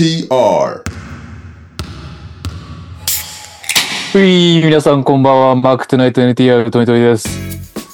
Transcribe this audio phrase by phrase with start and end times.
[0.00, 0.82] TR は
[4.14, 5.54] い、皆さんこんばんは。
[5.56, 7.28] マークトゥナイト NTR トニトニです。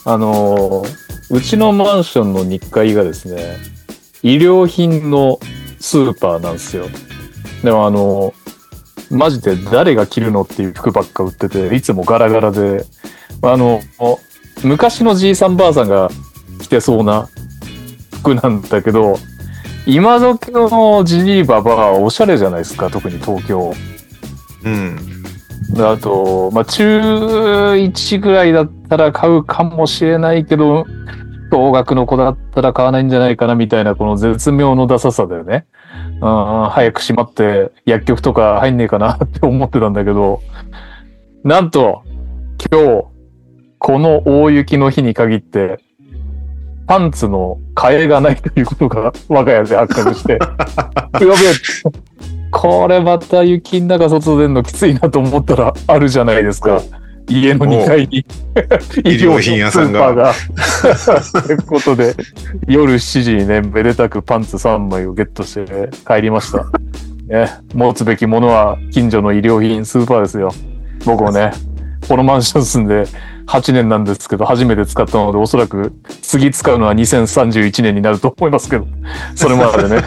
[0.05, 0.97] あのー
[1.31, 3.57] うちのマンションの2階がですね、
[4.23, 5.41] 医療品の
[5.81, 6.87] スーパーなんですよ。
[7.65, 12.85] でもあのーマジで誰が着るのっていう服ばっか売ってて、いつもガラガラで、
[13.43, 13.81] あの、
[14.63, 16.09] 昔のじいさんばあさんが
[16.63, 17.29] 着てそうな
[18.21, 19.19] 服なんだけど、
[19.87, 23.73] 今時のジジイババアはおしゃれじゃないですか、特に東京。
[24.65, 24.99] うん。
[25.79, 30.87] あと、まあ、中1ぐらいだったら買うかもしれないけど、
[31.53, 35.67] 小学の子だったら買わないんじゃないかなみたいな、この絶妙のダサさだよね。
[36.21, 40.41] うん、早く閉まって薬局とか入んねえかなって思ってたんだけど、
[41.45, 42.03] なんと、
[42.71, 43.05] 今日、
[43.79, 45.79] この大雪の日に限って、
[46.87, 51.31] パンツの替えがないということが我が家で発覚して、 やべえ
[52.51, 56.81] これまた雪の中外出るのきついなと思ったらあるじゃないですか。
[57.29, 61.43] 家の2階に医療品屋さんが医療品スーパーが。
[61.43, 62.15] ということで、
[62.69, 66.65] 夜7時にね、めでたくパンツ3枚をゲットして帰りました。
[67.27, 70.53] ね、持つべきものは近所の医療品スーパーですよ。
[71.05, 71.51] 僕もね、
[72.09, 73.05] このマンション住んで
[73.47, 78.87] 8年なんですけど、初めて使ったので、おそらく次使うのは2031年になると思いますけど、
[79.35, 80.03] それまでね、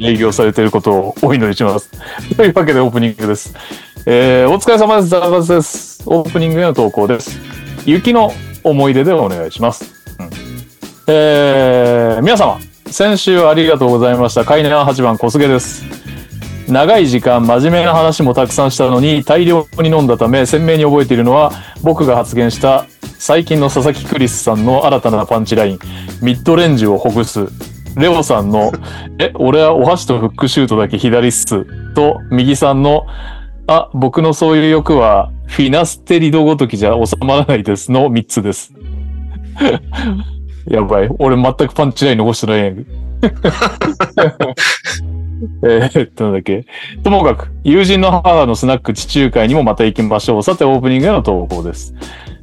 [0.00, 1.90] 営業されていることをお祈りします。
[2.36, 3.54] というわけでオープニングです。
[4.06, 5.08] えー、お疲れ様です。
[5.08, 6.02] ザラバスです。
[6.06, 7.38] オープニングへの投稿です。
[7.84, 9.92] 雪の思い出でお願いします。
[10.18, 10.30] うん
[11.06, 14.44] えー、皆様、先週ありがとうございました。
[14.44, 16.13] カイナー8番小菅です。
[16.68, 21.52] 長い時間真面目な話もたくさんしたのに大量に飲んだため鮮明に覚えているのは
[21.82, 22.86] 僕が発言した
[23.18, 25.78] 最近の佐々木クリスさんの新たなパンチライン
[26.22, 27.48] ミッドレンジをほぐす
[27.96, 28.72] レオさんの
[29.20, 31.64] 「え俺はお箸とフックシュートだけ左っす」
[31.94, 33.06] と右さんの
[33.66, 38.72] 「あ僕のそういう欲はフィナステリドごときじゃ収まらないです」の3つです。
[40.66, 42.84] やばい俺全くパンチライン残してないやんけ
[45.62, 46.64] えーっと、なんだっけ。
[47.02, 50.42] ともかく、友人の母のスナック地中海にもまた行きましょう。
[50.42, 51.94] さて、オープニングへの投稿です。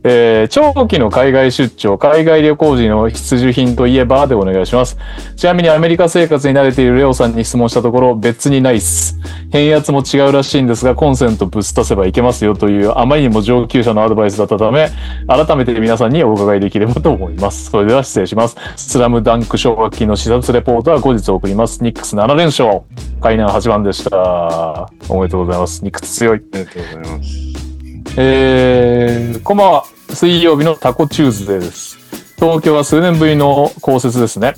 [0.03, 4.97] えー長期の海外出張、海外旅行時の必需品といえばでお願いします。
[5.35, 9.17] ちなみにアメリカ生活に慣れているレオさんに質問したところ、別にないっす。
[9.51, 14.89] 変圧も違うらしいんですが、コンセントぶっ足せばいけますよという、あまりにも上級者のアドバイスだったため、
[15.27, 17.69] 改めて皆さんにお伺いできればと思います。
[17.69, 18.57] それでは失礼します。
[18.75, 21.83] スラムダンク奨学金の視察レポートは後日送ります。
[21.83, 22.81] ニックス7連勝。
[23.21, 24.89] 海南8番でした。
[25.09, 25.83] おめでとうございます。
[25.83, 26.41] ニックス強い。
[26.53, 27.70] ありがとうございます。
[28.17, 29.85] えー、こんばんは。
[30.09, 31.97] 水曜日のタコチューズデーです。
[32.35, 34.53] 東京は数年ぶりの降雪ですね。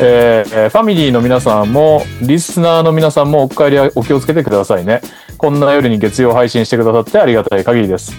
[0.00, 5.02] えーえファミリーの皆さんも、リスナーの皆さんもお帰りはお気をつけてくださいね。
[5.36, 8.14] こんな夜に月曜配信してくださってありがたい限りです。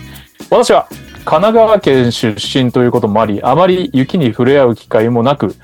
[0.51, 0.87] 私は
[1.25, 5.55] 神奈川県出身ということもあり、あまり雪に触れ合う機会もなく、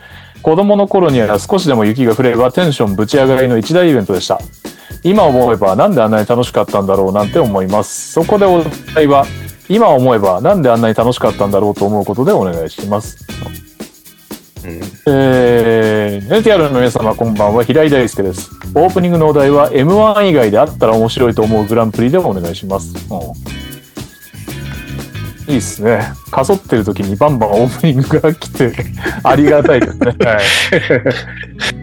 [0.46, 4.40] 子供の頃には少しでも雪が降ればテンションぶち上がりの一大イベントでした。
[5.02, 8.12] 今思えばなんであんなに楽しかったんだろうなんて思います。
[8.12, 8.64] そこでお
[8.94, 9.26] 題は、
[9.70, 13.26] 今思えばなんであんなに楽しかったんだろうと思うことでお願いします。
[14.64, 14.82] うん。
[15.08, 18.52] えー、NTR の皆様こんばんは、平井大輔です。
[18.76, 22.94] オープニングのお題は M1 以外であったら面白いと思うグランプリでお願いします。
[23.10, 23.65] うん
[25.48, 26.02] いいっすね。
[26.32, 28.72] かそってる時にバンバンオープニングが来て、
[29.24, 30.06] ありがたいですね。
[30.20, 30.40] はい。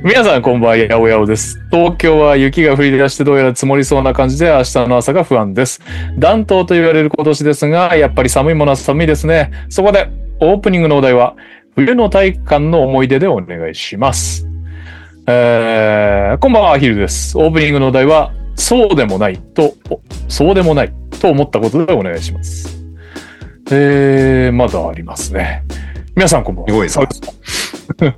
[0.02, 1.60] 皆さんこんばんは、やおやおです。
[1.70, 5.80] 東京は雪が降り出してどうやら積もりそうな感じで明日の朝が不安です。
[6.18, 9.52] 暖冬と言われる今年ですが、やっぱり寒いものは寒いですね。
[9.68, 10.08] そこで、
[10.40, 11.34] オープニングのお題は、
[11.76, 14.48] 冬の体育館の思い出でお願いします。
[15.28, 17.38] えー、こんばんは、アヒルです。
[17.38, 22.81] オープニングのお題は、そうでもないと、おそうでもないと思ったことでお願いします。
[23.74, 25.64] えー、まだありますね。
[26.14, 26.88] 皆さんこんばんは。
[26.88, 27.08] すごい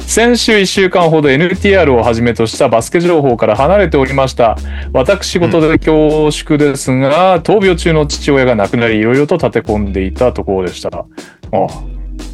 [0.00, 4.56] 先週1週間ほど NTR をはじめとしたバスケ情報から離れておりました。
[4.92, 10.88] 私事で恐縮ですが、闘病中の父親が亡くなり、いろいろと立て込んでいたところでした。
[10.88, 11.04] あ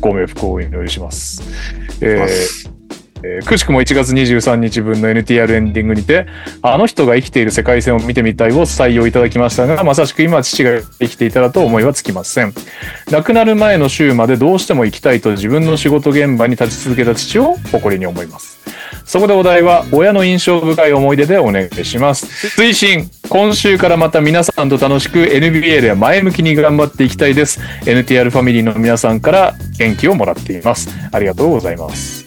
[0.01, 1.43] ご冥福をお祈りします。
[2.01, 2.72] えー
[3.25, 6.27] えーくしくも1月23日分の NTR エンディングにて、
[6.63, 12.53] あの人が生きている世界線を見てみたいを採用いただきましたが、まさしく今父が生きていたらと思いはつきません。
[13.11, 18.61] 亡くなる前の週までどうしても行きたいと自分の仕事現場に立ち続けた父を誇りに思います。
[19.05, 22.27] そこでお題は、親の印象深い思い出でお願いします。
[22.61, 27.61] 推進今週からまた皆さんと楽しく NBA で前向きに頑張っていきたいです。
[27.85, 30.89] NTR ファミリーの皆さんから元気をもらっています。
[31.11, 32.22] ありがとうございます。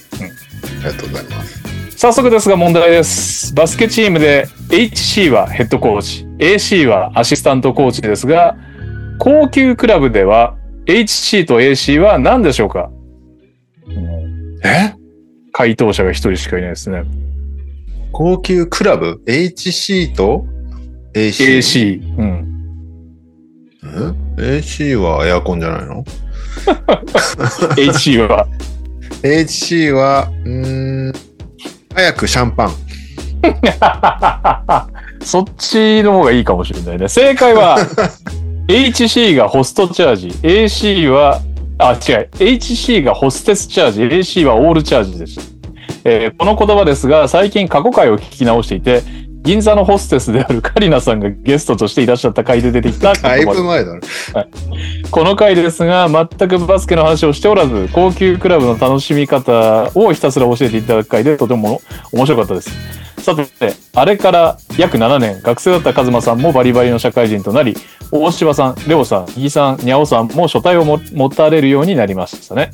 [0.88, 1.64] りがとうございます。
[1.98, 3.54] 早速ですが問題です。
[3.56, 8.56] バスケチームで HC はヘッドコーチ、AC はアシスタントコーチですが、
[9.18, 10.56] 高級クラブでは
[10.88, 12.90] HC と AC は何でしょうか？
[14.64, 14.94] え？
[15.54, 17.04] 回答者が一人しかいないですね。
[18.12, 20.46] 高級クラブ ?HC と
[21.14, 21.58] AC?
[21.60, 22.18] AC。
[22.18, 22.52] うん。
[24.38, 26.04] え ?AC はエアコンじゃないの？
[27.78, 28.48] HC は
[29.26, 31.14] ?HC は、うーん、
[31.94, 32.74] 早くシャンパン。
[35.24, 37.08] そっちの方がいいかもしれないね。
[37.08, 37.78] 正解は
[38.68, 41.42] HC がホストチャージ、AC は、
[41.78, 42.30] あ、違う。
[42.38, 45.42] HC がホステスチャージ、AC はオールチャージでした。
[46.08, 49.02] えーこの言葉ですが、最近過去回を聞き直していて、
[49.46, 54.00] 銀座のホステスであるカリナさんがゲストとしていらっしゃった回で出てきた だいぶ前だね。
[55.12, 61.82] この回ですが、全くバスケの話をしておらず、高級クラブの楽しみ方をひたすら教えていただく回でとても
[62.12, 62.72] 面白かったです。
[63.20, 67.78] さて、あれから約7年、学生だったカズマさんもバリバリの社会人となり、
[68.12, 72.72] 大柴さん、レオさん、イギさん、ニャオさんも書体をも持たれるようになりましたね。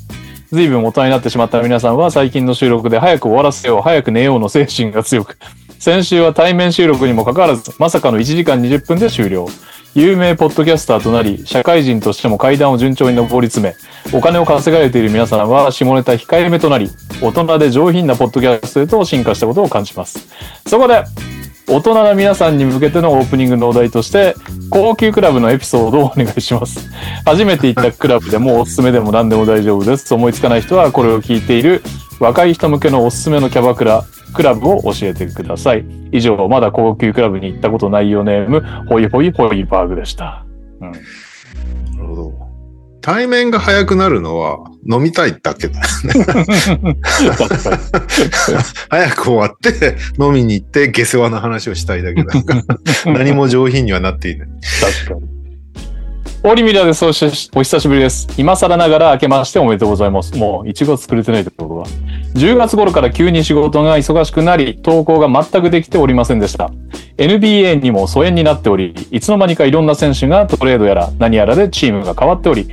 [0.51, 5.37] 随分大人になってしまった皆さんは最近の収録で早く終わらせよう、早く寝ようの精神が強く、
[5.81, 9.47] 先週は対面収録にもかかわらず、まさかの1時間20分で終了。
[9.95, 13.75] 有名ポッドキャスターとなり、社会人としても階段を順調に上り詰め、
[14.15, 20.27] お金を稼がれている皆さんは下ネタ控えめとなり、大人で上品なポッドキャストへと進化したことを感じます。
[20.67, 21.03] そこで、
[21.67, 24.35] 大人な皆さんに向けてのオープニングのお題として、
[24.69, 26.91] 高級クラブのエピソードをお願いします。
[27.25, 30.13] 初めて行ったクラブでもおすすめでも何でも大丈夫です。
[30.13, 31.81] 思いつかない人はこれを聞いている
[32.19, 35.85] 若い人向けのおすすめのキャバクラ、クラブを教えてください。
[36.11, 40.45] 以上、まだ高級クラブに行ったことないよネーム、ホイホイホイバーグでした。
[40.79, 40.97] うんな
[42.01, 42.51] るほど。
[43.01, 45.81] 対面が早くなるのは飲みたいだけだ。
[45.81, 46.35] 確か
[46.75, 46.95] に。
[48.89, 52.63] 早く終わって飲みに行って下世話な話をしたいだけだか
[53.05, 53.13] ら。
[53.13, 54.47] 何も上品にはなっていない。
[55.05, 55.40] 確かに。
[56.43, 57.05] オリミラです。
[57.05, 57.29] お久
[57.79, 58.27] しぶりです。
[58.35, 60.35] 今更ながら明けましておめでとうございます。
[60.35, 61.85] もう1月作れてないってことは。
[62.33, 66.71] 10月頃から急に仕事が忙しくなり、投稿が全くできておりませんでした。
[67.17, 72.67] NBA にも疎遠になっており、いつの間にかいろんな選手がトレードやら何やらでチームが変わっており、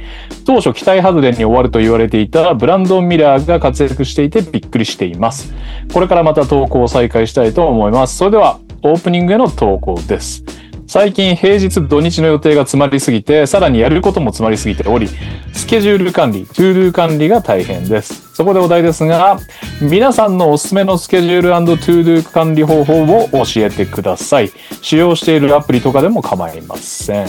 [0.46, 5.52] 当初期待外れに終わると言われていたブランドン・ミラーが活躍していてびっくりしています。
[5.92, 8.16] これからまた投稿を再開したいと思います。
[8.16, 10.42] それでは、オープニングへの投稿です。
[10.88, 15.06] 最近平日土日の予定が詰まりすぎて、さらにやることも詰まりすぎており、
[15.52, 18.32] スケジュール管理、 To Do 管理が大変です。
[18.34, 19.38] そこでお題ですが、
[19.82, 24.50] 皆さんのおすすめのスケジュール To Do 管理方法を教えてください。
[24.80, 27.26] 使用しているアプリとかでも構いません。
[27.26, 27.28] う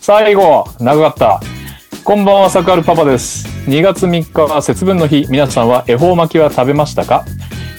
[0.00, 1.40] 最後、長かった。
[2.02, 3.46] こんばんは、サクアルパパです。
[3.68, 7.24] 2月3日は節分の日、皆さんは恵方巻きは食べましたか？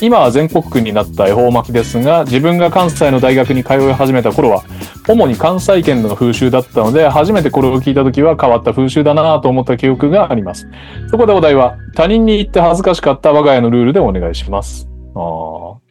[0.02, 4.64] 今は全国区になった恵方巻きですが、自分が関西の大学に通い始めた頃は、
[5.08, 10.68] 主に関西圏の風習だったので、初めてこれを聞いた時は変わった風習だなぁと思った記憶があります。
[11.12, 14.88] そこでお題は、他人に言って恥ずかしかった我が家のルールでお願いします。
[15.14, 15.20] あ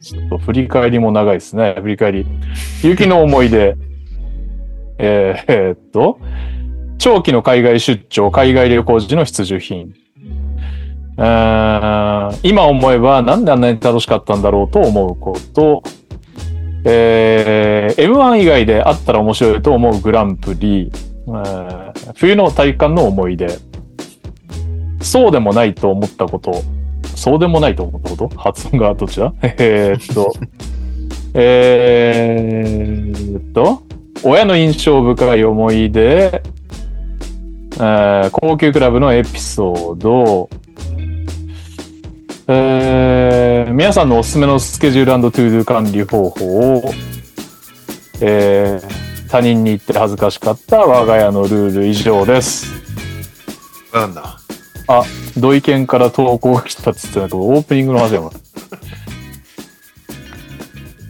[0.00, 1.76] ちょっと振り返りも長いですね。
[1.80, 2.26] 振り返り。
[2.82, 3.76] 雪の思い出。
[4.98, 6.18] えーえーっと、
[6.98, 9.94] 長期の海外出張、海外旅行時の必需品。
[11.16, 15.82] 今思えばなんであんなに楽しかったんだろうと思うこと。
[16.84, 20.90] えー M1 以外であったら面白いと思うグランプリ。
[21.28, 23.48] えー冬の体感の思い出。
[25.02, 26.62] そうでもないと思ったこと。
[27.14, 28.28] そうでもないと思ったこと？
[28.38, 29.32] 発音がどっちだ？
[29.42, 30.32] えっと。
[31.34, 33.82] えっと。
[34.24, 36.42] 親の印象深い思い出。
[37.78, 40.48] えー高級クラブのエピソード。
[42.52, 46.92] えー皆さんのおすすめのスケジュールトゥードゥ管理方法を、
[48.20, 52.66] えー他人に言って恥ずかしかった我が家のルール以上です。
[53.94, 54.36] なんだ？
[54.88, 55.04] あ、
[55.38, 58.32] 土井県から投稿が来たっつってたけど、オープニングの話だもん。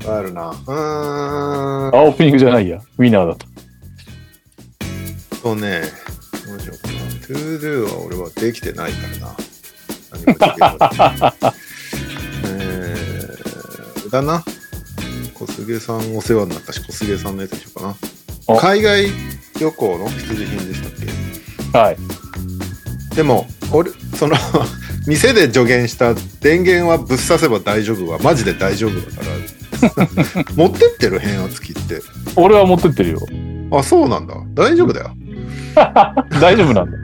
[0.07, 0.51] あるな。
[0.51, 1.97] うーん。
[1.97, 2.83] あ、オープニングじゃないや。
[2.99, 3.47] ウィナーだと。
[5.43, 5.81] そうね。
[6.47, 6.99] どうしようかな。
[7.27, 9.35] To Do は俺はできてないからな。
[10.13, 11.55] 何もできるか
[12.45, 14.43] えー、だな。
[15.35, 17.95] 小菅さんお世話になったし、小菅さんのやつでしょうかな。
[18.47, 19.07] お海外
[19.61, 20.93] 旅行の必需品でしたっ
[21.73, 21.79] け？
[21.79, 21.97] はい。
[23.17, 24.37] でも、俺、その、
[25.07, 29.31] 店で助言した電源はぶっ刺せば大丈夫はマジで大丈夫だから。
[30.57, 32.03] 持ってってる変圧器って。
[32.37, 33.21] 俺は持ってってるよ。
[33.73, 34.35] あ、そうなんだ。
[34.55, 35.11] 大丈夫だよ。
[36.41, 36.99] 大丈夫なんだ。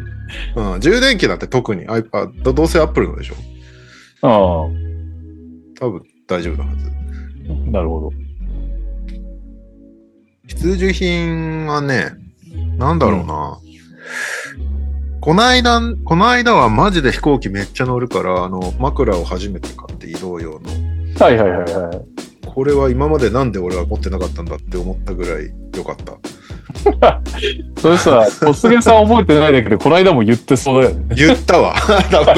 [0.57, 0.81] うん。
[0.81, 3.35] 充電器なんて特に iPad、どうせ Apple のでしょ？
[4.23, 4.29] あ
[5.79, 6.91] 多分大丈夫なはず。
[7.71, 8.11] なるほど。
[10.49, 12.13] 必需品はね、
[12.79, 13.59] なんだろうな。
[15.21, 20.69] この間、この間はマジで飛行機めっちゃ乗るから、あの、枕を初めて買って移動用の。
[21.19, 22.01] はいはいはいはい。
[22.47, 26.13] これは今までなんで俺は持ってなかったんだって思ったぐらい良かった。
[27.79, 31.15] それさ、小菅さん覚えてないだけで、この間も言ってそうだよね。
[31.15, 31.75] 言ったわ。
[32.11, 32.35] 多分。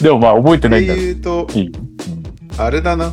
[0.00, 1.00] でもまあ覚えてないんだよ。
[1.00, 1.72] 言うと、いい。
[2.58, 3.12] あれだな。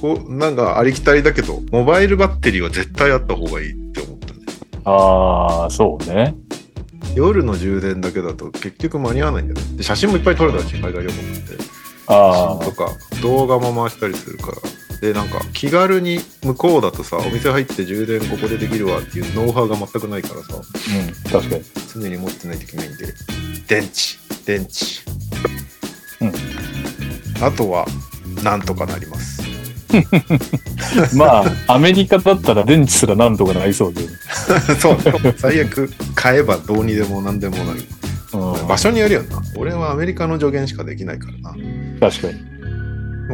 [0.00, 4.40] こう、なんかありきたりだけど、モバイルバッテリーは絶対あった方がいいって思ったね。
[4.84, 6.34] ああ、そうね。
[7.14, 9.76] 夜の充電だけだと結局間に合わないんだよね。
[9.76, 11.64] で写真もいっぱい撮れたし、海外旅行って。
[12.06, 12.90] あ写真とか
[13.22, 14.56] 動画も回したりするから。
[15.02, 21.64] で、なんか気軽に向こうだとさ、お店入って充電ここでできるわっていうノウハウが全くないからさ、あ、うん、確かに。
[21.92, 23.06] 常に持ってないといけないんで、
[23.66, 25.02] 電池、電池。
[26.24, 26.32] うん
[27.44, 27.84] あとは、
[28.44, 29.42] なんとかなります。
[31.16, 34.02] まあ、アメリカだったら電池すらなんとかなりそうで。
[34.78, 35.34] そうね。
[35.36, 37.82] 最悪買えばどうにでも何でもなる。
[38.34, 39.42] うん、場所によるよな。
[39.56, 41.56] 俺はアメリカの助言しかできないからな。
[41.98, 42.52] 確かに。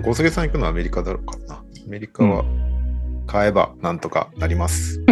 [0.04, 1.54] 小菅さん行くのはアメリカだろうからな。
[1.56, 2.44] アメリカは
[3.26, 5.02] 買えばなんとかなります。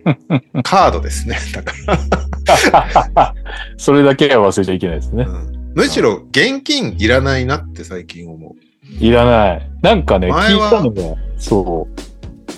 [0.64, 1.36] カードですね。
[1.52, 3.34] だか
[3.76, 5.30] それだけは忘れちゃいけないですねら、。
[5.30, 8.52] うんむしろ現金いらないなって最近思う。
[8.98, 9.70] いらない。
[9.80, 11.86] なんかね、聞いたのが、そ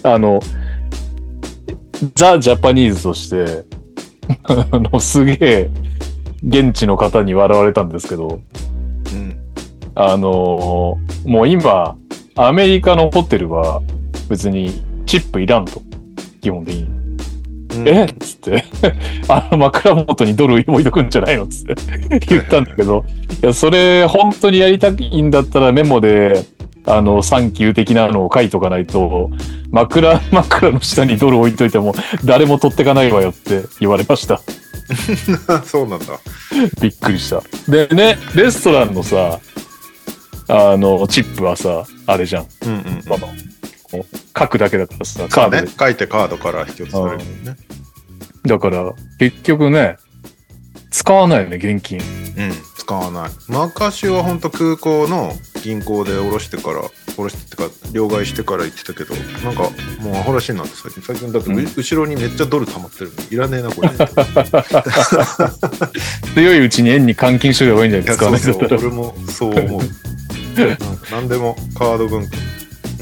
[0.05, 0.09] う。
[0.09, 0.41] あの、
[2.15, 3.65] ザ・ジャパニーズとして、
[4.45, 5.71] あの、すげえ、
[6.43, 8.43] 現地の方に笑われたんですけど、うん。
[10.02, 11.97] あのもう今、
[12.35, 13.83] アメリカのホテルは
[14.30, 15.83] 別にチップいらんと。
[16.40, 16.85] 基本的に。
[16.85, 18.04] うんえ？
[18.04, 18.64] っつって、
[19.28, 21.45] あの枕元にドル置いとくんじゃないの？
[21.45, 23.04] っつって 言ったんだけど、
[23.42, 26.45] いや、それ本当にやりたいんだったらメモで、
[26.87, 29.30] あの、サンキュー的なのを書いとかないと、
[29.71, 34.40] 枕、 枕の下にドル置いといても誰も取ってかないわよって言われました。
[35.64, 36.07] そうなんだ。
[36.80, 37.42] びっくりした。
[37.71, 39.38] でね、レストランのさ、
[40.50, 42.47] あの、チップはさ、あれじゃん。
[42.66, 42.83] うんうん。
[44.38, 45.69] 書くだけだからさ、カードね。
[45.78, 47.57] 書いてカードから引き落とされるもんね。
[48.47, 49.97] だから、結局ね、
[50.90, 51.99] 使わないよね、現金。
[51.99, 52.04] うん。
[52.76, 53.30] 使わない。
[53.49, 56.83] 昔は本当空港の銀行で下ろしてから、
[57.14, 59.14] 下ろしてってか、両替してから行ってたけど、
[59.45, 61.00] なんかもうアホらしいなって最近。
[61.02, 63.23] 最近だって、ううん後ろにめっちゃドル溜まってるの。
[63.30, 63.90] いらねえな、これ。
[66.35, 68.38] 強いうちに円に換金しといた方がいいんじゃないですかね。
[68.38, 69.83] そうそう俺もそう思う。
[70.57, 72.37] なんか何でもカード分岐。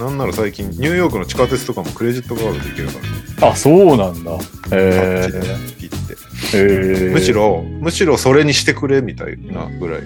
[0.00, 2.92] なんなら最近、ニューヨークの地下鉄とかもクレジットカードできるか
[3.40, 4.32] ら、あ、そうなんだ。
[4.32, 4.38] あっ
[4.70, 5.40] えちで
[5.78, 6.14] ピッて。
[6.14, 6.18] ー、
[6.54, 7.32] えー、むし。
[7.32, 10.02] ろ、むしろそれにしてくれみたいなぐらい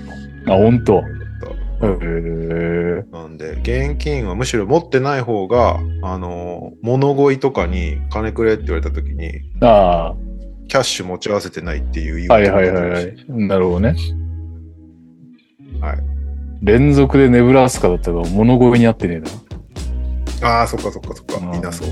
[0.47, 0.55] の。
[0.55, 0.95] あ、本当。
[0.95, 1.05] だっ
[1.83, 10.15] えー、たなんで、現金はむしろ持ってない方が、あの、物乞いとかに金くれって言われた時に、あ
[10.69, 13.15] キャッシュ持ち合わせてないっていう言いあ、はい訳はいはいはい。
[13.29, 13.95] なるほどね。
[15.81, 16.12] はい。
[16.63, 19.21] 連続でネブラスカだったから物乞いにあってねえ
[20.41, 20.49] な。
[20.49, 21.37] ああ、そっかそっかそっか。
[21.37, 21.89] うんみんなそう。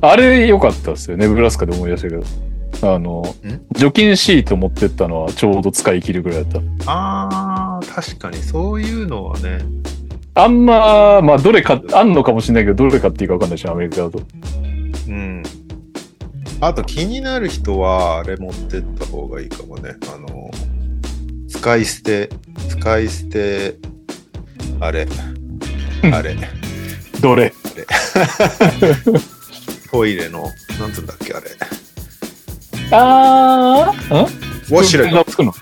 [0.00, 1.16] あれ良かったですよ。
[1.16, 2.22] ネブラスカで思い出したけど。
[2.80, 3.24] あの、
[3.72, 9.58] 除菌シート持ってったのはちょうど使い切るぐらいだっああ、確かにそういうのはね、
[10.34, 10.44] た。
[10.44, 14.20] あんま、まあ、どれか、あんのかもしれないけど、どれかっていうか分かんないし、アメリカだと。
[15.08, 15.42] うん。
[16.60, 19.94] あと気になる人は、あれ持ってった方がいいかもね。
[20.14, 20.50] あの、
[21.48, 22.28] 使い捨て、
[22.68, 23.76] 使い捨て、
[24.80, 25.06] あれ、
[26.12, 26.36] あれ、
[27.20, 27.52] どれ？
[29.90, 31.46] トイレの、なんつうんだっけ、あれ。
[32.90, 35.30] あーんウォシュレット。
[35.30, 35.54] つくの？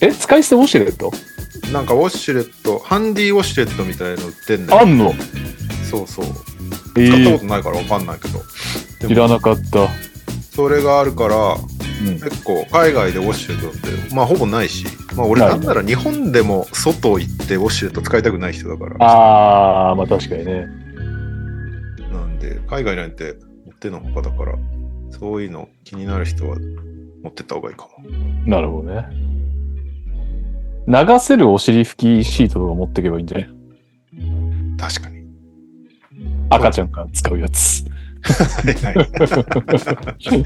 [0.00, 0.12] え？
[0.14, 1.10] 使い捨てウォシュレット？
[1.10, 1.68] ト。
[1.72, 4.80] なんかウォシュレット、ハンディウォシュレットみたいの売ってんだよ。
[4.82, 5.14] あんの？
[5.90, 6.26] そうそう。
[6.98, 8.42] え使ったこーとないからわかんないけど。
[9.08, 9.88] 知らなかった。
[10.58, 12.14] それがあるから、うん。
[12.18, 18.96] 結構海外でウォシュレットって、まあほぼないし、まあ俺なんなら日本でも外行ってウォシュレット使いたくない人だから。
[18.98, 20.66] あー、まあ確かにね。
[22.10, 23.36] なんで、海外なんて
[23.66, 24.58] 持ってのほかだから、
[25.12, 26.56] そういうの気になる人は
[27.22, 28.10] 持ってった方がいいかも。
[28.44, 29.06] なるほどね。
[30.88, 33.48] 流せるお尻拭きシートとか持っていけばいいんじゃない？
[34.76, 35.22] 確かに。
[36.50, 37.84] 赤ちゃんが使うやつ。
[38.32, 40.44] はいはい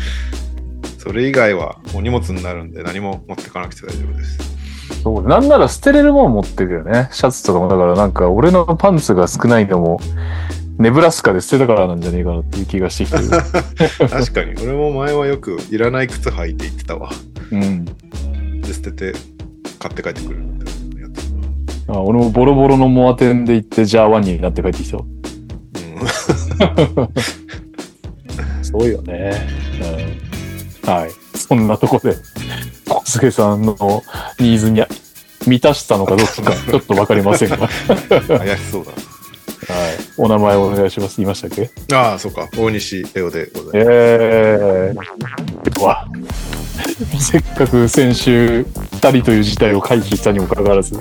[1.03, 4.39] それ以外はお荷物になるんで何も持ってかなくて大丈夫です。
[5.03, 7.09] そうなんなら捨てれるもん持ってくよね。
[7.11, 7.69] シャツとかも。
[7.69, 9.99] だからなんか俺のパンツが少ないのも、
[10.79, 13.29] ネブラスカで捨てたからなんじゃねえかなっていう気がしてきてる。
[14.09, 14.55] 確かに。
[14.63, 17.11] 俺も前はよくいらない靴履いて行ってたわ。
[17.51, 17.85] うん。
[17.85, 19.13] で、捨てて
[19.81, 21.33] 買って帰ってくるみたいなやつ。
[21.89, 25.07] あ俺もボロボロのモアテンで行って、じゃあワニになって帰ってきたよ。
[28.73, 29.33] そうよね。
[30.85, 31.11] うん、はい。
[31.39, 32.17] そんなとこで、
[32.89, 33.77] 小菅さんの
[34.39, 34.83] ニーズに
[35.47, 37.57] 満たしたのかどうか、 ちょっとわかりませんが。
[37.59, 37.69] はい。
[38.39, 38.93] 怪しそうだ
[40.17, 41.17] お名前お願いします。
[41.19, 41.71] 言いましたっけ？
[41.89, 41.99] な。
[41.99, 42.49] ああ、そうか。
[42.57, 43.73] 大西レオでございます。
[43.75, 46.07] えー、わ。
[47.19, 50.95] せっかく先週、2人という事態を回避したにもかかわらず。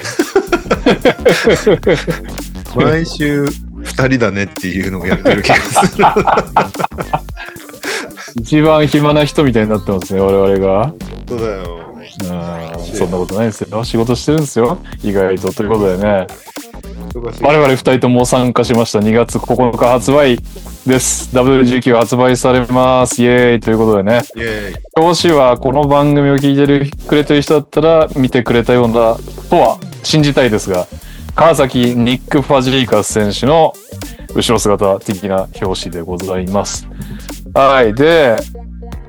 [2.75, 6.05] 毎週2人だねっていうのをやってる気がする。
[8.35, 10.93] 一番暇な人みたいになってますね、我々が。
[11.27, 11.81] そうだよ。
[11.95, 13.83] うん、そんなことないですよ。
[13.83, 14.77] 仕事してるんですよ。
[15.03, 15.53] 意外と。
[15.53, 16.27] ということでね、
[17.41, 18.99] 我々2人とも参加しました。
[18.99, 20.37] 2月9日発売
[20.85, 21.35] です。
[21.35, 23.21] W19 発売されます。
[23.21, 24.21] イエーイということでね。
[24.35, 24.75] イェーイ。
[24.95, 30.87] 表紙はこの番組を聞いてるくれてる人だったら見てくれたようなとは信じたいですが、
[31.35, 33.73] 川崎ニック・ファジーカス選手の
[34.33, 36.87] 後ろ姿的な表紙でございます。
[37.53, 37.93] はい。
[37.93, 38.37] で、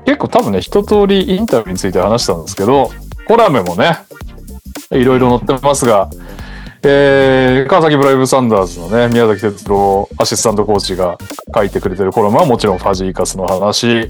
[0.05, 2.91] 結構多分ね、一通りインタビューについて話したんですけど、
[3.27, 3.97] コラムもね、
[4.91, 6.09] いろいろ載ってますが、
[6.85, 11.17] えー、川崎ブライブサンダーズのね、宮崎哲郎アシスタントコーチが
[11.55, 14.09] 書いてくれてるコラムはもちろんファジーカスの話。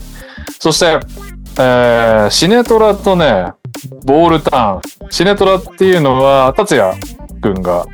[0.59, 0.99] そして、
[1.59, 3.53] えー、シネトラとね、
[4.05, 5.11] ボールターン。
[5.11, 6.95] シネトラっていうのは、達也
[7.39, 7.85] くんが、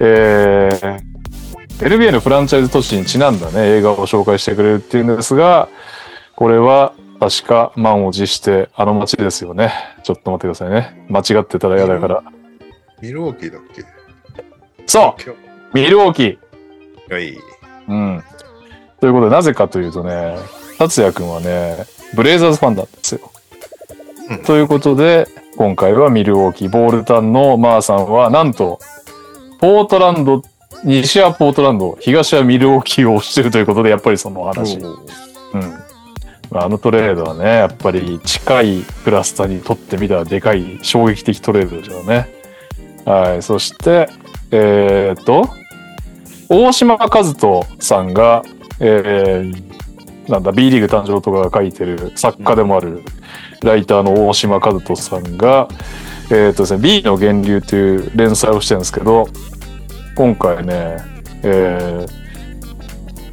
[0.00, 1.13] えー、
[1.78, 5.68] NBA のフランチャイズ都市にちなんだね、映画を紹介してくれるっていうんですが、
[6.36, 9.72] これは確か満を持してあの街ですよね。
[10.02, 11.06] ちょっと待ってくださいね。
[11.08, 12.22] 間違ってたら嫌だから。
[13.00, 13.84] ミルウォーキーだっけ？
[14.86, 15.34] そう今
[15.74, 16.38] ミルウォーキー
[17.08, 17.12] 日。
[17.12, 17.38] はい。
[17.88, 18.22] うん。
[19.00, 20.38] ということで、なぜかというとね、
[20.78, 23.20] 達也くんはね、ブレイザーズファンなんですよ。
[24.30, 28.78] うんということで、今回はミルウォーキー、ボールタンのマーさんは、なんと、
[29.60, 30.42] ポートランド、
[30.84, 34.76] 西はポートランド、東はミルウォーキーを推してるということで、やっぱりそのお話。
[34.76, 35.60] うん。
[36.50, 42.28] まああのトレードはね、やっぱり近いクラスターにとってみたらでかい衝撃的トレードでしょうね。
[43.06, 43.42] はい。
[43.42, 44.08] そして、
[44.50, 45.48] えーっと、
[46.48, 48.42] 大島和人さんが、
[48.78, 53.02] えー、なんだ、B リーグ誕生とかが書いてる作家でもある
[53.62, 55.68] ライターの大島和人さんが、
[56.30, 59.28] えーっとですね、B の源流という連載をしてるんですけど、
[60.14, 60.96] 今回ね、
[61.42, 62.24] えー、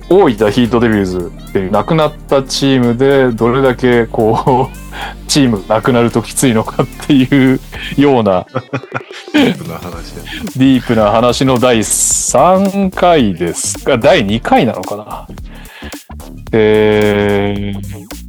[0.10, 4.78] 大分ヒートデビューズっていう亡くなったチームでどれだけこう
[5.28, 7.60] チームがなくなるときついのかっていう
[7.98, 8.46] ような
[9.34, 10.22] ディープな話で。
[10.58, 15.28] ディープな話の第3回ですか第2回なのかな
[16.52, 18.21] えー、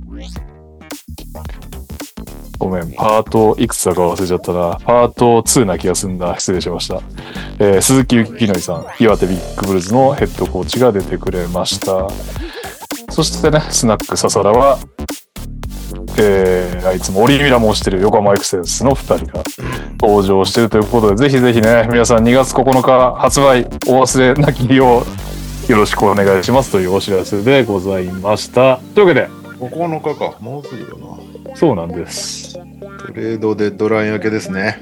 [2.62, 4.79] ごめん、パートいくつだか忘れちゃったな。
[4.85, 6.38] パート2な気がすんだ。
[6.38, 7.01] 失礼しました。
[7.59, 12.09] えー鈴木幸則さん、岩手ビッグブルーズのヘッドコーチが出てくれました。
[13.11, 14.79] そしてね、スナックササラは、
[16.18, 19.42] えー、あいつもオリミラも推してる横浜エクセンスの2人が
[20.01, 25.05] 登場してるということで、ぜひぜひね、皆さん2月9日発売お忘れなきよ
[25.68, 28.79] うよろしくお願いしますというお知らせでございました。
[28.94, 30.37] というわけで、9日か。
[30.40, 31.32] もうすぐだな。
[31.55, 32.55] そうなんです。
[32.55, 34.79] トレードデッドライン明けですね。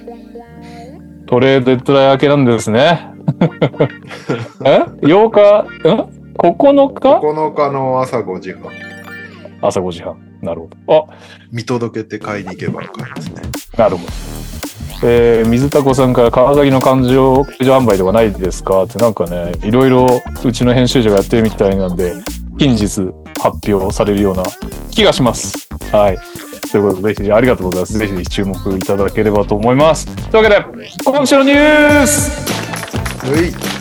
[1.26, 3.10] トレードデッドライン明けなんですね。
[4.64, 8.62] え ?8 日、ん ?9 日？9日の朝5時半。
[9.62, 10.16] 朝5時半。
[10.42, 10.94] なるほど。
[10.94, 11.04] あ、
[11.52, 13.42] 見届けて買いに行けば分かりますね。
[13.76, 14.12] なるほど。
[15.02, 22.14] えー、水田子さんから川崎の感情販売とかないですかってなんかね、いろいろうちの編集者がやってるみたいなんで、
[22.58, 22.86] 近日
[23.40, 24.42] 発表されるような
[24.90, 25.68] 気がします。
[25.90, 26.18] はい。
[26.70, 27.98] ということで、ぜひありがとうございます。
[27.98, 30.06] ぜひ注目いただければと思います。
[30.30, 32.30] というわけで、今週のニュース
[33.26, 33.80] はい。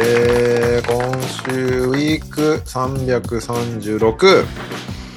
[0.00, 4.46] えー、今週ウィーク336。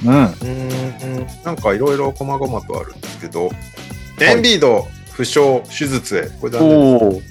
[0.04, 0.24] うん。
[0.24, 3.48] うーん、なんかいろいろ細々とあるんですけど、
[4.20, 6.22] エンビード負傷手術へ。
[6.40, 6.74] これだね。
[6.74, 7.22] おお。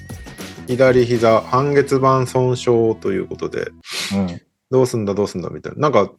[0.68, 3.72] 左膝半月板損傷ということで、
[4.14, 4.40] うん。
[4.70, 5.82] どうすんだどうすんだみたいな。
[5.82, 6.10] なんか、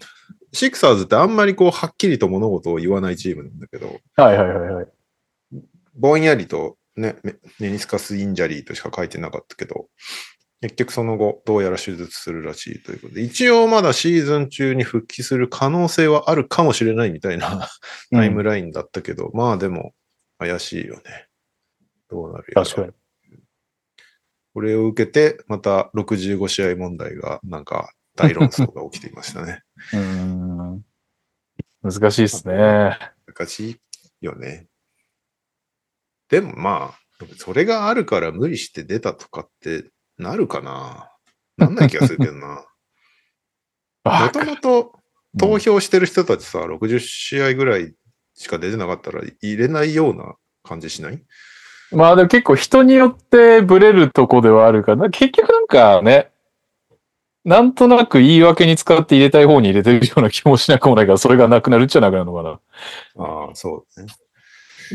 [0.53, 4.87] シクサーズってあんまりこうはっきりと物事を言わないチームなんだけど、はいはいはいはい。
[5.95, 9.87] ぼんやりとね、メ meniscus injury としか書いてなかったけど、
[10.61, 17.67] 結局その後、どうやら手術するらしいということで、一応まだシーズン中に復帰する可能性はあるかもしれないみたいな
[18.13, 19.93] タイムラインだったけど、まあでも
[20.37, 21.27] 怪しいよね。
[22.09, 22.93] どうなるやら確かに。
[24.53, 29.63] これを受けて、また65試合問題が、なんか大論争が起きていましたね。
[29.93, 30.22] うーん。
[31.83, 32.97] 難しいですね。
[33.27, 33.77] 難しい
[34.21, 34.67] よね。
[36.29, 41.09] でもまあ、それがあるから無理して出たとかってなるかな
[41.57, 42.47] なんない気がするけどな。
[44.05, 44.99] もあともと
[45.37, 47.93] 投票してる人たちさ、60試合ぐらい
[48.35, 51.23] しか出てなかったら入れないような感じしない？
[51.91, 56.31] まあでも結構人によってブレるとこではあるから、結局なんかね、
[57.45, 62.49] なんとなく言い訳に使って入れたい方に入れてるような気もしなくもないから、それがなくなるっちゃなくなるのかな。
[63.17, 64.07] ああ、そうね。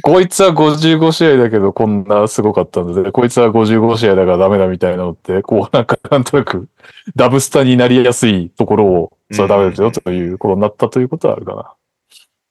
[0.02, 6.68] こいつは55試合だけどこんなすごかったんで、こいつは55試合だからダメだみたいなのって、こうなんかなんとなく
[7.16, 11.76] ダブスタになりやすいところを、それはダメですよということになったということはあるか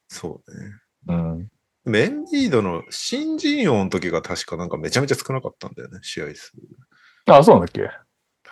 [0.10, 0.72] そうね。
[1.06, 1.16] な。
[1.16, 1.48] うん。
[1.86, 6.52] メンビードの新人王の時が確かなんかめちゃめちゃ少なかったんだよね、試合数。
[7.28, 7.90] あ、そうなんだっけ？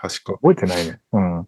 [0.10, 0.34] 確か。
[0.34, 1.00] 覚えてないね。
[1.12, 1.48] うん。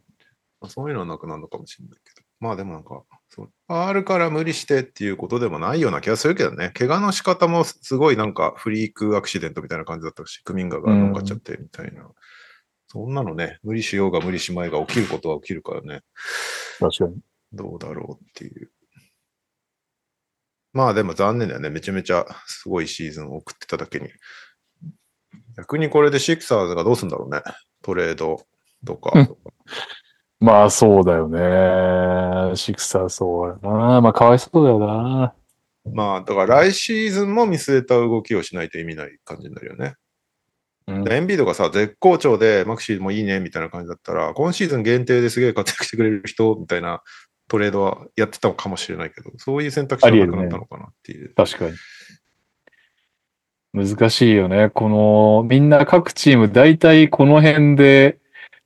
[0.67, 2.27] そういうのはなくなるのかもしれないけど。
[2.39, 3.51] まあでもなんか、そう。
[3.67, 6.71] あるから無理してっていうことでもないような気がするけどね。
[6.75, 12.09] 怪我の仕方もすごいなんかフリークアクシデントみたいな感じだったし、クミンガが乗っかっちゃってみたいな。
[12.87, 16.01] そんなのね、無理しようが無理しまいが起きることは起きるからね。
[16.79, 17.19] 確かに。
[17.53, 18.71] どうだろうっていう。
[20.73, 21.69] まあでも残念だよね。
[21.69, 24.09] めちゃめちゃすごいシーズンを送ってただけに。
[25.57, 27.41] 逆にこれでシクサーズがどうするんだろうね。
[27.87, 28.45] トレード
[28.85, 29.17] とか。
[29.17, 29.35] うん
[30.39, 32.55] まあそうだよね。
[32.55, 34.01] シクサーそうやな。
[34.01, 35.33] まあかわいそうだよな。
[35.91, 39.95] まあだから来シーズンも見据えた動きをしないと意味ない感じになるよね。
[40.85, 47.01] うんでエンビードがさ、絶好調でマクシーもいいねみたいな感じだったら、今シーズン限定ですげえ活躍してくれる人みたいな
[47.47, 51.33] トレードはやってたのかもしれないけど、そういう選択肢はなくなったのかなっていう。
[51.33, 51.73] 確かに。
[53.85, 54.69] 難しいよね。
[54.69, 58.17] この、みんな各チーム大体この辺で、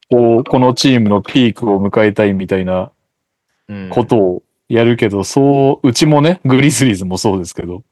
[0.09, 2.91] こう、このチームのピークを迎えたいみたいな
[3.67, 7.83] うんことをやるけど、そう、うちもね、グリズリーズもそうですけど、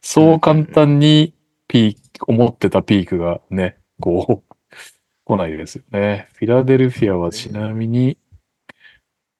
[0.00, 1.34] そう簡単に
[1.68, 4.54] ピーク、思ってたピークがね、こう、
[5.24, 6.28] 来ないですよね。
[6.34, 8.16] フィラデルフィアはちなみに、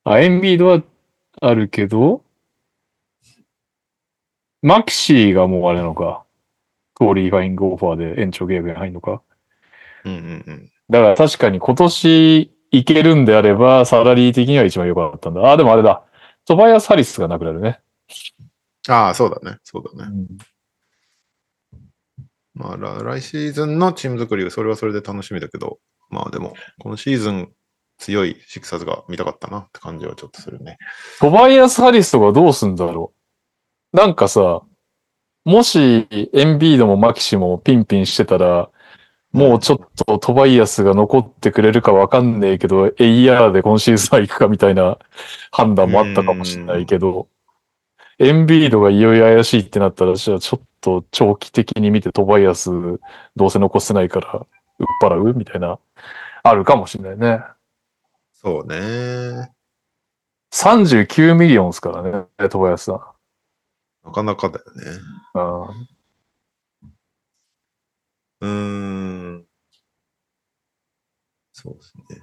[0.04, 0.82] あ、エンビードは
[1.40, 2.22] あるけど、
[4.62, 6.25] マキシーがもうあれなのか、
[6.96, 9.22] クオリファイングオファーで延長契約に入るのか？
[10.04, 10.72] うんうんうん。
[10.90, 15.52] だから確かに今年いけるんであれば、サラリー的には一番良かったんだ。
[15.52, 16.04] あ、でもあれだ。
[16.46, 17.80] トバヤス・ハリスがなくなるね。
[18.88, 19.58] ああ、そうだね。
[19.62, 20.12] そうだね。
[20.12, 20.26] うん
[22.58, 25.78] まあ、ら来シーズンのチーム作りがそれはそれで楽しみだけど、
[26.08, 27.52] まあでも、このシーズン
[27.98, 30.78] 強いシクサーズが見たかったなって感じはちょっとするね。
[31.20, 33.12] トバイアス・ハリスとかどうすんだろ
[33.92, 33.96] う。
[33.96, 34.62] なんかさ、
[35.46, 38.68] もしエンビードもマキシもピンピンしてたら、
[39.30, 44.98] もうちょっとトバイアスが残ってくれるかわかんねえけど、AER で今シーズンは行くかみたいな
[45.52, 47.28] 判断もあったかもしれないけど、
[48.18, 52.70] エンビードがいよいよ怪しいってなったら、じゃあちょっと長期的に見てトバイアス
[53.36, 54.46] どうせ残せないから、
[54.80, 55.78] 売っ払うみたいな、
[56.42, 57.44] あるかもしれないね。
[58.32, 59.52] そうね。
[60.52, 63.00] 39 million ですからね、トバイアスさん。
[64.06, 65.00] なかなかだよね。
[65.34, 65.70] あ
[68.40, 69.46] うーん。
[71.52, 72.22] そうですね。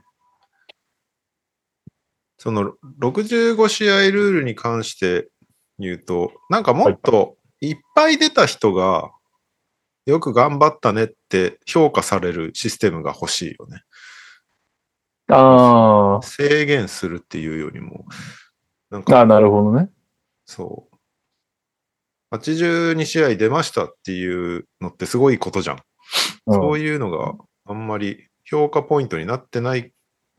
[2.37, 5.29] その65試合ルールに関して
[5.77, 9.11] 言うと、なんかもっといっぱい出た人が
[10.05, 13.81] よく頑張ったねって評価されるシステムが欲しいよね。
[15.27, 18.05] あ制限するっていうよりも、
[18.89, 19.89] なんー、あーかなるほどね。
[20.45, 20.92] そう。
[22.37, 25.75] 82試合出ましたっていうのってすごいことじゃん。
[25.77, 25.81] うん
[26.47, 29.91] そういうのがあんまり評価ポイントになってないっ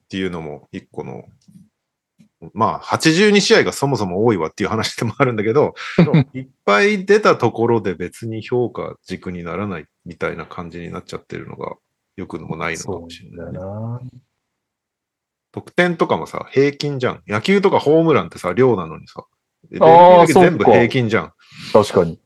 [0.09, 1.25] ていうのも一個の、
[2.53, 5.75] まあ82試合がそもそも多いわっていう話でもあるんだけど、
[6.35, 11.77] いっぱい出たところで別に評価軸にならないみたいな感じになっちゃってるのが
[12.17, 13.59] よくもないのかそもしれない、よね。
[13.59, 14.01] な。
[15.53, 17.23] 得点とかもさ、平均じゃん。
[17.27, 19.25] 野球とかホームランってさ、量なのにさ、
[19.71, 21.33] 全部平均じゃん。
[21.73, 22.19] 確かに。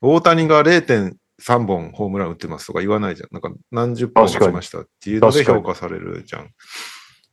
[0.00, 3.28] 大谷が0.3本ホームラン打ってますとか言わないじゃん。
[3.32, 6.50] なんか何十本打ちましたっていうので評価されるじゃん。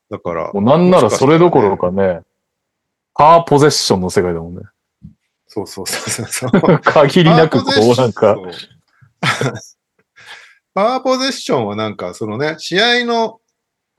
[0.09, 2.21] だから、もうなんならそれどころかね、
[3.13, 4.61] パーポゼッションの世界だもんね。
[5.47, 6.79] そうそうそうそうそう。
[6.81, 8.37] 限りなくこうなんか、
[10.73, 13.38] パワーポゼッションはなんか、そのね、試合の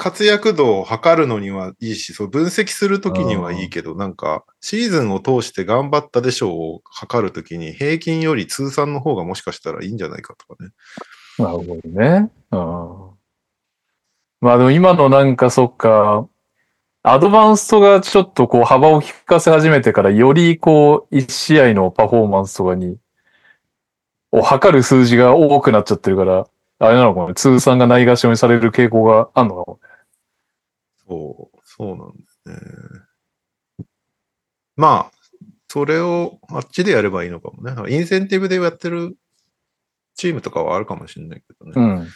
[0.00, 10.70] 活躍度を測るのにはいいし、そう分析するときにはいいけど、なんか、シーズンを通して頑張ったでしょうを測るときに、平均より通算の方がもしかしたらいいんじゃないかとかね。
[11.38, 12.30] なるほどね。
[12.50, 13.10] うん
[14.42, 16.26] まあでも今のなんかそっか、
[17.02, 22.96] アドバンストがちょっとこう幅を利かせ始めてからよりこう一試合のパフォーマンスとかに
[24.32, 26.46] を測る数字が多くなっちゃってるから、
[26.78, 29.89] あれなのかね、通算がないがしろにされる傾向があるのかもね。
[31.10, 31.98] そう、そうなん
[32.46, 32.60] だよ
[33.78, 33.84] ね。
[34.76, 35.12] まあ、
[35.68, 37.92] それをあっちでやればいいのかもね。
[37.92, 39.16] インセンティブでやってる
[40.14, 41.72] チームとかはあるかもしれないけどね。
[41.76, 42.08] うん。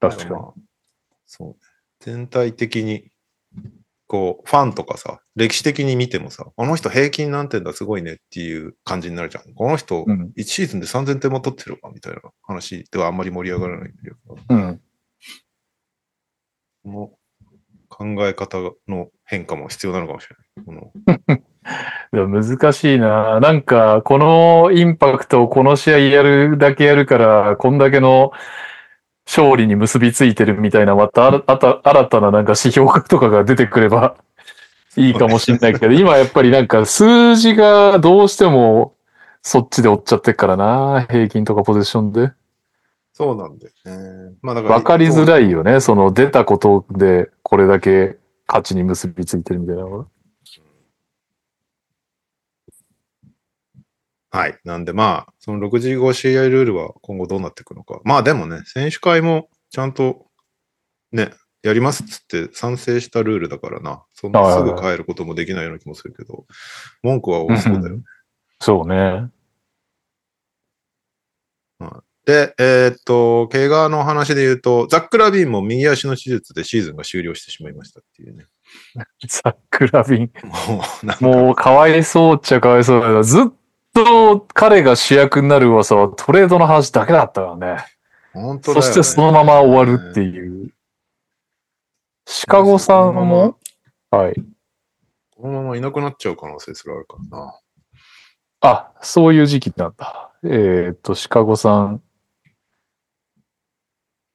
[0.00, 0.30] 確かに。
[0.30, 0.54] まあ
[1.26, 1.54] そうね。
[2.00, 3.10] 全体的に、
[4.06, 9.52] こう、ファンとかさ、歴史的に見てもさ、あの人平均何点だすごいねっていう感じになるじゃん。
[9.54, 14.80] この人、うん1シーズンで3000点も取ってるわ、みたいな話ではあんまり盛り上がらないんだけど、うん。
[16.84, 17.17] この
[17.98, 21.42] 考え方の変化も必要なのかもしれない。
[22.12, 23.40] 難しいな。
[23.40, 28.30] なんか、このインパクトをこの試合やるだけやるから、こんだけの
[29.26, 34.14] 勝利に結びついてるみたいな、また新たななんか指標とかが出てくれば
[34.96, 38.94] いいかもしれないけど、今やっぱりなんか数字がどうしても
[39.42, 41.04] そっちで追っちゃってっからな。
[41.10, 42.30] 平均とかポゼッションで。
[43.18, 44.36] そうなんだよね。
[44.42, 45.80] まあだから、わかりづらいよね。
[45.80, 50.06] その出たことでこれだけ価値に結びついてるみたいなのが。
[54.30, 54.56] はい。
[54.62, 58.00] なんでまあ、その65試合ルールは今後どうなっていくのか。
[58.04, 60.26] まあでもね、選手会もちゃんと
[61.10, 61.32] ね、
[61.64, 64.04] やりますっつって賛成したルールだからな。
[64.14, 66.46] そんなすぐ変えることもできないような気もするけど、
[67.02, 68.02] 文句は多そうだよね。
[68.60, 69.28] そうね。
[72.28, 78.44] で、えーっと、怪我の話で言うと、ザック・ラビーンも右足の手術でシーズンが終了してしまいましたっていうね。
[79.26, 80.30] ザックラビン。
[80.44, 83.46] もう、なんかもう、かわいそうっちゃかわいそうだけど、ずっ
[83.94, 87.86] と彼が主役になる噂はトレードの話だけだったからね。
[88.34, 88.86] 本当だよ、ね。
[88.86, 90.70] そしてそのまま終わるっていう。
[92.26, 93.58] シカゴさんも、
[94.10, 94.34] はい。
[95.34, 97.58] このままいなくなっちゃう可能性すらあるからな。
[98.60, 100.30] あ、そういう時期なんだ。
[100.44, 102.02] えーっと、シカゴさん。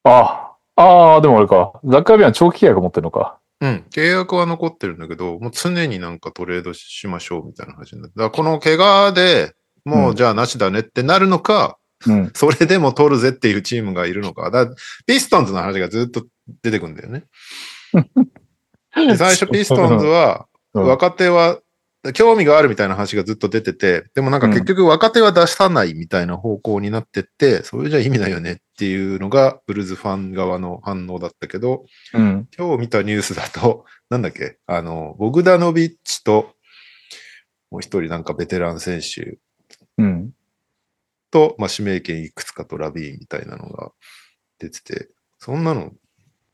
[0.03, 1.79] あ、ああ、でもあれか。
[1.85, 3.39] ザッカービアン長期契約持ってるのか。
[3.61, 8.15] うん、契約は残ってるんだけど、もう常になんかトレードしましょうみたいな話になって。
[8.17, 9.53] だからこの怪我で
[9.85, 12.31] もううんじゃあなしだねってなるのか、うん。
[12.35, 14.51] それでも取るぜっていうチームがいるのか。
[14.51, 14.67] だ
[15.05, 16.25] ピストンズの話がずっと
[16.61, 17.23] 出てくるんだよね。
[19.07, 21.59] で最初ピストンズはうん若手は
[22.11, 32.47] 興味があるみたいな話がずっと出てて、でもなんか結局若手は出さないみたいな方向になってって、それじゃ意味ないよねっていうのがブルーズファン側の反応だったけど、うん。
[32.57, 36.55] 今日見たニュースだと、 なんだっけ、あの、ボグダノビッチと、
[37.71, 39.37] もう一人なんかベテラン選手
[39.97, 40.31] うん。
[41.31, 43.91] と、まあ、指名権いくつかとラビーンみたいなのが
[44.59, 45.91] 出てて、そんなの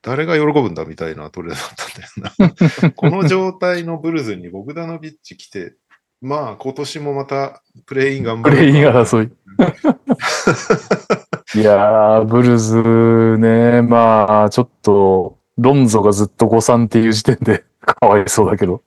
[0.02, 2.92] 誰が喜ぶんだみたいなトレードだったんだよな。
[2.96, 5.76] この状態のブルズにボグダノビッチ来て、
[6.22, 8.56] まあ今年もまたプレイン頑張る。
[8.56, 9.32] プレイン争い。
[11.56, 18.84] いやー、ブルズね、まあ、ちょっと、ロンゾがずっと誤算っていう時点で かわいそうだけど。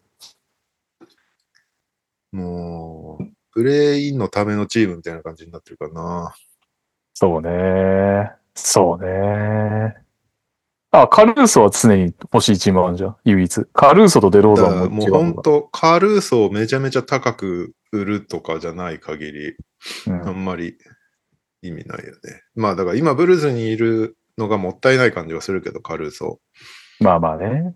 [2.31, 6.35] もう、プレインのためのチームみたいな感じになってるからな。
[7.14, 8.31] そうね。
[8.55, 9.96] そうね。
[10.95, 13.17] あ、カルーソは常に欲しいチームあるじゃん。
[13.25, 13.65] 唯一。
[13.73, 15.13] カルーソとデローザンも違う。
[15.13, 19.57] 本当カルーソをめちゃめちゃ高く売るとかじゃない限り、
[20.07, 20.77] うんあんまり
[21.63, 22.43] 意味ないよね。
[22.55, 26.41] まあだから今ブルーズにいるのがもったいない感じはするけど、カルーソ。
[27.01, 27.75] まあまあね。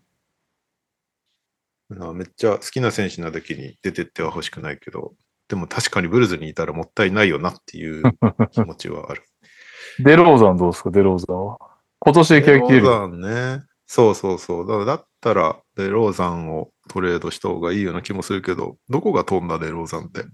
[1.89, 5.15] まあめっちゃ好きな選手なだけに出てっては欲しくないけど、
[5.49, 8.03] でも確かにブルーズにいたらもったいないよなっていう
[8.51, 9.23] 気持ちはある。
[10.05, 10.91] デローザンどうですか？
[10.91, 11.59] デローザンは。
[12.01, 12.83] 今年で契約切れる。
[12.85, 13.21] デローザン
[13.59, 13.65] ね。
[13.87, 14.67] そうそうそう。
[14.67, 20.25] だだったらデローザンをトレードした方がいいような気もするけど、どこが飛んだデローザンって？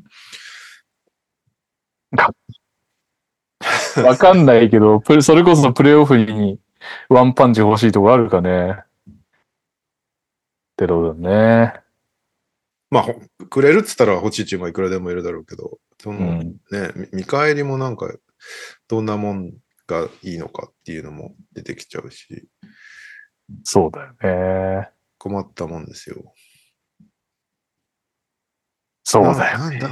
[4.02, 6.58] わかんないけど、それこそプレイオフに
[7.08, 8.82] ワンパンチ欲しいとこあるかね。
[10.76, 11.74] デローザンね。
[12.90, 13.14] まあ、ほ
[13.48, 16.38] くれるっつったら欲しいチームはいくらでもいるだろうけど、その、うん。
[16.70, 18.12] ね、み見返りもなんか、
[18.88, 19.52] どんなもん
[19.92, 22.48] がいいのかっていうのも出てきちゃうし、
[23.64, 24.90] そうだよね。
[25.18, 26.34] 困ったもんですよ。
[29.04, 29.58] そうだよ。
[29.58, 29.88] ななんだ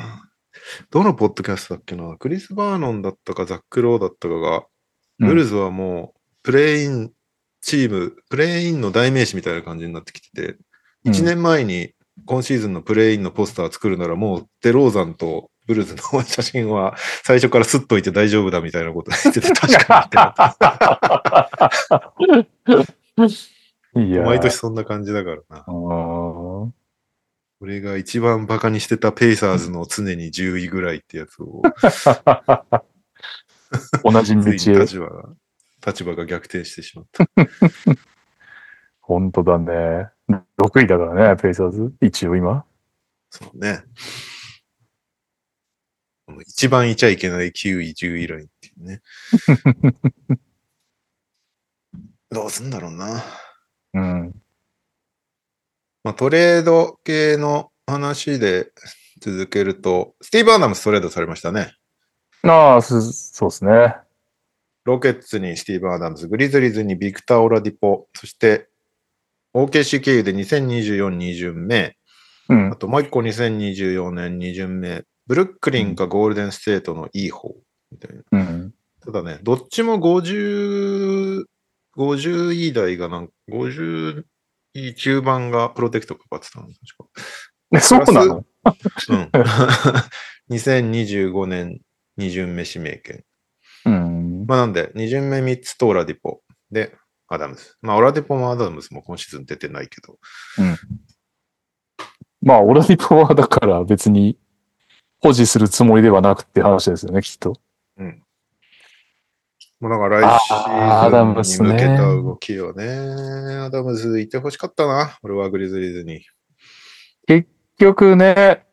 [0.90, 4.64] どのポッドキャストだっけなクリス・バーノンだったかザック・ローだったかが、うん
[5.20, 7.12] ブルズはもう、プレイン
[7.60, 10.58] チーム、プレインの代名詞みたいな感じになってきてて、
[11.04, 11.92] 1年前に
[12.24, 20.09] 今シーズンのプレインのポスター作るならもうデローザンとブルズの写真は最初から刷っといて大丈夫だみたいなこと言ってて 確か
[22.18, 22.48] にっ
[24.09, 24.20] て。
[24.20, 25.64] 毎年そんな感じだからな。
[27.61, 31.62] 俺が一番バカにしてたペイサーズの常に10位ぐらいってやつを
[34.02, 34.54] 同じ道へ。
[34.54, 35.28] 立場が、
[35.87, 37.28] 立場が逆転してしまった。
[39.00, 40.09] 本当だね。
[40.59, 41.94] 6位だからね、ペイサーズ。
[42.00, 42.64] 一応今。
[43.30, 43.85] そうね。
[46.40, 49.00] 一番いちゃいけない9位、10位ラインっていうね。
[52.30, 53.24] どうすんだろうな。
[53.94, 54.34] うん。
[56.04, 58.72] まあ、トレード系の話で
[59.20, 61.74] 続けると、スティーブン・アダムス、トレードされましたね。
[62.42, 63.96] ああ、そそうですね。
[64.84, 68.68] ロケッツにスティーブン・アダムス、グリズリーズにビクター・オラディポ、そして
[69.54, 71.96] OKC 経由で2024、2巡目、
[72.48, 72.76] うんあ。
[72.76, 77.54] ともう一個2024年2巡目、ブルックリンかゴールデンステートのいい方
[77.92, 78.22] みたいな。
[78.32, 78.74] うん。
[79.00, 81.44] ただね、どっちも50、
[81.96, 84.24] 50位台がなん50
[84.74, 87.08] 位中盤がプロテクトかかってたの、確か。
[87.72, 88.44] えそうなの？
[89.10, 89.30] うん。
[90.50, 91.80] 2025年
[92.18, 93.22] 2巡目指名権。
[93.84, 94.46] うん。
[94.48, 96.40] まあなんで、2巡目3つとオラディポ。
[96.72, 96.96] で、
[97.28, 97.78] アダムス。
[97.82, 100.18] まあ、オラディポもアダムスも今シーズン出てないけど。
[102.42, 104.36] まあ、オラディポはだから別に
[105.20, 107.54] 保持するつもりではなくって話ですよね、きっと。
[107.98, 108.22] うん。
[109.80, 112.85] もうだから来シあーに向けた動きよね。
[112.85, 115.18] アダムスいてほしかったな。
[115.22, 116.22] 俺はグリズリーズに。
[117.26, 118.66] 結局ね、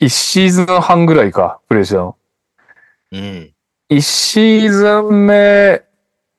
[0.00, 2.16] 1シーズン半ぐらいか、プレイしたの。
[3.10, 3.52] うん。
[3.90, 5.82] 1シーズン目、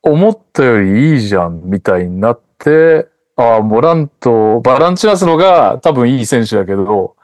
[0.02, 7.17] 思ったよりいいじゃん、みたいになって、ああ、モラント、バランチナスのが多分いい選手だけど、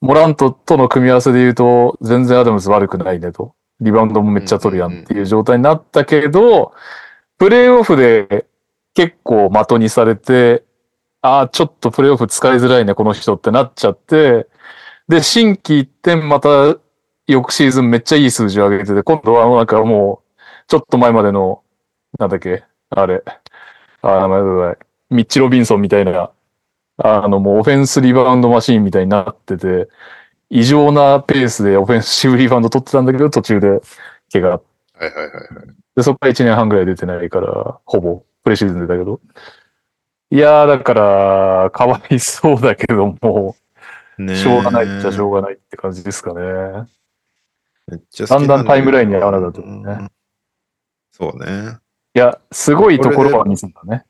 [0.00, 3.54] モラントとの組み合わせで言うと、全然アダムス悪くないねと。
[3.80, 6.72] リバウンドもめっちゃ取るやんっていう状態になったけど、
[7.38, 8.46] プレイオフで
[8.94, 10.64] 結構的にされて、
[11.22, 14.48] ああ、ちょっとプレイオフ使いづらいね、この人ってなっちゃって、
[15.08, 16.76] で、新規一点また
[17.26, 21.62] 翌シーズンめっちゃいい数字を上げてて、今度はなんかもう、ちょっと前までの、
[22.18, 23.22] なんだっけ、あれ、
[24.02, 24.76] あ、名前だい。
[25.10, 26.30] ミッチ・ロビンソンみたいな、
[26.98, 29.88] あのもうオフェンスリバウンドマシーンみたいになってて、
[30.50, 33.80] 異常なペースでオフェンシブリバウンド取ってたんだけど、途中で
[34.32, 34.50] 怪我。
[34.50, 34.60] は
[35.00, 35.66] いはいはいはい。
[35.94, 39.20] で、そこから1年半ぐらい出てないから、ほぼ、プレシーズン出たけど。
[40.30, 43.56] いやー、だから、かわいそうだけども、
[44.34, 46.88] しょうがないっちゃしょうがないって感じですかね。
[47.86, 50.10] めっちゃだんだんタイムラインに合わなかったうもんねん
[51.12, 51.78] そうね。
[52.14, 54.04] いや、すごいところは見せたね。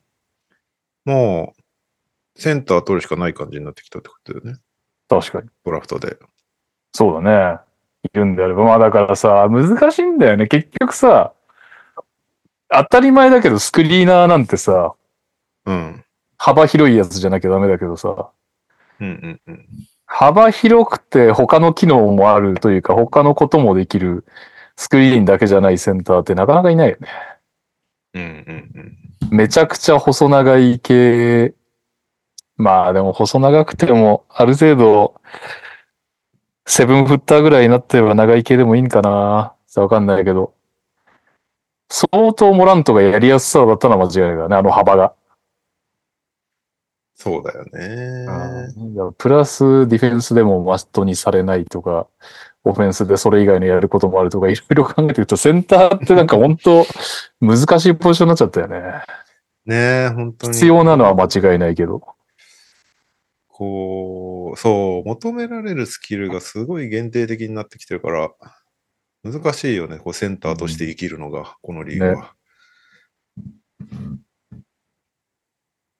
[1.04, 1.57] もう、
[2.38, 4.60] センター取るしかない感じになってきたってことだよね。
[5.08, 5.48] 確かに。
[5.64, 6.16] ドラフトで。
[6.92, 7.58] そうだね。
[8.04, 8.64] いるんであれば。
[8.64, 10.46] まあだからさ、難しいんだよね。
[10.46, 11.32] 結局さ、
[12.70, 14.94] 当たり前だけどスクリーナーなんてさ、
[15.66, 16.04] うん。
[16.36, 18.30] 幅広いやつじゃなきゃダメだけどさ、
[19.00, 19.66] うんうんうん。
[20.06, 24.24] 幅広くて他の機能もあるというか、他のこともできる
[24.76, 27.08] スクリーンだけじゃないセンターってなかなかいないよね。
[28.14, 28.70] うんうん
[29.30, 29.36] うん。
[29.36, 31.54] めちゃくちゃ細長い系。
[32.58, 35.14] まあでも細長くても、ある程度、
[36.66, 39.54] セブンフッターぐらいになってれば長い系でもいいんかな。
[39.66, 40.52] さわかんないけど。
[41.88, 45.14] 相当モラントがやりやすさだったのは間違いないからね、あの幅が。
[47.14, 48.26] そうだよね。
[48.26, 52.06] だからプラスディフェンスでもマストにされないとか、
[52.64, 56.84] オフェンスでそれ以外のやることもあるとか、いろいろ考えてると、センターってなんか本当
[57.40, 58.80] 難しいポジションになっちゃったよね。
[59.64, 60.52] ねえ、本当に。
[60.52, 62.02] 必要なのは間違いないけど。
[63.58, 68.30] こう、そう、求められるスキルがすごい限定的になってきてるから、
[69.24, 72.34] 難しいよね、こうセンターとして生きるのが、このリーグは。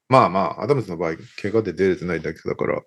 [0.08, 2.80] まあまあ、アダムズの場合、怪我で出れてないだけだから、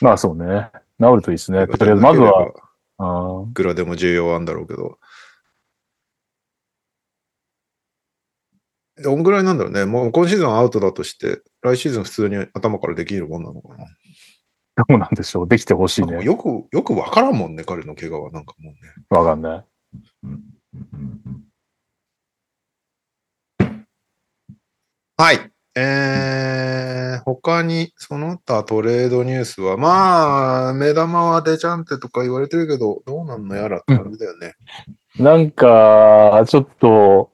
[0.00, 0.70] まあそうね。
[0.98, 1.66] 治るといいですね。
[1.66, 4.98] とりあえず、まずは、いくらでも重要なんだろうけど。
[9.02, 9.84] どんぐらいなんだろうね。
[9.86, 13.86] もう今シーズンはアウトだとして、来シーズン普通に頭からできるもんなのかな。
[14.76, 15.48] どうなんでしょう。
[15.48, 16.22] できてほしいね。
[16.24, 18.30] よく、よくわからんもんね、彼の怪我は。
[18.30, 18.78] なんかもうね。
[19.10, 19.64] わかんない。
[25.16, 25.50] はい。
[25.76, 34.54] えー、他にその他トレードニュースは、まあ、目玉はデチャンテとか言われてるけど、どうなんのやらって感じだよね。
[35.18, 37.30] なんか、ちょっと、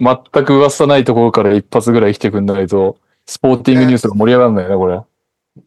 [0.00, 5.00] 全く噂ないところから一発ぐらい来てくんないと、スポーティングニュースが盛り上がらないよね、これ。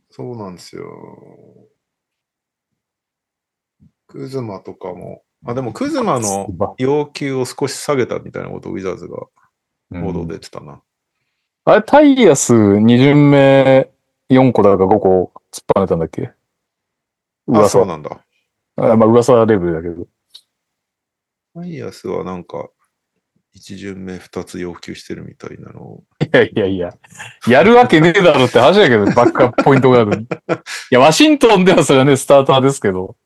[0.09, 0.85] そうなんですよ。
[4.07, 9.17] クズマとかも、あ、でもクズマの要求を少し下げたみたいなことをウィザーズが
[10.01, 10.81] 報道で言ってたな。
[11.65, 13.89] あれ、タイヤス2巡目
[14.29, 16.31] 4個だか5個突っ張ねたんだっけ？
[17.53, 17.85] あ、そう噂。
[17.85, 18.25] なんだ。
[18.77, 20.07] あまあ噂レベルだけど。
[21.53, 22.69] マイヤスはなんか、
[23.53, 26.03] 一巡目二つ要求してるみたいなのを。
[26.21, 26.93] いやいやいや、
[27.47, 30.23] やるわけねえだろって話だけど、 バックアップポイントガードに。
[30.23, 30.27] い
[30.91, 33.17] や、ワシントンではそれはね、スターターですけど、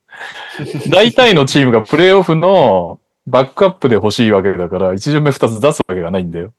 [0.90, 6.54] 大体のチームがプレイオフのバックアップで欲しいわけだから、一巡目二つ出すわけがないんだよ。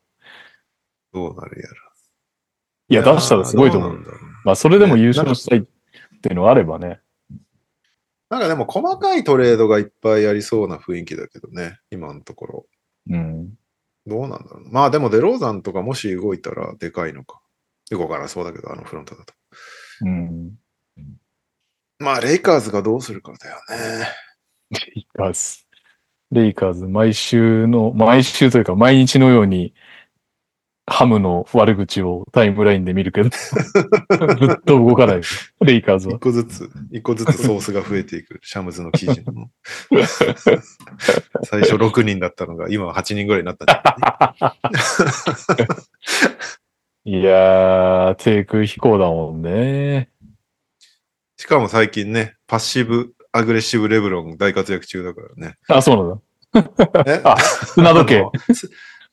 [1.12, 1.74] どうなるやら。
[2.88, 3.92] いや、出したらすごいと思う。
[3.94, 4.04] う
[4.44, 5.62] まあ、それでも優勝したいっ
[6.22, 7.00] ていうのがあればね。
[8.28, 12.66] なんかでも細かいトレードがいっぱいありそうな雰囲気だけどね、今のところ。
[13.10, 13.54] うん。
[14.06, 14.72] どうなんだろう。
[14.72, 17.40] まあでもデローザンとかもし動いたらでかいのか。
[17.90, 19.34] 動かなそうだけど、あのフロントだと。
[20.02, 20.52] うん。
[21.98, 24.06] まあレイカーズがどうするかだよね。
[24.70, 25.66] レイカーズ。
[26.32, 29.74] レイカーズ、毎週の、毎週というか毎日のように、
[30.88, 33.36] ハムの悪口をタイムラインで見るけど、 ず
[34.52, 35.20] っと動かない。
[35.62, 36.20] レイカーズは一。
[36.20, 38.38] 個ずつ、一個ずつソースが増えていく。
[38.42, 39.50] シャムズの記事の。
[41.44, 43.82] 最初6人だったのが、今は8人ぐらいになったんじゃ
[44.40, 44.56] な
[47.04, 47.10] い？
[47.18, 50.10] いやー、低空飛行だもんね。
[51.36, 55.56] しかも最近ね、パッシブ、アグレッシブレブロン大活躍中だからね。
[55.68, 56.22] あ、そうなんだ。
[57.06, 57.20] え？
[57.24, 58.24] あ砂時計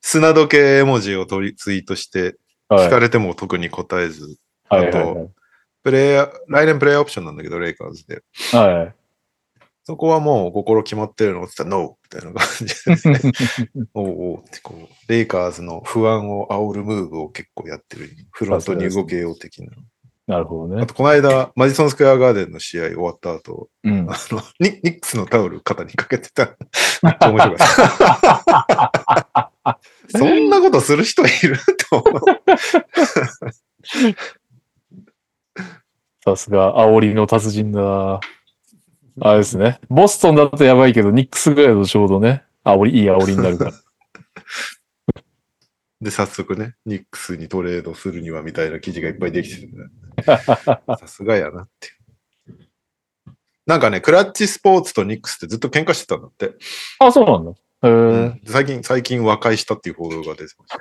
[0.05, 2.33] 砂時計絵文字を取りツイートして、はい
[2.69, 4.37] 聞かれても特に答えず、
[4.67, 5.29] はいはいはい。
[5.83, 8.23] プレイヤー、来年プレイヤーオプションなんだけど、レイカーズで。
[8.51, 8.95] はい。
[9.83, 11.43] そこはもう心決まってるの？
[11.43, 13.31] って言ったら、ノーみたいな感じで、ね、
[13.93, 18.09] おうおうってこう、レイカーズの不安を煽るムーブを結構やってる。
[18.31, 19.71] フロントに動けよう的な。
[20.25, 20.93] なるほどねあと、。
[20.95, 24.09] この間、マジソンスクエアガーデンの試合終わった後、うん。
[24.09, 26.55] あの、ニニックスのタオル肩にかけてた。
[27.03, 27.65] めっちゃ面白か
[29.25, 29.49] った。
[30.09, 31.57] そんなことする人いる
[31.89, 32.22] と思う。
[36.24, 38.22] さすが、煽りの達人だ。
[39.22, 39.80] あれですね。
[39.89, 43.72] ボストンだとやばいけど、ニックスぐらいだとちょうどね、煽り、いい煽りになるから。
[46.01, 49.89] で、早速ね、ニックスにトレードするにはみたいな記事がいっぱいできてる、ね。
[50.26, 51.89] さすがやなって。
[53.66, 56.55] なんかね、クラッチスポーツとニックスってずっと喧嘩してたんだって。
[56.99, 57.53] あ、そうなんだ。
[58.45, 60.77] 最近、最近和解したっていう報道が出てまし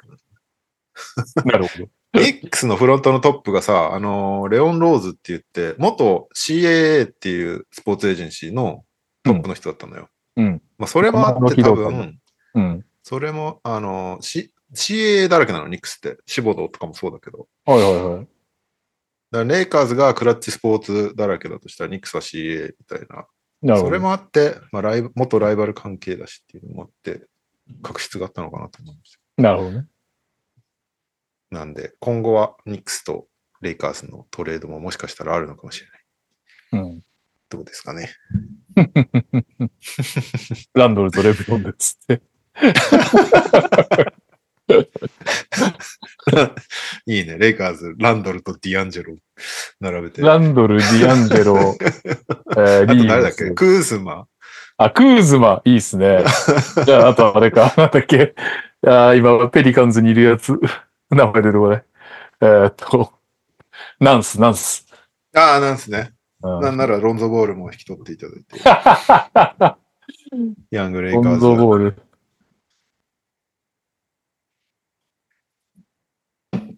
[1.34, 1.88] た、 なるほど。
[2.14, 8.84] ニックスのフロントのトップがさ、あのーレオン・ローズって言って、元 CAA っていうスポーツエージェンシーの
[9.24, 10.09] トップの人だったのよ。
[10.36, 10.62] うん。
[10.78, 12.18] まあ、それもあって多分、
[12.55, 12.84] うん。
[13.03, 16.18] それも、あのー、C、CAA だらけなの、ニックスって。
[16.26, 17.48] シボドとかもそうだけど。
[17.64, 18.20] はいはいはい。
[18.20, 18.28] だか
[19.32, 23.26] らレイカーズがクラッチスポーツだらけだとしたら、ニックスは CA みたいな。
[23.64, 27.26] それもあって、まあ、ライブ、元ライバル関係だしっていうのもあって、
[27.82, 29.20] 確執があったのかなと思います。
[29.36, 29.86] なるほどね。
[31.50, 33.28] なんで、今後はニックスと
[33.60, 35.86] レイカーズのトレードももしかしたらあるのかもしれ
[36.80, 36.84] ない。
[36.84, 37.02] うん。
[37.48, 38.10] どうですかね。
[40.74, 42.22] ランドルとレブロンでつって。
[47.06, 47.36] いいね。
[47.38, 49.16] レイカーズ、ランドルとディアンジェロ
[49.80, 50.22] 並べて。
[50.22, 51.56] ランドル、ディアンジェロ、
[52.56, 53.50] えー、あとリー誰だっけ？
[53.50, 54.26] クーズマ。
[54.78, 56.24] あ、クーズマ、いいっすね。
[56.86, 58.16] じゃあ、あとあれか、なんだっけ？
[58.84, 60.58] いやー今、ペリカンズにいるやつ。
[61.10, 61.84] 名前出てこない。
[62.40, 63.12] えーっと、
[64.00, 64.86] ナンス、ナンス。
[65.34, 66.12] ああ、ナンスね。
[66.42, 68.58] うんなんならロンゾボールも引き取っていただいて。
[70.72, 71.40] ヤングレイカロンーズ。
[71.40, 71.96] ゾボール。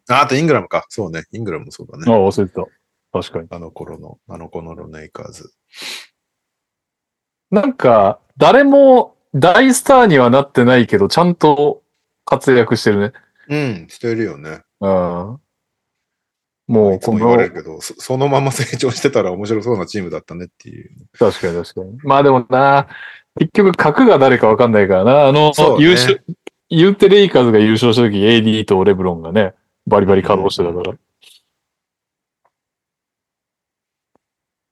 [0.09, 0.85] ああとイングラムか。
[0.89, 1.25] そうね。
[1.33, 2.07] イングラムもそうだあ、ね。
[2.07, 2.65] 忘れてた。
[3.13, 3.49] 確かに。
[3.51, 5.53] あの頃の、あの頃のレイカーズ。
[7.51, 11.83] なんか、誰も大スターにはなってないけど、ちゃんと
[12.25, 13.13] 活躍してるね。
[13.49, 14.63] うん、してるよね。
[14.81, 14.91] うん。
[14.91, 15.39] も
[16.69, 20.91] う、こいつも言われの、るけど、そそのまま成長してたら面白そうなチームだったねっていう。
[21.19, 21.99] 確かに確かに。
[22.03, 22.89] まあでもな、
[23.39, 25.27] 結局格が誰かわかんないからな。
[25.27, 26.25] あの、そうね優勝、
[26.71, 29.55] 言ってレイカーズが優勝した時 AD とレブロンがね、
[29.87, 30.99] バリバリ稼働してたから。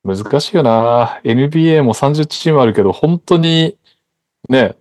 [0.04, 1.20] 難しいよな。
[1.24, 3.78] NBA も30チームあるけど、本当に、
[4.48, 4.74] ね、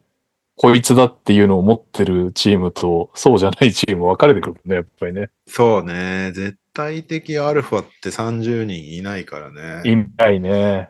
[0.55, 5.29] こいつだっていうのを持ってるチームと、そうじゃないチーム分かれてくるね、やっぱりね。
[5.47, 6.32] そうね。
[6.34, 9.89] 絶対的アルファって30人いないからね。
[9.89, 10.89] いないね。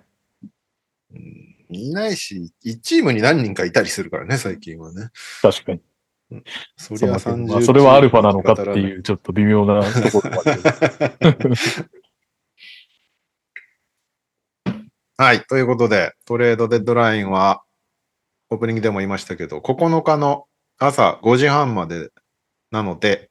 [1.14, 5.10] うんいないし、1チームに何人かいたりするからね、最近はね。
[5.42, 5.80] 確かに。
[6.76, 8.80] そりゃ30そうだけどまあそれはアルファなのかってう。
[8.80, 10.62] いう、ちょっと微妙なところもある。
[15.18, 15.42] はい。
[15.46, 17.64] ということで、トレードデッドラインは、
[18.50, 20.48] オープニングでも言いましたけど、9日の
[20.80, 22.10] 朝5時半まで
[22.72, 23.30] なので、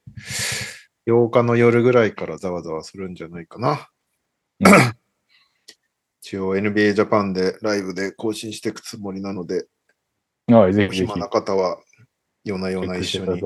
[1.07, 3.89] 8日の夜ぐらいからざわざわするんじゃないかな。
[4.61, 4.71] うん
[6.23, 9.65] 一応 NBA ジャパンでライブで更新していくつもりなので、
[10.47, 11.15] はい、ぜひぜひ暇。
[11.17, 11.81] な方は、
[12.43, 13.41] 夜な夜な一緒に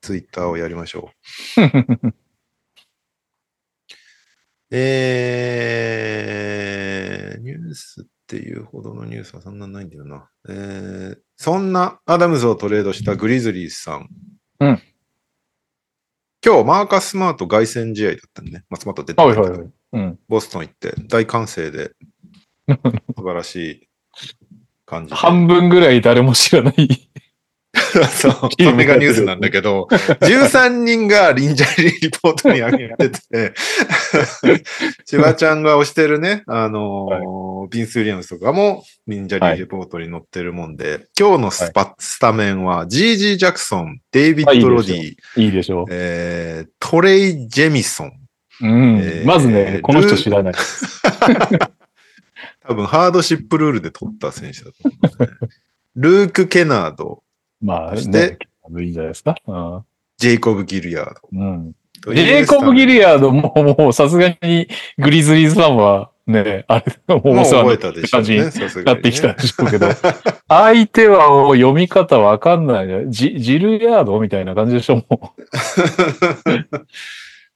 [0.00, 1.10] ツイッターをやりましょ
[1.56, 1.60] う。
[4.70, 10.28] えー、ニュースっていうほどのニュースはそんなないんだよな。
[10.48, 14.08] えー、そんなアダムズをトレードしたグリズリーズさん。
[14.60, 14.82] うん
[16.46, 18.64] 今日、マーカス・スマート凱旋試合だったんでね。
[18.68, 19.70] まあ、スマート出てたはいはいはい。
[19.94, 20.18] うん。
[20.28, 21.92] ボストン行って大歓声で
[23.16, 23.88] 素晴らしい
[24.84, 25.16] 感じで。
[25.16, 27.10] 半分ぐらい誰も知らない。
[28.08, 33.54] そう、それがニュースなんだけど、13人が injury report に上げてて、
[35.04, 36.18] 千葉ちゃんが推してる。
[36.18, 40.54] ね、あのービンス・ウィリアムスとかも injury report に載ってる。
[40.54, 48.12] もんで、今日のスパ、スタメンは、ジージー・ジャクソン、デイビッド・ロディ、いいでしょえー、トレイ・ジェミソン、
[48.62, 48.66] う。
[48.66, 48.98] ん。
[48.98, 50.54] えーまずね、この人知らない。
[52.66, 55.28] 多分ハードシップルールで取った選手だと思いますね。
[55.96, 57.22] ルーク・ケナード、
[57.64, 58.38] まあ、そしてね、
[58.82, 59.34] いいんじゃないですか？
[59.46, 59.82] うん
[60.16, 61.20] ジェイコブ・ギルヤード。
[61.32, 61.72] うん。
[62.14, 68.22] ジェイコブ・ギリアードも、もうさすがにグリズリーズファンはね、あれ、もう覚えたてでしょうね。
[68.22, 68.32] 感じ
[68.80, 69.88] になってきたでしょうけど、
[70.48, 73.04] 相手はもう読み方わかんないね。
[73.08, 75.32] ジジルヤードみたいな感じでしょ、も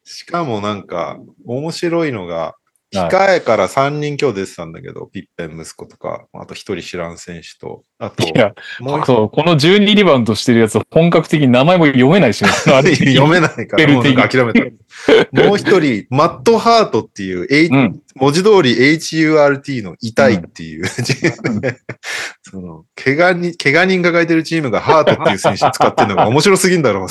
[0.04, 2.52] しかもなんか、面白いのが、はい
[2.94, 8.28] 控えから3人今日出てたんだけど、ピッペン息子とか、あと1人知らん選手と、あとう。
[8.28, 12.50] い、や、もう一そう、この12リバウンドしてるやつは本格的に名前も読めないしね。
[12.64, 15.42] 読めないから、もう諦めた。
[15.42, 20.86] もう一人、マット・ハートっていう、H うん文字通り HURT の痛いっていう、
[22.42, 27.08] その、怪我に、怪我人が書いてるチームがハートっていう選手使ってるのが面白すぎんだろうな。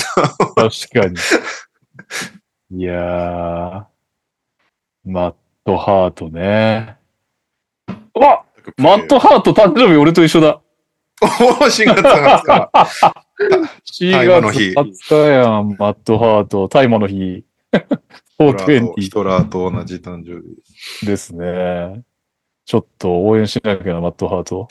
[0.69, 2.81] 確かに。
[2.81, 3.83] いやー、
[5.05, 5.33] マッ
[5.67, 6.95] トハートね。
[8.15, 8.45] うわ
[8.77, 10.61] マットハート誕生日俺と一緒だ。
[11.21, 11.29] おー、
[11.65, 12.01] 4月なんで
[12.37, 12.71] すか。
[13.99, 16.69] 4大麻の日月20日やん、マットハート。
[16.69, 17.43] 大麻の日。
[18.39, 21.05] 420ヒトラーと同じ誕生日。
[21.05, 22.01] ですね。
[22.63, 24.69] ちょっと応援しなきゃな、マットハート。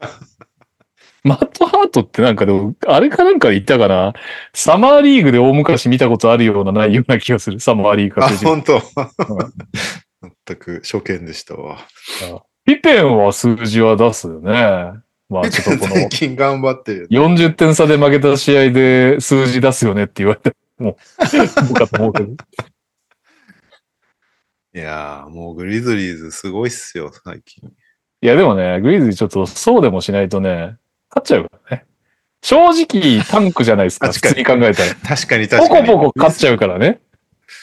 [1.24, 4.12] マットハートってなんかでも、あれかなんかで言ったかな？
[4.52, 7.60] サマーリーグで大昔見たことあるようなないような気がする。
[7.60, 8.82] サマーリーグかあ、本当。
[10.46, 11.86] 全く初見でしたわ。
[12.64, 14.52] ピペンは数字は出すよね。
[15.28, 17.08] まあちょっとこの最近頑張ってる。
[17.10, 20.96] 40点差で負けた試合で数字出すよねって言われても、も
[21.70, 22.32] うかと思うけど。
[24.74, 27.68] いやー、もうグリズリーズすごいっすよ、最近。
[28.22, 30.76] いやでもね、グリズリーちょっとそうでもしないとね、
[31.10, 31.84] 勝っちゃうからね。
[32.42, 34.94] 正直タンクじゃないですか、普確かに通に考えたら。
[35.16, 35.86] 確かに確ポかに。
[35.86, 37.00] コポコ勝っちゃうからね。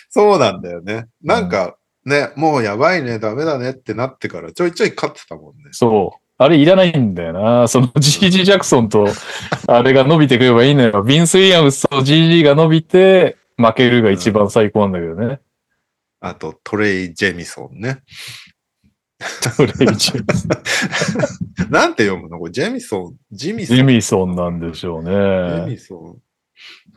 [0.09, 1.07] そうなんだよね。
[1.21, 5.69] なんか、ね、もうやばいね、ダメだねってなってからちょいちょい勝ってたもんね。
[5.71, 6.19] そう。
[6.37, 7.67] あれいらないんだよな。
[7.67, 9.07] その GG ジャクソンと、
[9.67, 11.03] あれが伸びてくればいいのよ。
[11.03, 15.39] ビンス・ウィリアムスと GG が伸びて、負けるが一番最高なんだけどね。
[16.19, 18.01] あと、トレイ・ジェミソンね。
[19.55, 20.21] それ一応
[21.69, 22.39] なんて読むの？
[22.39, 23.77] これ、ジェミソン、ジミソン。
[23.77, 25.71] ジミソンなんでしょうジェね。
[25.73, 26.17] ミソ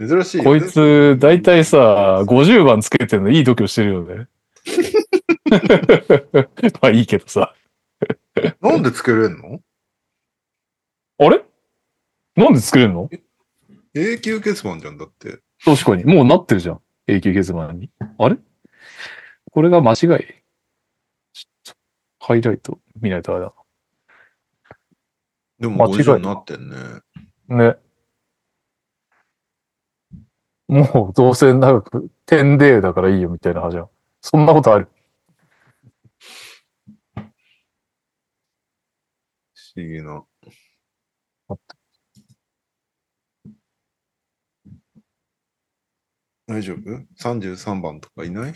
[0.01, 0.09] ン。
[0.09, 4.27] 珍しいよね、こいつ、だいたいさ、50番つけてるのいい度胸してるよね。
[6.81, 7.55] まあいいけどさ。
[8.61, 9.61] なんで作れんの？
[11.19, 11.45] あれ？
[12.37, 13.09] なんで作れるの？
[13.95, 15.41] 永久欠番じゃんだって。
[15.65, 16.05] 確かに。
[16.05, 16.81] もうなってるじゃん。
[17.07, 17.91] 永久欠番に。
[18.19, 18.37] あれ？
[19.51, 19.97] これが間違い？
[19.97, 20.19] ちょっ
[21.65, 21.75] と
[22.19, 23.53] ハイライト見ないとあれだ
[25.61, 26.77] でも間違い50になってんね。
[27.49, 27.77] ね。
[30.67, 33.91] もうどうせ長く、10デーだからいいよみたいな話じゃん。
[34.27, 34.89] そんなことある？
[37.15, 37.21] 不
[39.77, 40.25] 思議な。
[46.47, 46.79] 大丈夫
[47.23, 48.55] ?33 番とかいない？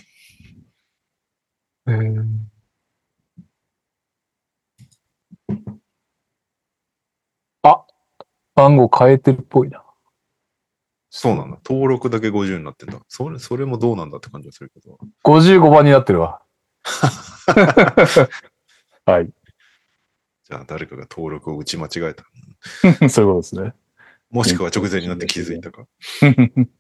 [7.63, 7.87] あ、
[8.55, 9.85] 番号変えてるっぽいな。
[11.19, 11.59] そうなんだ。
[11.69, 13.01] 登録だけ50になってんだ。
[13.09, 15.01] それ、それもどうなんだって感じがするけど。
[15.25, 16.41] 55番になってるわ。
[19.05, 19.27] はい。
[19.27, 22.23] じゃあ誰かが登録を打ち間違えた。
[23.11, 23.75] そういうことですね。
[24.31, 25.89] もしくは直前になって気づいたか。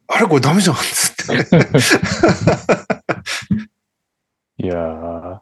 [0.07, 1.35] あれこれダメじゃんつって。
[4.63, 5.41] いやー。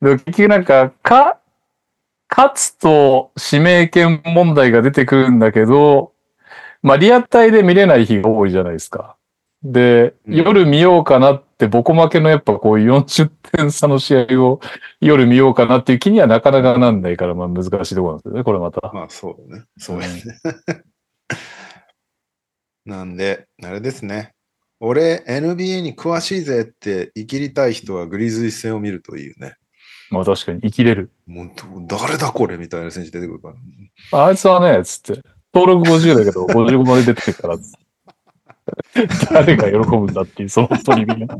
[0.00, 1.40] でも結局なんか、か、
[2.30, 6.12] 勝つと指名権問題が出てくるんだけど、
[6.86, 9.16] まあリアタイで見れない日が多いじゃないですか。
[9.64, 14.60] で、うん夜見ようかなって、ボコ負けのやっぱこう40点差の試合を
[15.00, 18.88] 夜見ようかなっていう気にはなかなかなんないから、まあ難しいところなんですよね、これまた。
[18.94, 19.64] まあそうだね。
[19.78, 20.22] そうやね。
[22.86, 24.34] なんで、あれですね。
[24.78, 29.56] 俺、NBA に詳しいぜって生きりたい人はグリズリー戦を見るといいよね。
[30.10, 31.10] まあ確かに生きれる。
[31.26, 31.50] もう
[31.88, 33.54] ど誰だこれみたいな選手出てくるか
[34.12, 34.26] ら。
[34.26, 35.20] あいつはね、つって、
[35.56, 37.56] 登録50だけど55まで出てるから、
[39.32, 41.38] 誰が喜ぶんだっていう、そのトリビア。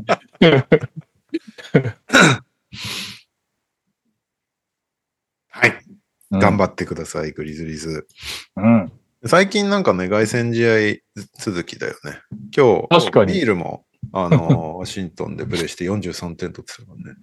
[5.49, 5.69] はい。
[5.69, 8.05] うん頑張ってください、グリズリーズ。
[8.57, 8.91] うん。
[9.25, 12.19] 最近なんかね、凱旋試合続きだよね。
[12.55, 17.17] 今日、確かにビールも、あの、 ワシントンでプレーして43点取ってたからね。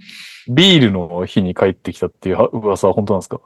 [0.49, 3.43] ビールの日に帰ってきたっていう噂は本当なんですか？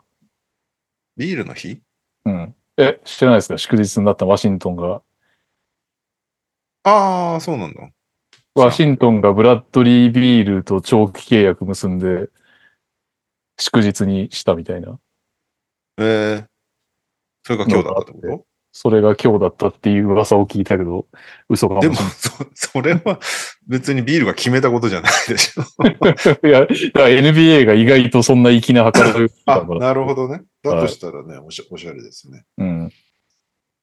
[1.17, 1.81] ビールの日？
[2.27, 2.55] うん。
[2.79, 3.59] え、知らないですか？
[3.59, 5.03] 祝日になったワシントンが。
[6.85, 7.91] ああ、そうなんだ。
[8.55, 12.29] ワシントンがブラッドリービールと長期契約結んで、
[13.59, 14.99] 祝日にしたみたいな。
[15.99, 16.47] えー、
[17.45, 18.47] それが今日だったってこ
[18.81, 21.09] それが今日だったっていう噂を聞いたけど、
[21.49, 22.15] 嘘かもとでもしれない。
[22.55, 23.19] そ、それは
[23.67, 25.63] 別にビールが決めたことじゃないでしょ。
[26.47, 29.67] いや、だから NBA が意外とそんな粋な計らいあ。
[29.81, 30.45] なるほどね。
[30.63, 32.45] だとしたらね、おしゃおしゃれですね。
[32.57, 32.93] うん。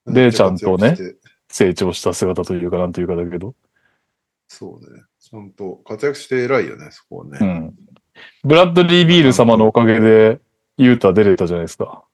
[0.07, 0.95] でちゃんとね
[1.49, 3.53] 成長した姿というか、なんというかだけど。
[4.47, 5.01] そうね。
[5.19, 7.39] ちゃんと活躍して偉いよね、そこはね。
[7.41, 7.75] うん。
[8.45, 10.39] ブラッドリービール様のおかげで、
[10.77, 12.05] ユータ出れたじゃないですか。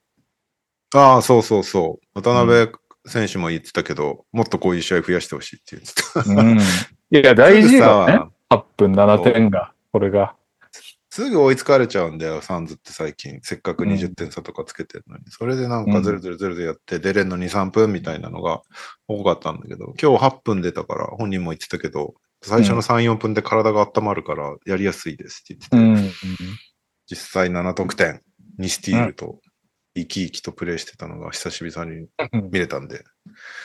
[0.94, 2.22] ああ、そうそうそう。
[2.22, 2.72] 渡辺
[3.06, 6.42] 選手も言ってたけど、もっとこういう試合増やしてほしいって言ってた。
[6.42, 6.60] うん。
[6.60, 8.14] いや、 大事だよね。
[8.14, 10.36] さ8分7点が、これが。
[11.10, 13.40] すぐ追いつかれちゃうんだよ、サンズって最近。
[13.42, 15.24] せっかくうん20点差とかつけてるのに。
[15.28, 18.62] それでなんかずるずるずるでやって、出れんの2、3分みたいなのが
[19.10, 26.12] 多かったんだけど、今日8分出たから、本人も言ってたけど、最初の3、4分で体が温まるからやりやすいですって言ってて、うん。
[27.08, 28.22] 実際7得点、
[28.60, 29.42] 2スティールと、
[29.96, 32.08] 生き生きとプレーしてたのが久しぶりに
[32.50, 33.04] 見れたんで、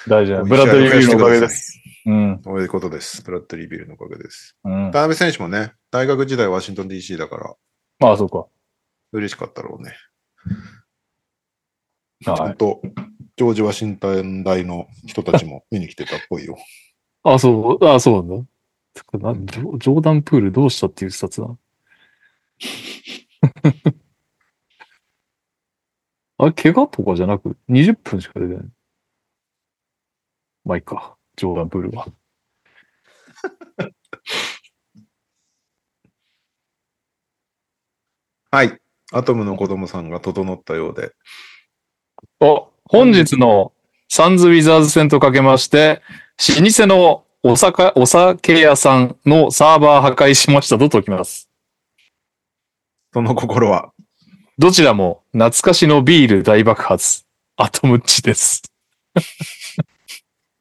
[0.09, 0.43] 大事な。
[0.43, 1.81] ブラッドリービールのおかげです。
[2.07, 2.41] うん。
[2.45, 3.23] そういうことです。
[3.23, 4.57] ブラッドリービルのおかげです。
[4.65, 4.91] うん。
[4.93, 7.55] 田辺選手もね、大学時代ワシントン DC だから、
[8.01, 8.47] まあ、そうか。
[9.13, 9.95] 嬉しかったろうね。
[12.25, 12.81] はい本当、
[13.37, 16.57] ジョージ・ワシントン大の人たちも 見に来てたっぽいよ。
[17.23, 19.53] あ、そう、あ、そうなんだ。
[19.53, 21.55] ジョーダンプールどうしたっていう視察だ。
[26.39, 28.65] あれ、怪我とかじゃなく、20分しか出てない。
[30.65, 32.07] まあいいか、ジョーダンプールは。
[38.51, 38.81] はい。
[39.13, 41.13] アトムの子供さんが整ったようで。
[42.41, 43.73] お、本日の
[44.09, 46.03] サンズ・ウィザーズ戦とかけまして、
[46.61, 51.49] 老舗のお酒お酒屋さんのサーバー破壊しましたと解きます。
[53.13, 53.93] その心は、
[54.59, 57.27] どちらも懐かしのビール大爆発。
[57.59, 58.63] アトムッチです。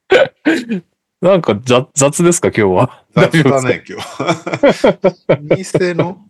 [1.22, 3.06] なんか雑雑ですか今日は？
[3.16, 5.58] 雑だね、今日。
[5.58, 6.28] 店の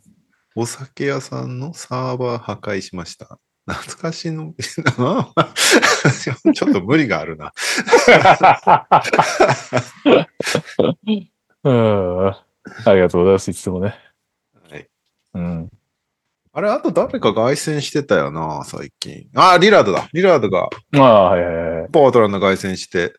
[0.56, 3.40] お酒屋さんのサーバー破壊しました。
[3.68, 4.54] 懐かしの、
[6.54, 7.52] ちょっと無理があるな。
[11.64, 12.28] うん。
[12.28, 12.44] あ
[12.94, 13.50] りがとうございます。
[13.50, 13.96] いつもね。
[14.70, 14.88] はい
[15.34, 15.72] うん。
[16.58, 19.28] あれ、あと誰か凱旋してたよな、最近。
[19.36, 20.08] あ、リラードだ。
[20.14, 21.90] リラードがまあ、はいはいはい。
[21.92, 23.14] ポートランド凱旋して、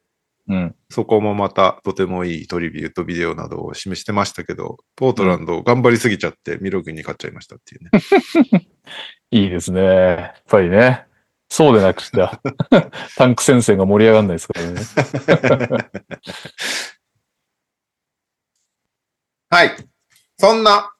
[0.48, 0.74] うん。
[0.88, 7.90] そこもまたとてもいいトリビュートビデオなどを示してましたけど、ポートランド頑張りすぎちゃってミロ君に勝っちゃいましたっていうね。
[9.30, 9.82] いいですね。
[9.82, 11.04] やっぱりね。
[11.50, 12.40] そうでなくしては、
[13.16, 14.80] タンク戦線が盛り上がんないですからね。
[19.50, 19.76] はい。
[20.38, 20.94] そんな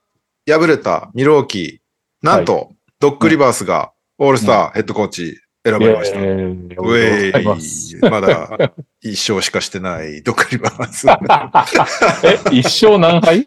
[0.46, 1.85] 敗れたミローキー、
[2.22, 6.18] なんと、ドッグ・リバースがオールスターヘッドコーチ選ばれました。
[6.18, 11.06] えーウェイまだ一勝しかしてない ドッグ・リバース。
[12.52, 13.46] え、一勝何敗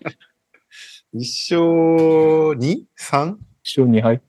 [1.13, 1.61] 一勝
[2.59, 3.37] 2?3?
[3.63, 4.21] 一勝二敗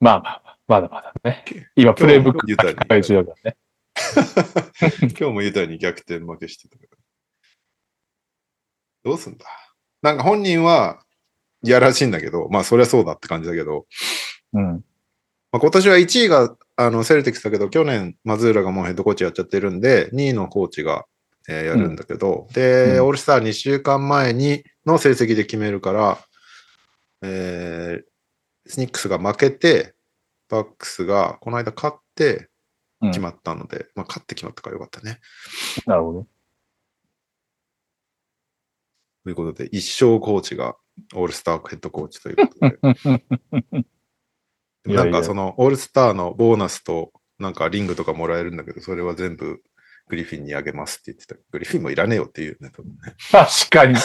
[0.00, 1.44] まあまあまあ、まだまだね。
[1.76, 3.56] 今、プレイブック書い中だからね。
[5.18, 6.96] 今日もユタに逆転負けしてたから。
[9.04, 9.46] どうすんだ？
[10.02, 11.02] なんか本人は
[11.62, 13.86] 嫌らしいんだけど、まあそりゃそうだって感じだけど、
[14.52, 14.84] うん。
[15.52, 21.06] まあ、今年は1位があのセルティックスだけど、去年マズーラがもうヘッドコーチやっちゃってるんで、2位のコーチが、
[21.48, 26.18] えーやるんだけど、で、うんオールスター2週間前にの成績で決めるから、
[27.22, 28.10] えー
[28.66, 29.94] スニックスが負けて、
[30.48, 32.48] バックスがこの間勝って
[33.00, 35.18] うん決まったので、まあ勝って決まったからよかったね。
[35.86, 36.26] なるほど。
[39.24, 40.76] ということで、一生コーチが
[41.14, 43.84] オールスターヘッドコーチということで。
[44.94, 49.62] なんかそのオールスターのボーナスとなんかリングとかもらえるんだけど、それは全部
[50.10, 51.36] グリフィンにあげますって言ってた。
[51.50, 53.14] グリフィンもいらねえよっていうね、多分ね。
[53.30, 53.96] 確かに。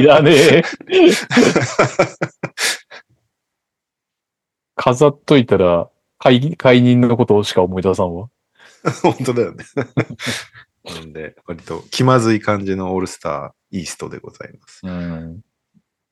[0.00, 0.62] いらねえ。
[4.76, 8.28] 飾っといたら、解解任のことしか思い出さんわ。
[9.02, 9.64] 本当だよね。
[10.84, 14.80] なんで、割と気まずい感じのオールスターイーストでございます。
[14.84, 15.40] うん。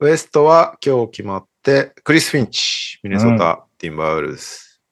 [0.01, 4.83] ウエストは今日決まって、クリス・フィンチ、ミネソタ、ティンバーウルブス。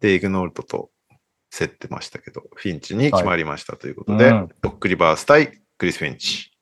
[0.00, 0.90] で、イグノールトと
[1.50, 6.52] 競ってましたけど、フィンチに決まりましたということで、うんドックリバース対クリス・フィンチ。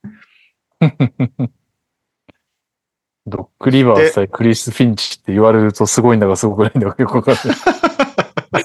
[3.27, 7.41] ドッグリバース対クリス・フィンチって言われるとすごいんだかすごくないんだかよくわかんな
[8.61, 8.64] い。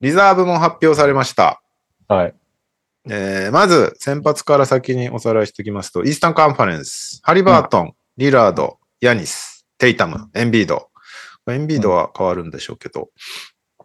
[0.00, 1.60] リザーブも発表されました。
[2.06, 2.34] はい。
[3.08, 10.88] えーまず、先発から先におさらいしておきますと、イースタンカンファレンス、ハリバートン、リラード、ヤニス、テイタム、エンビード。
[11.46, 13.10] エンビードは変わるんでしょうけど、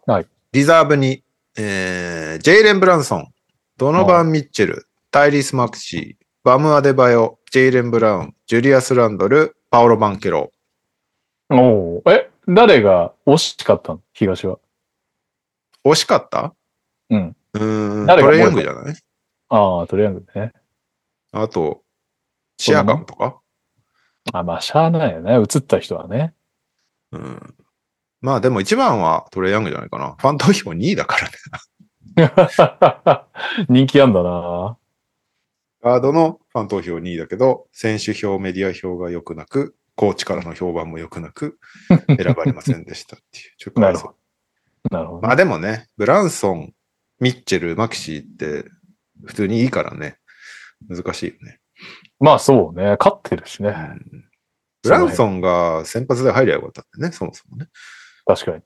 [0.05, 0.27] はい。
[0.53, 1.25] リザーブに、
[1.57, 3.27] えージェイレン・ブランソン、
[3.75, 10.53] ドノバン・ミッチェル、タイリス・マクシー、バム・アデバヨ、ジェイレン・ブラウン、ジュリアス・ランドル、パオロ・バンケロ。
[11.49, 14.01] おーえ、誰が惜しかったの？
[14.13, 14.57] 東は。
[15.83, 16.53] 惜しかった？
[17.09, 17.35] うん。
[17.55, 18.95] うーん、誰がトレイヤングじゃない？
[19.49, 20.53] ああ、とりあえずね。
[21.31, 21.81] あと、
[22.57, 23.39] シアカムとか？
[24.33, 25.33] あ、まあ、しゃあないよね。
[25.33, 26.33] 映った人はね。
[27.11, 27.55] うん。
[28.21, 30.15] まあでも一番はトレイヤングじゃないかな。
[30.19, 31.17] ファン投票2位だか
[32.15, 33.25] らね。
[33.69, 34.77] 人気あんだな。
[35.81, 41.59] ガードのファン投票2位だけど、選手票、メディア票が良くなく、コーチからの評判も良くなく、
[42.07, 43.55] 選ばれませんでしたっていう。
[43.57, 45.21] ちょっとかわいそうなるほど。
[45.21, 46.73] まあでもね、ブランソン、
[47.19, 48.69] ミッチェル、マキシーって
[49.25, 50.17] 普通にいいからね。
[50.89, 51.59] 難しいよね。
[52.19, 52.95] まあそうね。
[52.99, 53.69] 勝ってるしね。
[53.69, 54.29] うん
[54.81, 57.67] ブランソンが先発で入りゃよかったってね、そもそもね。
[58.25, 58.63] 確かに。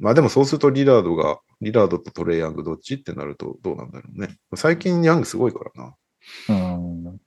[0.00, 4.36] まあでもそうするとリラードが、リラードとトレイヤングどっちってなるとどうなんだろうね。
[4.54, 6.74] 最近ヤングすごいからな。
[6.74, 7.18] うん。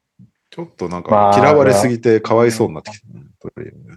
[0.51, 3.93] ちょっとなんまあか嫌われすぎてかわいそうになってきたね、トレイヤング。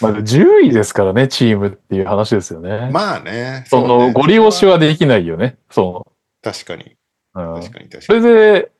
[0.00, 2.90] まあ10位ですからね、チームっていう話ですよね。
[2.90, 3.64] まあね。
[3.68, 5.58] その、ゴリ押しはできないよね。
[5.70, 6.10] そ
[6.42, 6.96] 確かに。
[7.34, 7.72] の、うん確。
[7.72, 8.24] かに確そかに。
[8.24, 8.72] れで、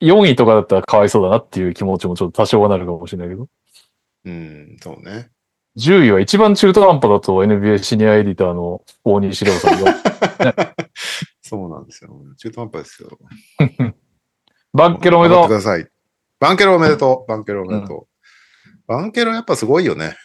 [0.00, 3.48] 4位とかだったらかわいそうだなっていう気持ちもちょっと多少はなるかもしれないけど。
[4.24, 5.30] うん、そうね。
[5.78, 9.94] 10位は一番中途半端だと NBA シニアエディターの大西レオさんが。
[11.42, 12.10] そうなんですよ。
[12.38, 13.18] 中途半端ですよ。
[14.72, 15.48] バンケロおめでとう。
[16.40, 17.28] バンケロおめでとう。
[17.28, 18.06] バンケロおめでとう。
[18.86, 20.16] バンケロやっぱすごいよね。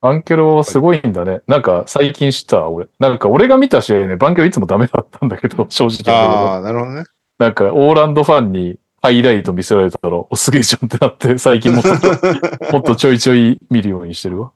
[0.00, 1.40] バンケロすごいんだね。
[1.46, 2.88] なんか最近知った、俺。
[2.98, 7.04] なんか俺が見た試合ね、バンケロいつもダメだったんだけど、正直ああ、なるほどね。
[7.38, 11.90] なんかオーランドファンにハイライト見せられたら、おすげえじゃんってなって、 最近もっと
[12.72, 14.52] もっとちょいちょい見るようにしてるわ。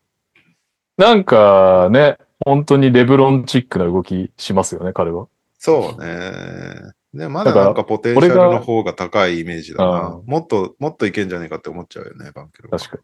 [0.96, 5.26] なんかね、本当にレブロンチックな動きしますよね、彼は。
[5.58, 6.92] そうね。
[7.14, 10.22] でまだなんかポテンシャルの方が高いイメージだなう。
[10.26, 12.78] もっと、もっといけんじゃねえかって思っちゃうよね、バンケロは。
[12.78, 13.02] 確かに。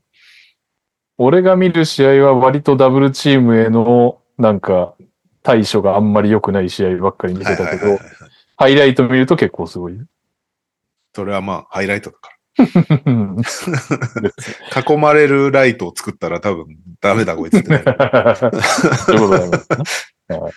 [1.19, 4.95] 俺が見る試合は割とダブルチームへの、なんか、
[5.43, 10.05] 対処があんまり良くない試合ばっかり見てたけどはいはいはいはい、ハイライト見ると結構すごいよ。
[11.15, 12.31] それはまあ、ハイライトだか
[13.07, 13.43] うんら。
[14.95, 16.67] 囲まれるライトを作ったら多分
[17.01, 17.69] ダメだこいつって。
[17.69, 20.53] そういうことだね。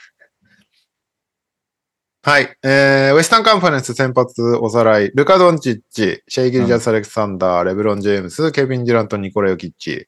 [2.24, 2.58] はい。
[2.62, 5.12] えー、ウェスタンカンファレンス先発おさらい。
[5.16, 10.08] ルカ・ドンチッチ、シェイ・ギルジャス・アレクサンダー、レブロン・ジェームス、ケビン・デュラント、ニコラ・ヨキッチ。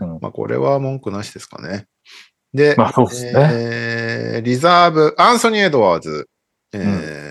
[0.00, 1.86] うんまあ、これは文句なしですかね。
[2.54, 6.28] で、まあそうですねえーリザーブ、アンソニー・エドワーズ、
[6.72, 7.27] えーカ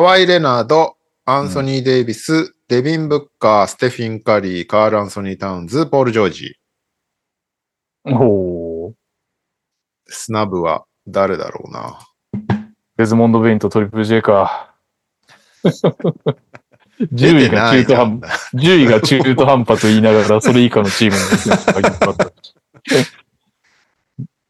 [0.00, 6.56] ワイ・レナード、アンソニー・デイビス、デビン・ブッカー、ステフィン・カリー、カール・アンソニー・タウンズ、ポール・ジョージ。
[8.04, 8.92] おー
[10.08, 12.00] スナブは誰だろうな。
[12.96, 14.74] デズモンド・ベインとトリプル J か。
[16.98, 22.32] 10位が中途半端、10位が中途半端と言いながら、それ以下のチームに選手がいっぱいあった。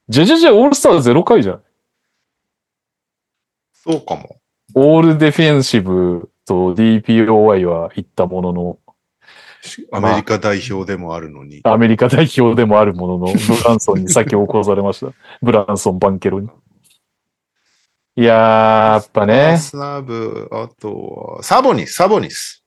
[0.09, 1.63] ジェジェジェオールスターゼロ回じゃん。
[3.75, 4.41] そうかも。
[4.79, 8.79] オールディフェンシブと DPOY は行ったものの、
[9.91, 11.63] アメリカ代表でもあるのに。
[11.65, 15.13] アメリカ代表でもあるものの、ブランソンに先を起こされました。
[15.41, 16.51] ブランソン、バンケロに。
[18.17, 19.57] いやー、やっぱね。
[19.57, 22.63] スナブ、あとは、サボニス、サボニス。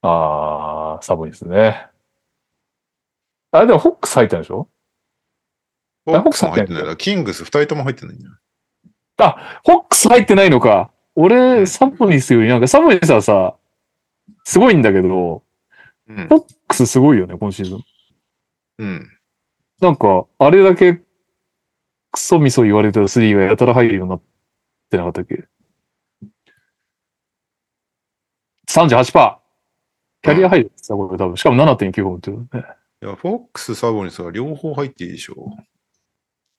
[0.00, 1.88] あー、サボニですね。
[3.50, 4.66] あ、でもホックス入ったんでしょ？
[6.06, 6.96] ホックスも入ってホックス入ってないないな。
[6.96, 8.32] キングス二人とも入ってないんだよ。
[9.64, 10.91] ホックス入ってないのか。
[11.14, 13.56] 俺、サボニスよりなんか、サボニスはさ、
[14.44, 15.42] すごいんだけど、
[16.08, 17.84] うんフォックスすごいよね、今シーズン。
[18.78, 19.10] うん。
[19.80, 21.00] なんか、あれだけ
[22.12, 24.22] クソみそ言われてたスリーがやたら入るようになっ
[24.90, 25.44] てなかったっけ
[28.68, 29.38] ?38%!
[30.22, 31.36] キャリア入るってさ、これ多分。
[31.36, 32.46] しかも7.9本打ってるね。
[33.02, 35.56] いや、フォックス、サボニスは両方入っていいでしょ。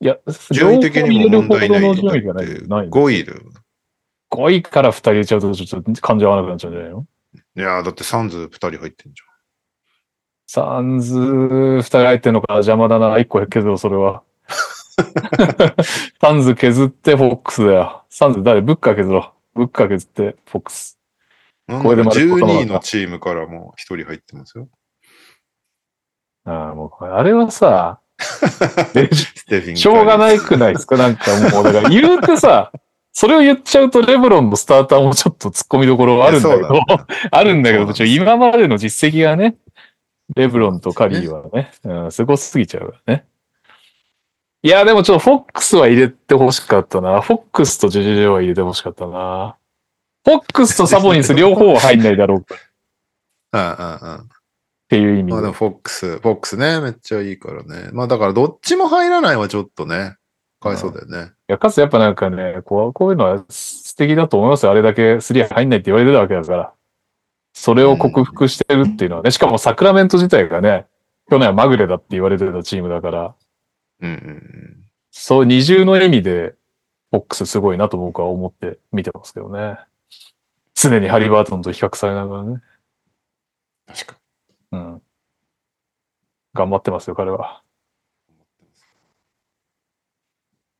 [0.02, 0.18] いや、
[0.52, 1.70] 順位的にも問題。
[1.70, 3.40] ない5位だよ。
[4.34, 7.06] 5位から2人入れちゃうとちょっと感情合わなくなっちゃうんじゃないの？
[7.56, 9.22] いや、だってサンズ2人入ってんじ
[10.48, 13.18] サンズ2人入ってんのか邪魔だな。
[13.18, 14.24] 1個削ろう、それは。
[16.22, 18.04] サンズ削ってフォックスだよ。
[18.10, 18.62] サンズ誰？
[18.62, 19.60] ブッカー削ろう。
[19.60, 21.00] ブッカー削ってフォックス。
[21.68, 21.84] ゃん。
[21.84, 24.68] これでまった12位のチームからも1人入ってますよ。
[26.46, 28.00] ああ、もうこれ、あれはさ、
[29.76, 30.98] しょうがないくないですか？
[30.98, 32.72] なんかもう、だから言うてさ、
[33.14, 36.82] それを言っちゃうとレブロンのスターターもちょっと突っ込みどころあるんだけど
[37.32, 39.56] あるんだけど、 今までの実績がね、
[40.36, 43.26] レブロンとカリーはね、うん、すごすぎちゃうからね。
[44.64, 47.22] いや、でもちょっとフォックスは入れてほしかったな。
[47.22, 49.58] フォックスとジェジェジェは入れてほしかったな。
[50.26, 52.58] フォックスとサボニス 両方は入んないだろうっ
[53.52, 54.30] うんうんうん。
[54.90, 55.54] ていう意味でまあでも。
[55.54, 57.90] フォックス、フォックスね、めっちゃいいからね。
[57.94, 60.16] まあだからどっちも入らないはちょっとね、
[60.64, 61.34] かわいそうだよね。
[61.50, 64.72] いや、かつやっぱなんかね、こうこういうのは素敵だと思いますよ。
[64.72, 66.74] あれだけスリー入んないって言われてたわけだから。
[67.54, 70.88] それを克服してるっていうのはね、しかもサクラメント自体がね、
[71.30, 73.36] 去年はまぐれだって言われてたチームだから、
[74.02, 74.84] うんうんうん。
[75.12, 76.56] そう二重の意味で、
[77.12, 79.78] フォックスすごいなと僕は思って見てますけどね。
[80.74, 82.62] 常にハリバートンと比較されながらね。
[83.86, 84.18] 確か
[84.72, 85.02] うん。
[86.54, 87.62] 頑張ってますよ、彼は。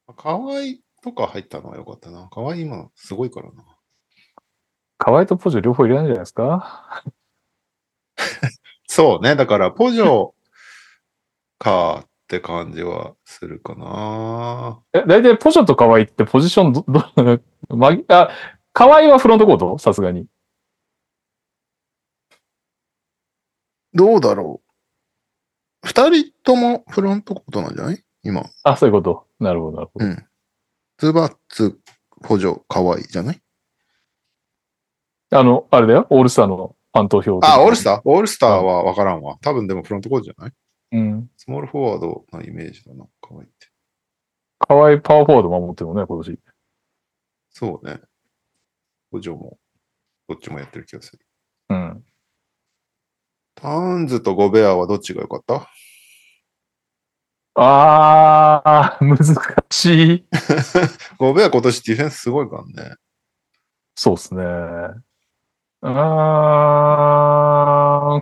[0.08, 0.13] に。
[0.24, 2.30] 河合とか入ったのはよかったな。
[2.32, 3.66] 河合今すごいからな。
[4.98, 7.04] 河合とポジョ両方入れないんじゃないですか
[8.88, 9.36] そうね。
[9.36, 10.32] だからポジョ
[11.60, 14.82] かって感じはするかな。
[14.94, 18.30] え、大体ポジョと河合ってポジションど、 ど、まぎ、あ、
[18.72, 19.78] 河合はフロントコート？
[19.78, 20.26] さすがに。
[23.94, 24.62] どうだろ
[25.84, 25.88] う。
[25.88, 28.02] 二人ともフロントコートなんじゃない？
[28.24, 28.50] 今。
[28.64, 29.28] あ、そういうこと。
[29.44, 30.06] なるほど、なるほど。
[30.06, 30.26] うん。
[30.98, 31.80] ズバッツ、
[32.26, 33.42] 補助、河合じゃない？
[35.32, 36.08] あの、あれだよ。
[36.10, 37.40] オールスターのファン投票。
[37.44, 38.02] あ、オールスタター？
[38.06, 39.38] オールスターは分からんわ。
[39.42, 40.52] 多分でもフロントコートじゃない？
[40.52, 40.54] ー
[40.98, 41.32] うん。
[41.38, 43.52] スモールフォワードなイメージだな、河合って。
[44.60, 46.40] 河合パワーフォワード守ってるのね、今年。
[47.50, 48.00] そうね。
[49.12, 49.58] 補助も、
[50.30, 51.26] どっちもやってる気がする。
[51.70, 52.04] うん。
[53.56, 55.68] タウンズとゴベアはどっちが良かった？
[57.56, 59.18] あー、難
[59.70, 60.26] しい。
[61.18, 62.96] ゴベア今年ディフェンスすごいからね。
[63.96, 64.44] そうっすね。
[65.82, 65.90] あ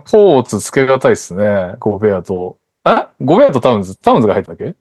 [0.04, 1.76] ー、コーツつけがたいっすね。
[1.78, 2.58] ゴベアと。
[2.84, 3.96] あゴベアとタウンズ。
[3.96, 4.74] タウンズが入ったっけ？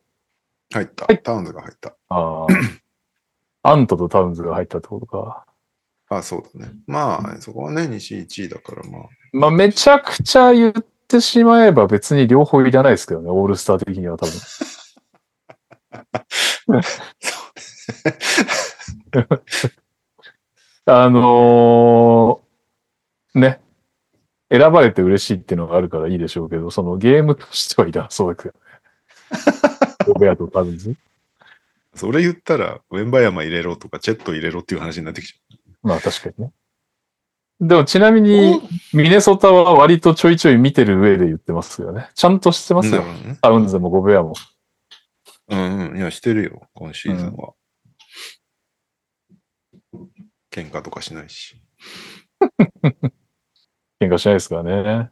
[0.74, 1.06] 入った。
[1.18, 1.94] タウンズが入った。
[2.10, 2.48] あー。
[3.64, 5.46] アントとタウンズが入ったってことか。
[6.10, 6.72] あ、そうだね。
[6.88, 9.02] まあ、そこはね、西1位だからまあ。
[9.32, 10.74] まあ、めちゃくちゃ言っ
[11.12, 13.30] てしまえば別に両方いらないですけどね。
[13.30, 14.34] オールスター的には多分。
[20.86, 23.62] あのーね。
[24.50, 28.60] 選ばれて嬉しいっていうのがあるからいいでしょうけど、そのゲームとしてはいらそうだけどね。
[30.06, 30.96] ゴベアとタウンズ。
[31.96, 36.52] それ言ったら、ウェンバヤマ入れろとか、チェット入れろっていう話になってきちゃまあ確かにね。
[37.62, 38.60] でもちなみに、
[38.92, 42.10] ミネソタは割とちょいちょい見てる上で言ってますよね。
[42.16, 42.78] ちゃんとしてう。
[42.78, 43.04] ますよ。
[43.04, 44.34] うんタウンズもゴベアも。
[45.48, 45.98] うんうん。
[45.98, 47.54] いや、してるよ、今シーズンは。
[50.50, 51.62] 喧嘩とかしないし。
[54.02, 55.12] 喧嘩しないですからね。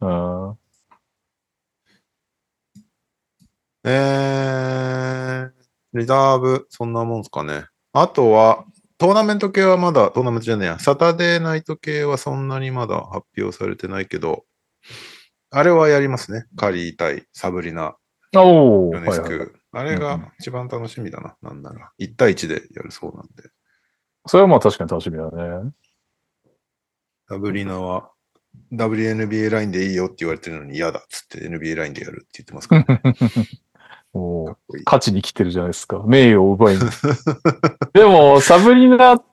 [0.00, 0.58] うん。
[3.84, 5.52] えー、
[5.94, 7.64] リザーブ、そんなもんすかね。
[7.94, 8.66] あとは、
[8.98, 14.44] トーナメント系はまだ、トーナメントじゃねえや、サタデーナイト系はそんなにまだ発表されてないけど、
[15.50, 16.46] あれはやりますね。
[16.56, 17.96] カリー対サブリナ、
[18.34, 18.94] おー。
[18.94, 19.28] ヨネスク。
[19.28, 21.92] はいはいはいあれが一番楽しみだな、なんなら。
[21.98, 23.50] 1対1でやるそうなんで。
[24.24, 25.70] それはまあ確かに楽しみだね。
[27.28, 28.10] サブリナは
[28.72, 33.02] WNBA ラインでいいよって言われてるのに嫌だっつって NBA ラインでやるって言ってますから、ね。
[34.16, 34.76] もう。
[34.84, 36.02] 勝ちに来てるじゃないですか。
[36.06, 36.80] 名誉を奪いに。
[37.92, 39.24] でも、サブリナっ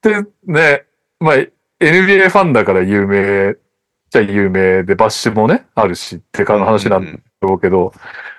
[0.00, 0.84] てね、
[1.20, 1.34] まあ、
[1.80, 3.56] NBA ファンだから有名
[4.10, 7.92] じゃ有名で、バッシュもね、あるしってかの話なんだろうけど、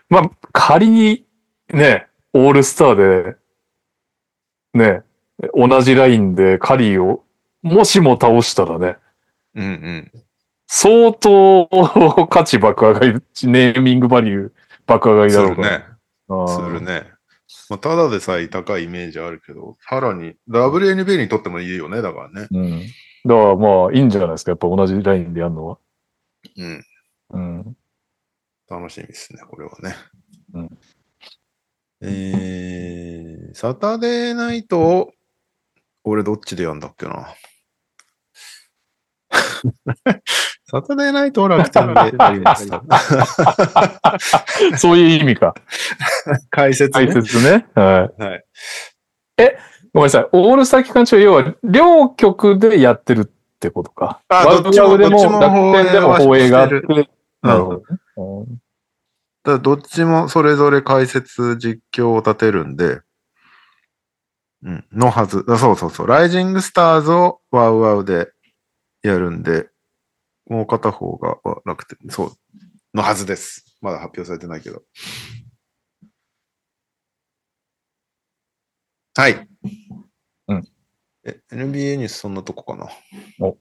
[0.10, 1.26] まあ、仮に
[1.72, 3.38] ね、オールスターで、
[4.74, 5.04] ね、
[5.54, 7.24] 同じラインでカリーを、
[7.62, 8.98] もしも倒したらね、
[9.56, 10.12] うんうん。
[10.68, 13.14] 相当価値爆上がり、
[13.44, 14.52] ネーミングバリュー
[14.86, 15.86] 爆上がりだろうね。
[16.28, 17.12] あすーるね。
[17.70, 22.48] まあ、ただでさえ高いイメージあるけど、さらに WNBA にとってもいいよね、だからね。
[22.52, 22.82] うん。
[23.26, 24.52] だからまあ、いいんじゃないですか。
[24.52, 25.78] やっぱ同じラインでやるのは。
[26.58, 26.86] うん。
[27.32, 27.78] うん。
[28.70, 29.96] 楽しみですね、これはね。
[30.54, 30.78] うん
[32.02, 35.14] えー、サタデーナイトを、
[36.04, 37.34] 俺どっちでやんだっけな？
[40.82, 42.84] サタデーナイトを楽天でやりました。
[44.78, 45.56] そういう意味か。
[46.50, 47.14] 解説解ね。
[47.14, 47.66] 説ね。
[47.76, 48.22] はい。
[48.22, 48.46] はい。
[49.94, 50.28] ごめんなさい。
[50.34, 53.26] オールスター期間中、要は、両局でやってるっ
[53.60, 54.20] てことか。
[54.28, 56.82] あどっちでも、楽天でも放映があって。
[57.42, 57.84] なるほどね。
[58.18, 58.22] う
[58.52, 58.58] ん
[59.46, 63.02] だどっちもそれぞれ解説実況を立てるんで、
[64.64, 65.46] うん、のはず。
[65.48, 66.08] あそうそうそう。
[66.08, 68.32] ライジングスターズをワウワウで
[69.04, 69.70] やるんで、
[70.48, 72.32] もう片方がわ楽天、そう、
[72.93, 73.78] のはずです。
[73.82, 74.84] まだ発表されてないけど。
[79.16, 79.48] はい。
[80.48, 80.64] うん。
[81.24, 82.89] え、NBA ニュースそんなとこかな？
[83.39, 83.58] お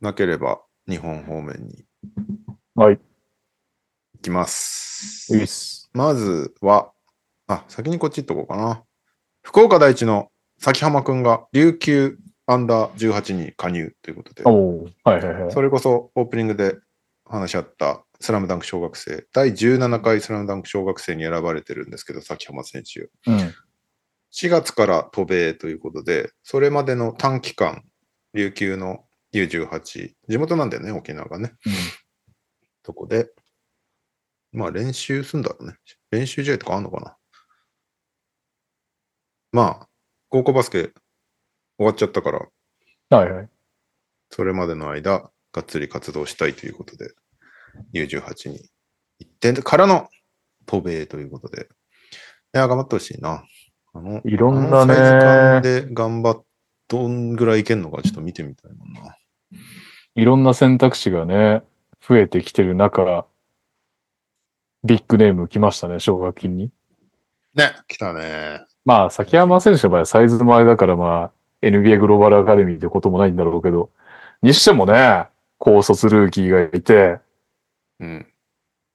[0.00, 1.84] なければ、日本方面に
[2.74, 2.96] はい。
[2.96, 3.02] 行
[4.20, 5.34] きます。
[5.36, 5.90] いいっす。
[5.92, 6.92] まずは、
[7.46, 8.82] あ、先にこっち行っとこうかな。
[9.42, 15.52] 福岡第一の崎浜くんが琉球アンダー18に加入ということでお、おはいはいはい。
[15.52, 16.76] それこそオープニングで
[17.24, 23.00] 話し合ったスラムダンク小学生、第17回スラムダンク小学生に選ばれてるんですけど、崎浜選手。
[23.00, 23.54] うん。
[24.32, 27.84] 4月から渡米ということで、それまでの短期間、
[28.34, 31.52] 琉球の U18、地元なんだよね、沖縄がね。
[32.82, 33.30] とこで、
[34.52, 35.74] まあ練習すんだろうね。
[36.10, 37.16] 練習試合とかあんのかな。
[39.52, 39.88] まあ、
[40.30, 40.92] 高校バスケ
[41.82, 43.16] 終わっちゃったから、うん。
[43.16, 43.48] はいはい。
[44.30, 47.10] それまでの間、がっつり活動したいということで、
[47.92, 48.60] U18 に
[49.18, 50.08] 行ってからの
[50.66, 51.68] 渡米ということで。
[52.54, 53.44] いや、頑張ってほしいな。
[53.94, 56.44] あの、いろんなねサイズ感で頑張っ、
[56.88, 59.16] どんぐらいいけんのかちょっと見てみたいもんな。
[60.14, 61.62] いろんな選択肢がね、
[62.06, 63.26] 増えてきてる中、
[64.84, 66.70] ビッグネーム来ましたね、奨学金に。
[67.54, 68.64] ね、来たね。
[68.84, 73.90] まあ、崎山選手の場合はサイズもあれだから、まあ、NBA グローバルアカデミーってこともないんだろうけど、
[74.42, 75.26] にしてもね、
[75.58, 77.20] 高卒ルーキーがいて、
[78.00, 78.26] うん。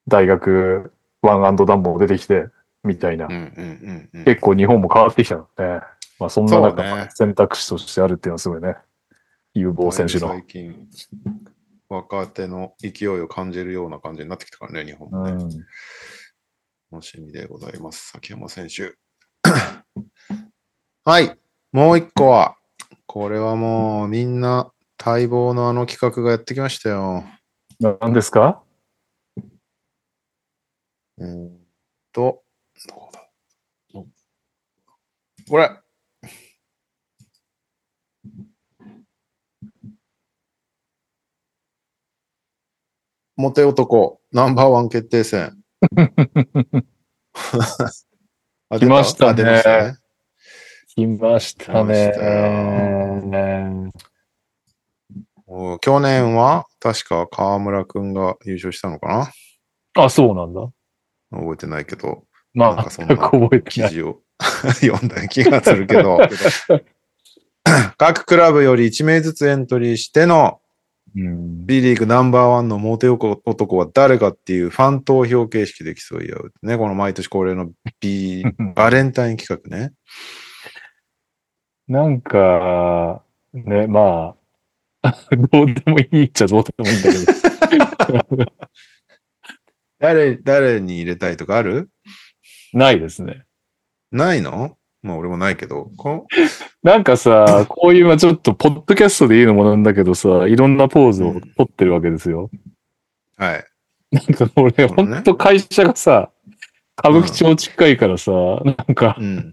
[0.07, 2.47] 大学ワンアンドダンも出てきて、
[2.83, 3.31] みたいなうん。
[3.33, 4.25] うんうんうん。
[4.25, 5.81] 結構日本も変わってきたので、
[6.19, 8.75] まあそんな中、選択肢としてあるっていうのはすごいね。
[9.53, 10.27] 有望選手の。
[10.29, 10.87] 最近、
[11.89, 15.31] 若手の勢いを感じるような感じになってきたからね、日本もね。
[15.31, 15.49] うん。
[16.91, 18.09] 楽しみでございます。
[18.09, 18.95] 崎山選手。
[21.05, 21.37] はい。
[21.71, 22.56] もう一個は、
[23.17, 24.71] これはもうみんな
[25.03, 27.23] 待望のあの企画がやってきましたよ。
[27.79, 28.61] 何ですか？
[31.17, 31.59] うーん
[32.13, 32.43] と、
[32.87, 33.27] どこだ
[35.49, 35.71] これ。
[43.35, 45.57] モテ男ナンバーワン決定戦。
[48.69, 49.97] あ来ましたね。
[50.97, 52.11] 来ましたね
[55.79, 59.31] 去年は確か河村くんが優勝したのか
[59.93, 60.61] あ、そうなんだ。
[61.31, 62.23] な覚えてないけど、
[62.55, 63.15] まあ、なんかそんな。
[63.61, 64.21] 記事を
[64.81, 66.19] 読んだ気がするけど、
[67.97, 70.59] 各クラブより1名ずつエントリーしての
[71.15, 76.53] うん、B リーグナンバーワンのモテ男は誰かっていうファン投票形式で競い合う。
[76.61, 78.43] ね、この毎年恒例の B、
[78.75, 79.93] バレンタイン企画ね。
[81.87, 83.23] なんか、
[83.53, 84.35] ね、ま
[85.01, 85.15] あ、
[85.51, 88.45] どうでもいいっちゃどうでもいいんだけど、
[89.99, 91.89] 誰、誰に入れたいとかある？
[92.73, 93.45] ないですね。
[94.11, 94.77] ないの？
[95.01, 95.91] まあ俺もないけど。
[95.95, 96.27] こ
[96.83, 102.49] なんかさ、こういう、まあちょっと、ポッドキャストで言うのもなんだけどさ、いろんなポーズを撮ってるわけですよ。
[103.37, 103.65] はい。
[104.11, 106.31] なんか俺、ねほんと会社がさ、
[106.99, 108.31] 歌舞伎町近いからさ、
[108.65, 109.51] なんか、うん。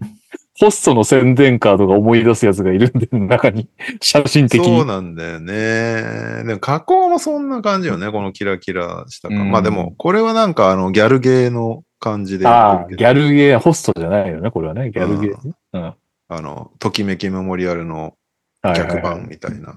[0.57, 3.67] ホストの宣伝カードが思い出すやつがいるんで、中に、
[4.01, 4.65] 写真的に。
[4.65, 6.43] そうなんだよね。
[6.45, 8.09] でも加工もそんな感じよね。
[8.09, 9.37] このキラキラした感。
[9.39, 12.87] うんまあでも、これはなんかあのギャルゲーの感じでああ。
[12.89, 15.53] ギャルゲー、ホストじゃないよね、これはね、ギャルゲーね。
[15.73, 15.81] うん。
[15.81, 15.95] は
[16.29, 18.15] あの、ときめきメモリアルの
[18.63, 19.75] 逆版みたいな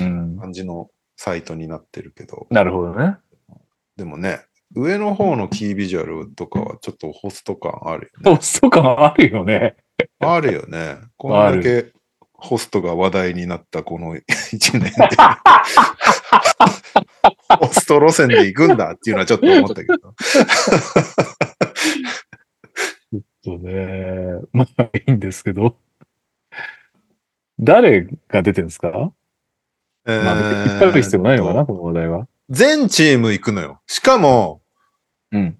[0.00, 0.38] うん。
[0.38, 2.46] 感じのサイトになってるけど。
[2.50, 3.16] なるほどね。
[3.96, 4.40] でもね、
[4.74, 8.36] 上の方のキービジュアルとかはちょっとホスト感あるよね。
[8.36, 9.76] ホスト感あるよね。
[10.18, 10.98] あるよね。
[11.16, 11.92] こんだけ
[12.32, 14.16] ホストが話題になったこの
[14.52, 14.90] 一年で、
[17.48, 19.96] ホスト路線で行くんだっていうのはちょっと思ったけど。
[23.44, 24.40] そうね。
[24.52, 25.76] まあいいんですけど。
[27.60, 29.12] 誰が出てるんですか？
[30.06, 32.26] えまあ引っ張る必要ないのかな、ーこの話題は。
[32.50, 33.80] 全チーム行くのよ。
[33.86, 34.60] しかも、
[35.34, 35.58] うん。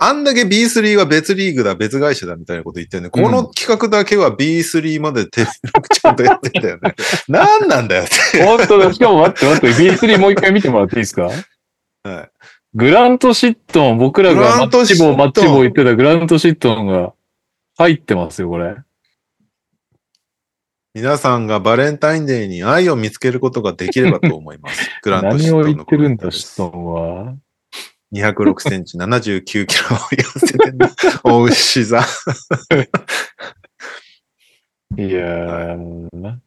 [0.00, 3.10] あんだけ B3 は別リーグだ、別会社だみたいなこと言ってんね。
[3.10, 5.44] この企画だけは B3 まで手
[5.74, 6.94] 録ちゃんとやってんだよね。
[7.28, 8.44] 何なんだよって。
[8.44, 8.92] 本当だ。
[8.92, 11.22] しかも待って待って、B3 もう一回見てもらっていいですか？
[11.24, 12.30] はい
[12.74, 17.14] グラントシットン、僕らがマッチ棒、マッチ棒言ってたグラントシットンが
[17.78, 18.76] 入ってますよ、これ。
[20.92, 24.90] 皆さんがバレンタインデーに愛を見つけることができればと思います。
[25.02, 27.34] グラントシットンの何を言ってるんだ、シットンは。
[28.12, 30.90] 206センチ、79キロを痩せてんだ。
[31.24, 32.00] お牛座。
[34.96, 36.38] いやー、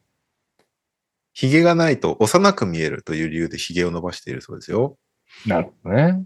[1.33, 4.97] 髭がないと幼く見えるという理由で髭を伸ばしているそうですよ。
[5.45, 6.23] なるほどね。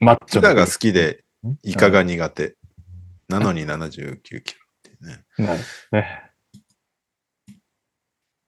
[0.00, 1.56] マッチョイカが好きで、ん？
[1.62, 2.56] イカが苦手。
[3.28, 4.42] なのに79キロっ
[4.82, 5.24] てね。
[5.38, 5.60] なる
[5.92, 6.22] ね。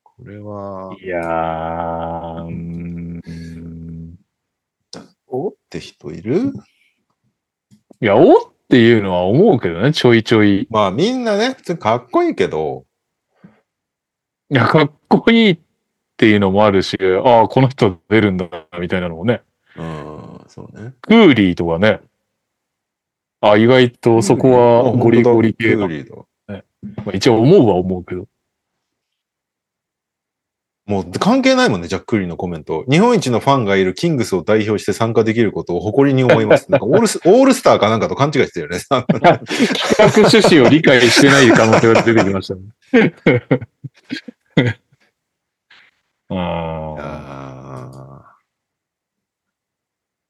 [0.03, 3.14] これは、いやー、うーんお
[5.79, 6.53] って人いる？
[8.01, 10.63] いや、おっていうのは思うけどね、ちょいちょい。
[10.63, 12.85] いまあみんなね、普通にかっこいいけど、
[14.49, 15.59] や、かっこいいっ
[16.17, 18.49] ていうのもあるし、ああ、この人出るんだ、
[18.81, 19.43] みたいなのもね。
[19.77, 20.95] うん、そうね。
[21.01, 22.01] クーリーとかね。
[23.41, 28.27] あ、意外とそこはゴリゴリ系だまあ、一応思うは思うけど。
[30.87, 32.85] もう関係ないもんね、ジャック・リーのコメント。
[32.91, 36.71] 日本一のファンがいるキングスを代表して参加できることを誇りに思います。
[36.71, 38.81] なんかオールス、 オールスターかなんかと勘違いしてるよね。
[38.81, 39.25] 企画
[40.29, 43.15] 趣旨を理解してない可能性が出てきましたね。
[46.29, 47.35] あ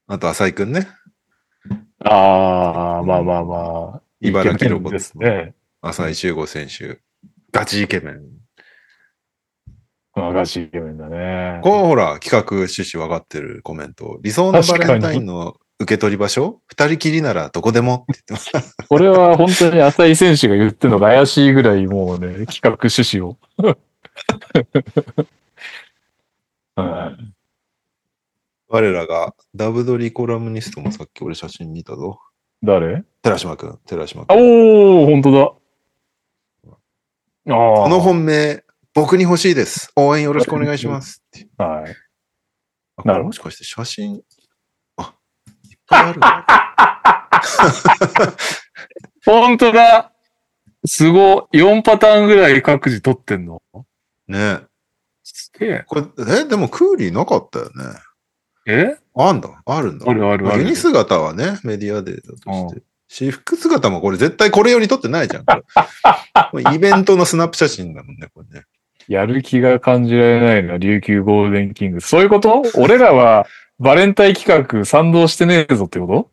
[0.07, 0.17] あ。
[0.19, 0.87] と、浅井くんね。
[1.99, 4.01] ああ、まあまあまあ。
[4.21, 5.53] 茨城ロボですね。
[5.81, 6.99] 浅井修吾選手。
[7.51, 8.44] ガチイケメン。
[10.15, 11.59] まあ、ガチイケメンだね。
[11.61, 14.17] こうほら、企画趣旨分かってるコメント。
[14.21, 16.61] 理想のバレンタインの受け取り場所？
[16.67, 18.05] 二人きりならどこでも？
[18.09, 18.77] って言ってます。
[18.87, 23.37] これは本当に浅井選手が言ってるのが怪しいぐらいもうね、企画趣旨を。
[26.77, 27.35] う ん
[28.67, 32.19] 我らがダブドリコラムニストもさっき俺写真見たぞ。
[32.63, 33.03] 誰？
[33.21, 34.39] 寺島くん、寺島くあん。
[34.39, 35.39] おお本当だ。
[37.53, 37.83] ああ。
[37.83, 38.64] この本命、
[38.95, 39.91] 僕に欲しいです。
[39.97, 41.21] 応援よろしくお願いします。
[41.57, 41.95] はい。
[42.95, 44.21] あなるもしかして写真、
[44.95, 45.13] あ、
[45.69, 46.45] いっぱいあるな。
[49.25, 50.13] 本当だ。
[50.85, 51.57] すごい。
[51.57, 53.61] 4パターンぐらい各自取ってんの？
[54.29, 54.59] ね
[55.23, 55.83] すげえ。
[55.87, 56.03] これ、
[56.41, 57.71] え、でもクーリーなかったよね。
[58.65, 58.97] え？
[59.17, 60.09] あんだ、あるんだ。
[60.09, 62.81] あるあるあるユニ姿はね、メディアデータとして。
[63.09, 65.45] 私服姿もこれ絶対これ用に撮ってないじゃん。
[66.73, 68.65] イベントのスナップ写真だもんね、これね。
[69.07, 72.07] やる気が感じられないのは琉球ゴールデンキングス。
[72.07, 72.63] そういうこと？
[72.77, 73.45] 俺らは
[73.79, 76.29] バレンタイン企画賛同してねえぞってこ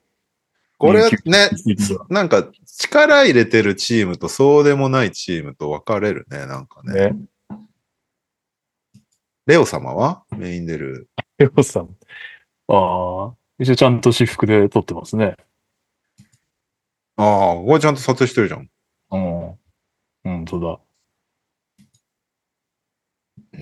[0.78, 1.50] これね、
[1.86, 7.10] となんか力入れてるチームとそうでもないチームと分かれるね、なんかね。
[7.10, 7.16] ね。
[9.46, 10.24] レオ様は？
[10.36, 11.08] メイン出る。
[11.38, 11.96] レオさん。
[12.68, 13.34] ああ。
[13.60, 15.36] 一応ちゃんと私服で撮ってますね。
[17.16, 18.68] ああ、これちゃんと撮影してるじゃん。
[19.10, 19.54] うん。
[20.24, 20.80] 本当だ。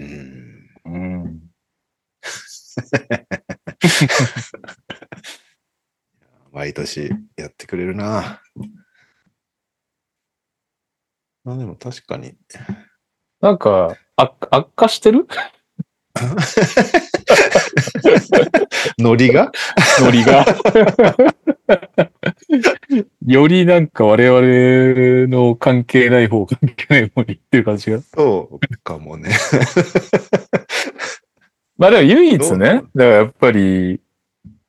[0.00, 1.50] うん。
[6.52, 8.40] 毎年やってくれるな。
[11.44, 12.34] まあでも確かに。
[13.40, 15.26] なんか、悪悪化してる？
[18.98, 19.52] ノリが？
[20.00, 20.44] ノリが。
[23.26, 28.00] よりなんか我々の関係ない方、関係ない方にっていう感じが。
[28.00, 29.30] そうかもね。
[31.78, 34.00] まあでも唯一ね、だからやっぱり、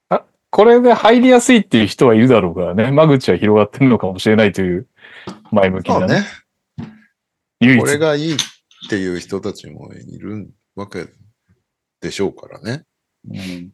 [0.09, 4.87] あ、これで入りやすいっていう人はいるだろうからね、間口は広がってるのかもしれないという
[5.51, 6.07] 前向きなね。
[6.07, 6.23] ね。
[7.59, 7.79] 唯一。
[7.79, 8.37] これがいいっ
[8.89, 11.07] ていう人たちもいるわけ
[12.01, 12.83] でしょうからね。
[13.29, 13.71] うん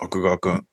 [0.00, 0.66] 奥川くん。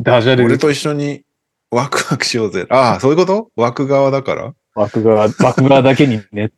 [0.00, 1.24] ダジャレで俺と一緒に
[1.70, 2.66] ワクワクしようぜ。
[2.70, 3.50] ああ、そういうこと？
[3.56, 4.54] 枠側だから？
[4.76, 6.52] 枠側、枠側だけにね。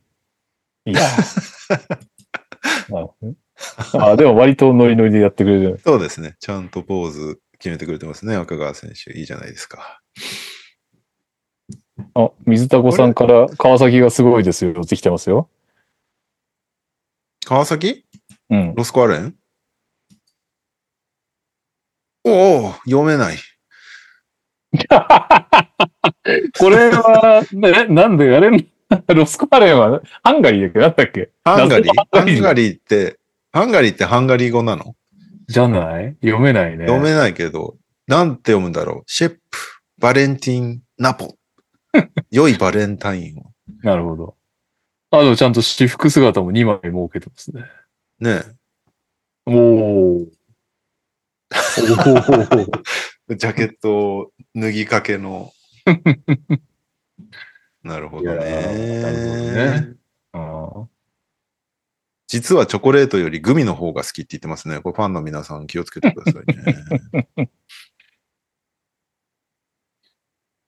[0.85, 1.01] いや。
[2.89, 3.35] なるほどね
[3.93, 5.81] あでも割とノリノリでやってくれる。
[5.83, 6.35] そうですね。
[6.39, 8.37] ちゃんとポーズ決めてくれてますね。
[8.37, 9.11] 若川選手。
[9.17, 9.99] いいじゃないですか。
[12.13, 15.49] あ、水田子さんから川崎がすごいですよって来てますよ。
[17.45, 18.05] 川崎？
[18.49, 18.73] うん。
[18.75, 19.35] ロスコアレン？
[22.25, 23.37] おお、読めない。
[26.59, 28.51] これは、ね、なんであれ、
[29.15, 31.03] ロスコアレンはハンガリーだっけ？
[31.03, 31.31] だっけ？
[31.43, 33.19] ハンガリー謎のハンガリーハンガリーって、
[33.51, 34.95] ハンガリーってハンガリー語なの？
[35.47, 36.15] じゃない？
[36.21, 36.85] 読めないね。
[36.85, 39.03] 読めないけど、なんて読むんだろう？
[39.07, 39.39] シェップ、
[39.97, 41.35] バレンティン、ナポ。
[42.31, 43.51] 良いバレンタインを。
[43.83, 44.35] なるほど。
[45.11, 47.65] あ、でもちゃんと私服姿も2枚設けてますね。
[48.19, 48.41] ね
[49.45, 49.55] おー。
[50.21, 52.81] おー
[53.31, 55.51] えジャケットを脱ぎかけの。
[57.83, 59.97] なるほどいやーなる
[60.33, 60.89] ほどね
[62.27, 64.81] 実はチョコレートよりグミの方が好きって言ってますね。
[64.81, 67.49] これファンの皆さん気をつけてくださいね。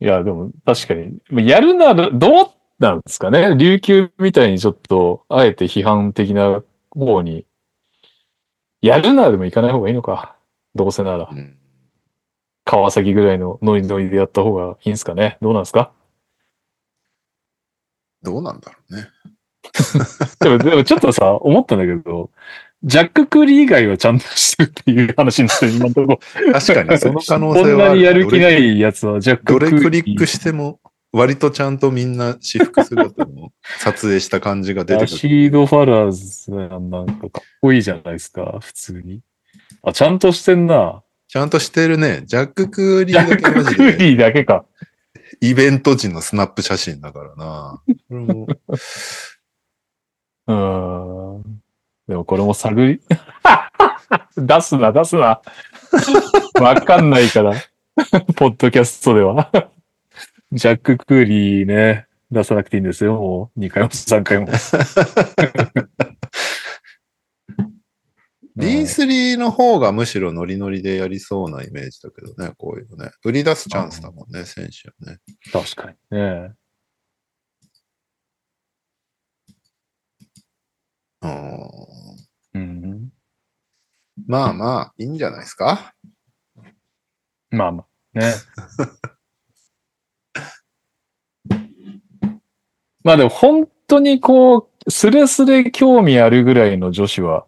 [0.02, 2.46] いや、でも確かに、やるなら、どう
[2.80, 3.56] なんですかね。
[3.56, 7.46] 琉球みたいにちょっと、あえて批判的な方に、
[8.82, 10.36] やるならでも行かない方がいいのか。
[10.74, 11.30] どうせなら。
[11.32, 11.36] う。
[11.36, 11.56] ん。
[12.66, 15.38] 川崎ぐらいのノリノリでやった方がいいんですかね。
[15.42, 15.92] どうなんですか？
[18.24, 19.08] どうなんだろうね。
[20.42, 22.32] でも、でもちょっとさ、思ったんだけど、
[22.84, 26.20] ジャック・クーリー以外はちゃんとしてるっていう話になってる、今のところ。
[26.54, 27.76] 確かにその可能性はある。
[27.76, 30.02] こんなにやる気ないやつはジャック・どれクーリー。
[30.02, 30.80] クリックしても、
[31.12, 35.18] 割とちゃんとみんな私服姿の撮影した感じが出てラくる。
[35.18, 39.22] シード・ファラーズなんかかっこいいじゃないですか、普通に。
[39.84, 41.04] あ、ちゃんとしてんな。
[41.28, 42.24] ちゃんとしてるね。
[42.26, 44.66] ジャック・クーリジャック・ーだけマジでクーリーだけか。
[45.40, 47.82] イベント時のスナップ写真だからな。
[47.88, 48.48] これも
[50.48, 51.21] うーん。
[52.08, 53.02] でもこれも探り、
[54.38, 55.42] 出すな、出すな。
[56.60, 57.54] わかんないから。
[58.36, 59.52] ポッドキャストでは。
[60.52, 63.14] ジャック・クーリーね、出さなくていいんですよ。
[63.14, 64.48] もう2回も3回も。
[68.58, 73.12] D3 の方がむしろノリノリでやりそうなイメージだけどね、こういうのね。
[73.24, 75.20] 売り出すチャンスだもんね、選手はね。
[75.52, 76.52] 確かにね。
[81.22, 81.32] うん
[82.54, 83.10] うん。
[84.28, 85.94] まあまあ、いいんじゃないですか？
[87.50, 87.86] まあま
[88.16, 88.34] あ、ね。
[93.04, 97.46] まあでも本当にこう、スレスレ興味あるぐらいの女子は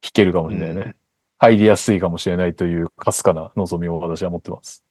[0.00, 0.80] 弾けるかもしれないね。
[0.82, 0.94] うん
[1.40, 4.84] 入りやすいかもしれないというかすかな望みを私は持ってます。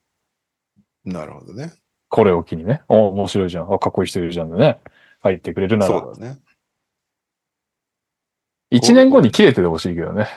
[1.04, 1.74] なるほどね。
[2.08, 2.84] これを機にね。
[2.88, 3.74] お面白いじゃん。
[3.74, 4.80] あ、かっこいい人いるじゃんでね。
[5.20, 6.00] 入ってくれるなら。
[6.00, 6.38] そうだね。
[8.70, 10.28] 一年後に切れててほしいけどね。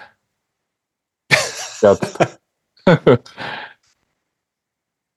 [1.83, 1.99] やっ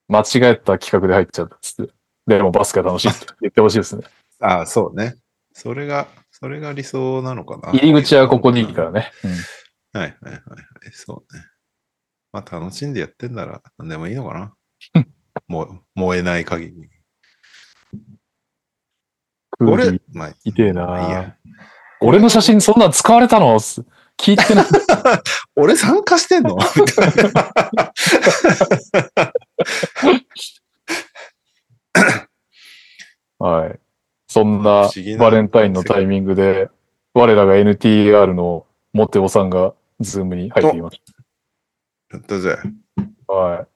[0.08, 1.92] 間違えた企画で入っちゃったっつって。
[2.26, 4.04] でもバスケ楽しいって言ってほしいですね。
[4.40, 5.16] ああ、そうね。
[5.52, 7.72] それが、それが理想なのかな。
[7.72, 9.12] 入り口はここにいいからね。
[9.24, 9.30] うん
[9.94, 10.40] はいはいはいはい。
[10.92, 11.44] そうね。
[12.32, 14.54] まあ楽しんでやってんなら何でもいいのかな。
[15.46, 16.90] もう燃えない限り。
[19.60, 21.36] 俺まあ、痛えないや。
[22.04, 23.58] 俺の写真そんなん使われたの？
[23.60, 23.82] す
[24.18, 24.64] 聞いてない。
[25.56, 26.56] 俺参加してんの？
[26.56, 27.52] みたいな
[33.38, 33.78] はい。
[34.28, 36.68] そんなバレンタインのタイミングで、
[37.12, 41.00] 我らが NTR のモテオさんがズームに入っていまし
[42.12, 42.56] やったぜ。
[43.28, 43.32] た。
[43.32, 43.66] はい。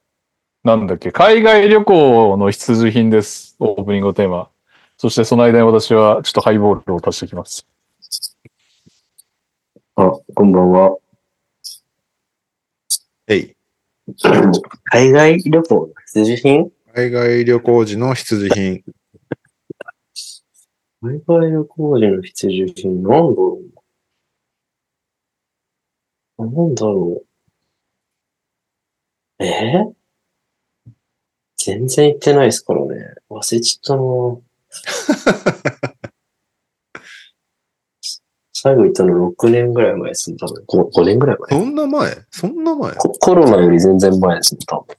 [0.65, 3.57] なんだっけ、海外旅行の必需品です。
[3.59, 4.49] オープニングのテーマ。
[4.97, 7.67] そしてその間に私はちょっとハイボールを足してきます。
[10.01, 10.97] あ、こんばんは。
[13.27, 13.57] えい。
[14.93, 16.71] 海外旅行の必需品？
[16.95, 18.85] 海外旅行時の必需品。
[21.03, 23.61] 海外旅行時の必需品、なんだろ
[26.39, 27.25] うなんだろ
[29.41, 29.83] うえ？
[29.83, 29.93] ー
[31.57, 33.15] 全然行ってないですからね。
[33.29, 35.95] 忘れちゃったな
[38.63, 40.65] 最後行ったの6年ぐらい前ですね、多分。
[40.91, 41.61] 5, 5年ぐらい前？
[41.61, 42.17] そんな前？
[42.31, 42.93] そんな前？
[42.95, 44.97] ココロナより全然前ですね、多分。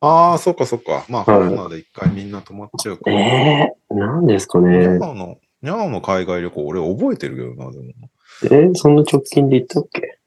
[0.00, 1.04] ああ、そっかそっか。
[1.08, 3.18] まあ、コはいロナで一回みんな止まっちゃうから。
[3.18, 5.08] えー、なんですかニねャ。
[5.10, 7.84] オの、ニャオの海外旅行、俺覚えてるけどな、でも。
[8.44, 10.18] えー、そんな直近で行ったっけ？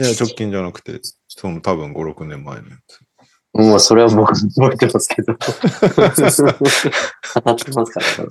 [0.00, 3.00] いや、直近じゃなくて、その多分5、6年前のやつ。
[3.54, 5.32] まあ、それは僕 覚えてますけど。
[5.34, 5.38] 語
[7.52, 8.30] ってますからね。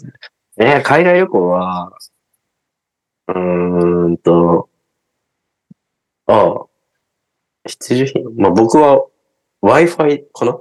[0.60, 1.92] えー海外旅行は、
[3.28, 4.70] うーんと、
[6.28, 6.66] ああ、
[7.66, 8.24] 必需品？
[8.36, 9.06] まあ僕は
[9.62, 10.58] Wi-Fi かな？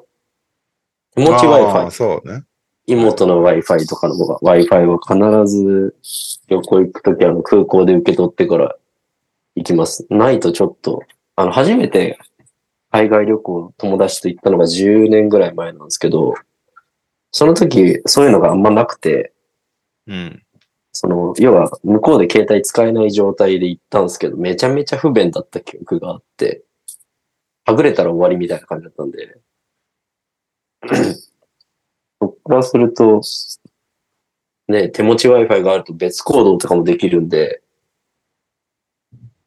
[1.14, 1.90] 手持ちあ Wi-Fi ー。
[1.90, 2.44] そうね。
[2.86, 4.98] 妹の Wi-Fi とかの Wi-Fi は
[5.44, 5.96] 必ず
[6.48, 8.76] 旅行行くときあの空港で受け取ってから
[9.56, 10.06] 行きます。
[10.08, 11.02] ないとちょっと、
[11.34, 12.18] あの、初めて
[12.92, 16.34] 海外旅行友達と行ったのが10年ぐらい前なんですけど、
[17.32, 19.32] その時そういうのがあんまなくて、
[20.06, 20.42] うん。
[20.98, 26.62] その、要は向こうで携帯使えない状態で行ったんですけど、めちゃめちゃ不便だった記憶があって、
[27.66, 29.38] はぐれたら終わりみたいな感じだったんで、
[32.18, 33.20] そっからすると、
[34.68, 37.60] ね、手持ち Wi-Fi があると別行動とかもできるんで、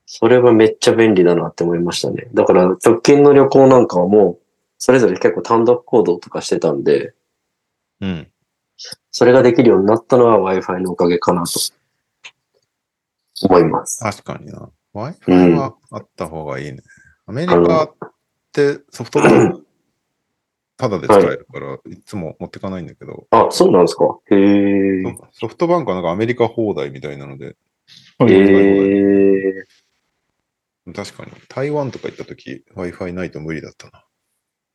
[0.06, 2.30] それはめっちゃ便利だなって思いましたね。
[2.36, 4.40] だから直近の旅行なんかはもう、
[4.78, 7.16] それぞれ結構単独行動とかしてたんで、
[8.02, 8.32] うん。
[9.11, 11.60] それができるようになったのは Wi-Fi のおかげかなと
[13.48, 14.03] 思います。
[14.03, 14.69] 確かにな。
[14.94, 16.81] Wi-Fi はあった方がいいね。
[17.26, 17.91] アメリカっ
[18.52, 19.65] てソフトバンク
[20.77, 25.03] ただで使えるから、い、つも持ってかないんだけど、あ、そうなんですかへえ。
[25.34, 27.57] ソフトバンクはなんかアメリカ放題みたいなので、
[28.22, 29.65] へえ。
[30.94, 34.06] 確かに台湾とか行った時 Wi-Fi ないと無理だったな。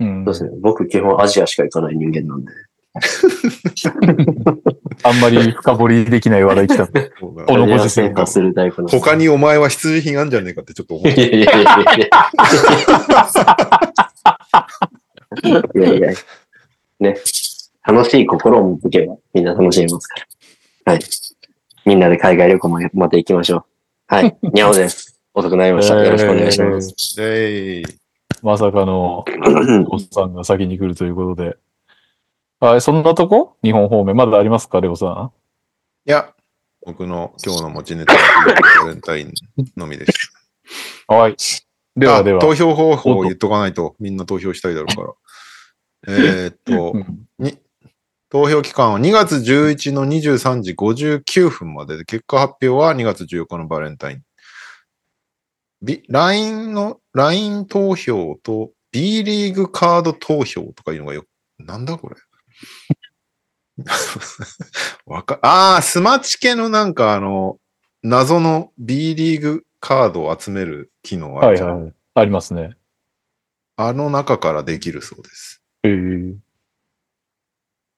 [0.00, 0.50] うんそうですね。
[0.60, 2.52] 僕基本アジアしか行かない人間なんで。
[5.02, 6.86] あんまり深掘りできない話題来た。
[6.86, 6.94] こ
[7.48, 11.10] のご時世アジア化するタイプなんで他にお前は必需品あんじゃねえかってちょっと思うい。
[11.16, 11.50] やいやいやいや。
[15.74, 16.12] いやいや。
[17.00, 17.16] ね。
[17.86, 20.14] 楽しい心を持っていけばみんな楽しめますか
[20.84, 20.92] ら。
[20.92, 21.02] はい。
[21.84, 23.64] みんなで海外旅行もまた行きましょう。
[24.06, 24.36] はい。
[24.42, 25.20] にゃおです。
[25.34, 25.96] 遅くなりました。
[25.96, 26.94] よろしくお願いします。
[28.42, 29.24] まさかの
[29.90, 31.56] おっさんが先に来るということで。
[32.64, 33.58] はい、そんなとこ？
[33.62, 34.16] 日本方面。
[34.16, 35.30] まだありますかレオさ
[36.06, 36.32] いや、
[36.86, 38.18] 僕の今日の持ちネタは
[38.82, 39.34] バレンタイン
[39.76, 40.32] のみです。
[41.12, 41.12] ん。
[41.14, 41.36] はい。
[41.94, 42.38] ではでは。
[42.38, 45.12] あ投票方法を言っとかないとみんな投票したいだろうから。
[46.08, 47.58] えーっとう、んに、
[48.30, 54.22] 投票期間は2月11の23時59分までで、結果発表は2月14日のバレンタイン。
[56.08, 61.26] LINE の、LINE 投票と B リーグカード投票とかいうのがよ、
[61.58, 62.16] なんだこれ。
[65.06, 67.58] わか、ああ、スマチケのなんかあの、
[68.02, 71.68] 謎の B リーグカードを集める機能あるじゃん。
[71.68, 71.94] はいはい。
[72.14, 72.76] ありますね。
[73.76, 75.62] あの中からできるそうです。
[75.82, 76.36] えー、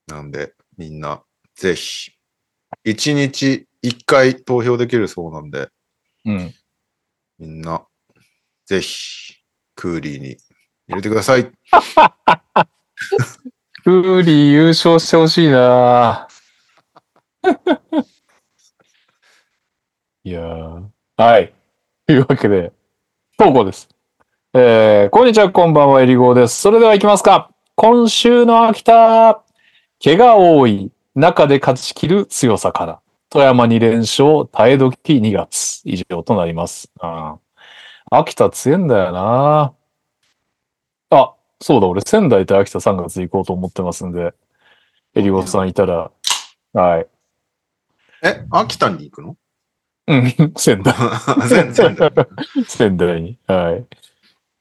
[0.07, 1.23] なんで、みんな、
[1.55, 2.13] ぜひ、
[2.85, 5.69] 一日一回投票できるそうなんで、
[6.25, 6.55] うん。
[7.39, 7.87] みんな、
[8.65, 9.35] ぜひ、
[9.75, 10.39] クーリーに
[10.89, 11.53] 入れてください。
[13.87, 16.27] クーリー優勝してほしいな
[20.25, 20.43] いや
[21.17, 21.55] はい。
[22.05, 22.73] というわけで、
[23.39, 23.89] 投稿です。
[24.55, 26.61] えー、こんにちは、こんばんは、エリゴーです。
[26.61, 27.53] それでは行きますか。
[27.77, 29.41] 今週の秋田、
[30.03, 33.01] 怪我多い、中で勝ち切る強さから。
[33.31, 35.83] 富山2連勝、耐え時2月。
[35.85, 36.91] 以上となります。
[36.99, 37.39] あー
[38.11, 39.75] 秋田強いんだよな、
[41.61, 44.35] そうだ、俺仙台と秋田3月行こうと思ってますんで、
[45.15, 46.11] エリゴさんいたら、
[46.73, 47.07] はい。
[48.23, 49.37] え、秋田に行くの？
[50.09, 50.95] うん、仙台。
[52.67, 53.39] 仙台に。
[53.47, 53.85] はい。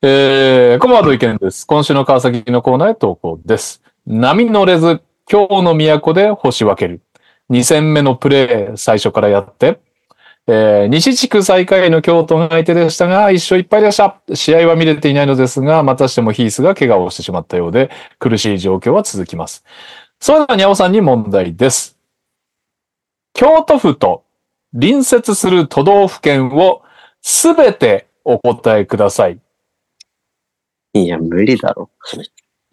[0.02, 1.66] えー、コマード意見です。
[1.68, 3.82] 今週の川崎のコーナーへ投稿です。
[4.06, 7.02] 波乗れず、今日の都で星分ける。
[7.50, 9.80] 2戦目のプレー、最初からやって。
[10.48, 14.22] えー、西地区最下位の京都が相手でしたが、一勝一敗でした。
[14.36, 17.90] 試合は見れていないのですが、またしてもヒースが怪我をしてしまったようで、
[18.20, 19.64] 苦しい状況は続きます。
[20.20, 21.98] それでは、にゃおさんに問題です。
[23.34, 24.24] 京都府と
[24.72, 26.84] 隣接する都道府県を
[27.22, 29.40] すべてお答えください。
[30.94, 31.90] いや、無理だろ。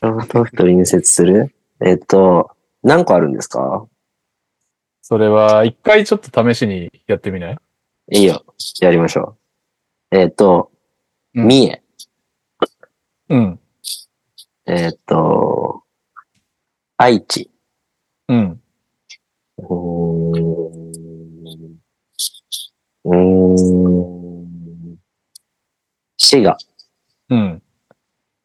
[0.00, 1.52] 京都府と隣接する？
[1.84, 2.52] えっと、
[2.84, 3.86] 何個あるんですか？
[5.04, 7.58] それは一回ちょっと試しにやってみない？
[8.12, 8.44] いいよ。
[8.80, 9.36] やりましょ
[10.12, 10.16] う。
[10.16, 10.70] えっと、
[11.34, 11.82] うん三重。
[13.30, 13.60] うん。
[14.66, 15.84] えっと、
[16.98, 17.50] 愛知。
[18.28, 18.62] うん。
[19.58, 21.80] うーん。
[23.04, 23.14] うー
[24.94, 24.98] ん。
[26.18, 26.56] 滋賀。
[27.30, 27.62] うん。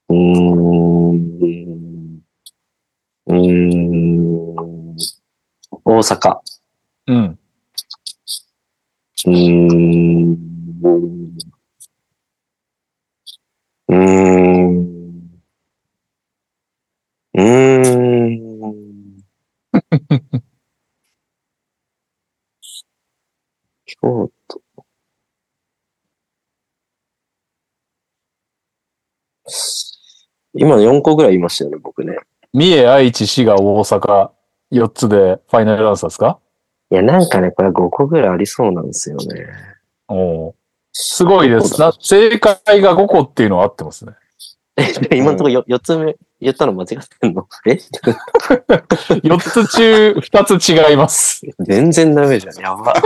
[0.09, 0.15] うー
[1.13, 2.21] ん。
[3.27, 4.66] うーん。
[5.89, 6.39] 大阪。
[7.07, 7.39] うん。
[9.26, 10.38] うーん。
[13.88, 14.88] うーん。
[17.34, 17.80] うー
[18.68, 19.23] ん。
[23.85, 24.61] 京都。
[30.53, 32.18] 今4個ぐらい言いましたよね、僕ね。
[32.51, 34.36] 三重、愛知、滋賀、大阪、
[34.72, 36.39] 4つでファイナルアンサーですか？
[36.91, 39.48] いや、なんかね、これ5個ぐらいありそうなんですよね。
[40.07, 40.53] おー
[40.99, 41.80] すごいです。
[41.80, 44.14] な正解が5個っていうのは合ってますね。
[45.11, 46.88] 今のところ 4, つ目言ったの間違っ
[47.19, 47.48] てんの？
[47.68, 47.72] え？
[49.22, 51.41] 4つ中2つ違います。
[51.60, 52.56] 全然ダメじゃん。
[52.60, 52.94] やば。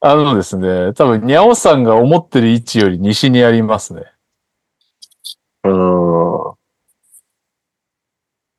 [0.00, 4.02] あのですね、多分、にゃおさんが思ってる位置より西にありますね。
[5.64, 6.55] うーん。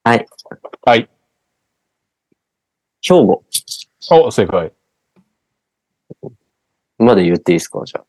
[0.08, 0.26] はい。
[0.86, 1.10] はい。
[3.02, 3.44] 兵庫。
[4.10, 4.72] お、正解。
[6.98, 7.82] まだ言っていいですか？
[7.86, 8.04] じゃ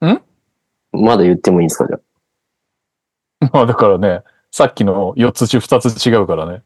[0.00, 0.12] あ。
[0.14, 0.22] ん？
[0.92, 1.86] まだ言ってもいいですか？
[1.86, 3.50] じゃあ。
[3.52, 6.64] まあだからね、さっきの4つ中2つ違うからね。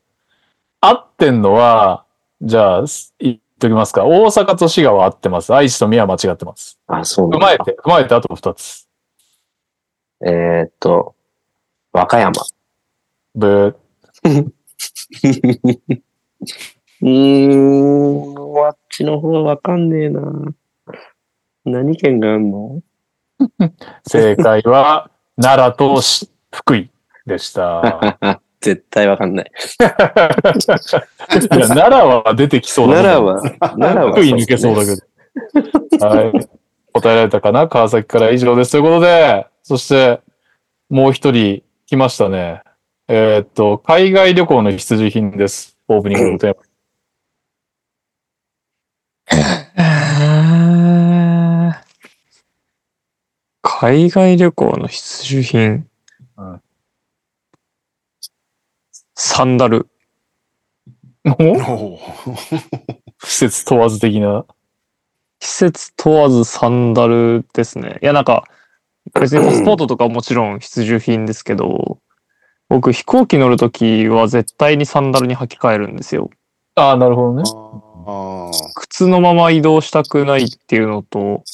[0.80, 2.06] 合ってんのは、
[2.40, 2.84] じゃあ、
[3.18, 4.06] 言っときますか。
[4.06, 5.54] 大阪と滋賀は合ってます。
[5.54, 6.80] 愛知と宮は間違ってます。
[6.86, 8.88] あ、そうなんだ踏まえて、踏まえてあと2つ。
[10.24, 11.14] えーっと、
[11.92, 12.32] 和歌山。
[13.34, 13.76] ブ
[17.02, 20.22] うーん、あっちの方わかんねえな。
[21.64, 22.80] 何県があんの？
[23.60, 23.70] ー
[24.06, 25.10] 正解は、
[25.40, 26.90] 奈良とし福井
[27.26, 28.18] でした。
[28.60, 29.50] 絶対わかんない。
[29.80, 29.90] いや、
[31.68, 34.12] 奈良は出てきそうだ奈良は、奈良は。
[34.12, 34.94] 福井抜けそうだけ
[35.98, 36.06] ど。
[36.06, 36.32] はい。
[36.92, 37.66] 答えられたかな？
[37.66, 38.72] 川崎から以上です。
[38.72, 40.20] ということで、そして、
[40.88, 42.62] もう一人来ましたね。
[43.08, 45.76] えーっと、海外旅行の必需品です。
[45.88, 46.62] オープニングのテーマ。
[53.62, 55.88] 海外旅行の必需品。
[56.36, 56.62] うん
[59.14, 59.88] サンダル。
[61.38, 61.98] お？
[63.22, 64.44] 季節問わず的な。
[65.38, 67.98] 季節問わずサンダルですね。
[68.02, 68.44] いや、なんか、
[69.14, 72.00] 別にパスポートとかもちろん必需品ですけど、
[72.72, 76.30] 僕飛行機乗るときは絶対にサンダルに履き替えるんですよ。
[76.74, 77.42] ああ、なるほどね。
[78.76, 81.44] 靴のまま移動したくないっていうのと、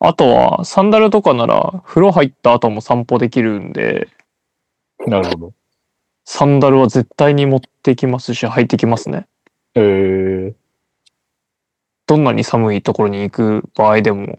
[0.00, 4.08] あとはサンダルとかなら風呂入った後も散歩できるんで、
[5.06, 5.52] なるほど。
[6.26, 9.26] サンダルは絶対に持ってきますし、履いてきますね。
[9.74, 10.54] えー
[12.06, 14.38] どんなに寒いところに行く場合でも、えー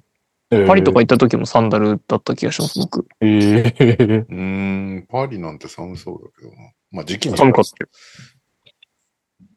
[0.49, 3.07] パリとか行った時もサンダルだった気がします、僕。
[3.21, 6.71] えーうーん、パリなんて寒そうだけどな。
[6.91, 7.89] まあ時期に寒かったよ。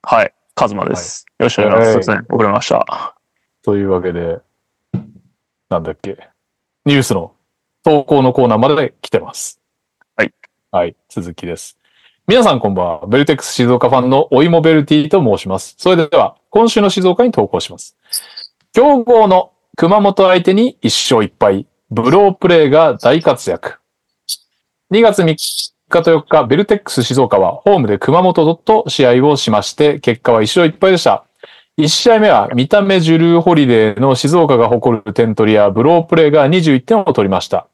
[0.02, 1.26] はい、カズマです。
[1.38, 2.04] よろしくお願いします。
[2.04, 3.16] すいません、遅れました。
[3.62, 4.38] というわけで、
[5.68, 6.16] なんだっけ。
[6.86, 7.34] ニュースの
[7.82, 9.60] 投稿のコーナーまで来てます。
[10.16, 10.32] はい。
[10.70, 11.78] はい、続きです。
[12.26, 13.06] 皆さんこんばんは。
[13.06, 15.74] ベルテックス静岡ファンのおいもベルティと申します。
[15.78, 17.96] それでは、今週の静岡に投稿します。
[18.72, 21.64] 強豪の熊本相手に1勝1敗。
[21.92, 23.78] ブロープレーが大活躍。
[24.92, 31.26] 2月3日と4日、ベルテックス静岡はホームで熊本と試合をしまして、結果は1勝1敗でした。
[31.78, 37.68] 1試合目は見た目ジュルーホリデーの静岡が誇る点取りやブロープレーが21点を取りました。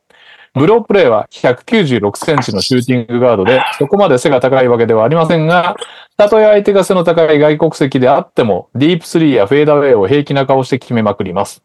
[0.52, 5.74] ブロープレーは196センチのシューティングガードで、そこまで背が高いわけではありませんが、
[6.18, 11.64] たとえ相手が背の高い外国籍であっても、ディープスリーやフェーダーウェイを平気な顔して決めまくります。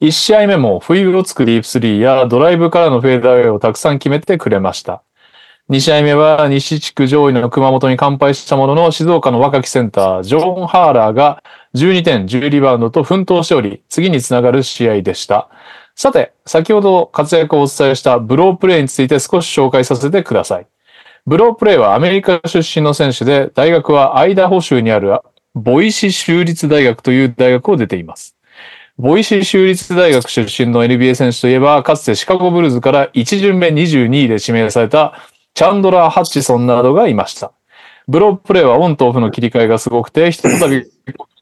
[0.00, 5.02] 1試合目も不意をつくディープスリーやドライブからのフェーダーウェイをたくさん決めてくれました。
[5.70, 11.42] 2試合目は西地区上位の熊本に完敗したものの、静岡の若きセンター、ジョーン・ハーラーが
[11.74, 15.48] 12点、10リバウンドと奮闘しており、次につながる試合でした。
[15.96, 20.66] さて、先ほど活躍をお伝えしたブロープレイについて少し紹介させてください。
[21.26, 25.18] ブロープレイはアメリカ出身の選手で、大学はアイダホ州にある
[25.54, 28.35] ボイシ州立大学という大学を出ています。
[28.98, 35.14] ボイシー州立大学出身の NBA 選手といえば、かつてシカゴブルズから1巡目22位で指名された
[35.52, 37.52] チャンドラー・ハッチソンなどがいました。
[38.08, 40.86] ブロープレイはオンとオフの切り替えがすごくて、ひとたび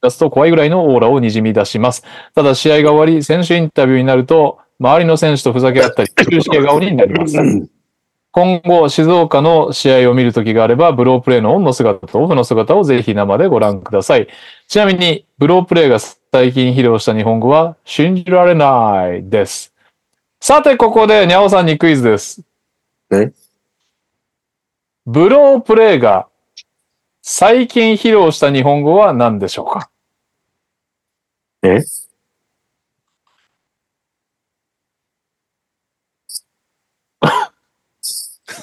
[0.03, 2.03] 出すと怖いぐらいのオーラを滲み出します。
[2.35, 7.37] ただ試合が終わり、選手インタビューになると、周りの選手とふざけ合ったり、終始笑顔になります。
[8.37, 14.27] 今後、静岡の試合を見るときがあれば、ブロープレイのオンの姿とオフの姿をぜひ生でご覧ください。
[14.67, 19.73] ちなみに、ブロープレイが最近披露した日本語は、信じられないです。
[20.41, 22.43] さて、ここで、にゃおさんにクイズです。
[23.13, 23.33] え？
[25.07, 26.27] ブロープレイが
[27.23, 29.91] 最近披露した日本語は何でしょうか？
[31.63, 31.79] え？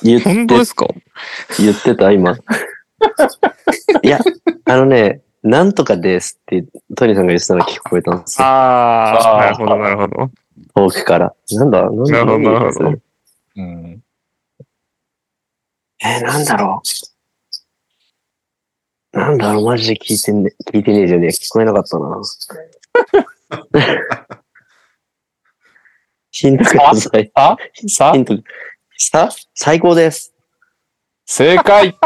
[0.04, 0.88] 言って本当ですか
[1.60, 2.36] 言ってた今。
[4.04, 4.20] いや、
[4.66, 6.66] あのね、なんとかですって
[6.96, 8.48] トニーさんが言ってたの聞こえたんですよ。
[8.48, 10.32] ああなるほど、なるほど。
[10.76, 11.34] 遠くから。
[11.52, 12.90] なんだなんだなるほどなるほど
[13.58, 14.04] うん。
[16.04, 16.82] えー、なんだろ
[19.14, 19.18] う。
[19.18, 21.30] なんだろう、マジで聞いてんね、聞いてねえじゃねえ。
[21.30, 22.22] 聞こえなかったな。
[26.32, 27.32] ヒントください。
[27.36, 27.58] あ
[27.88, 28.12] さ？
[28.14, 28.38] ヒント。
[29.08, 30.34] さ最高です。
[31.26, 31.98] 正解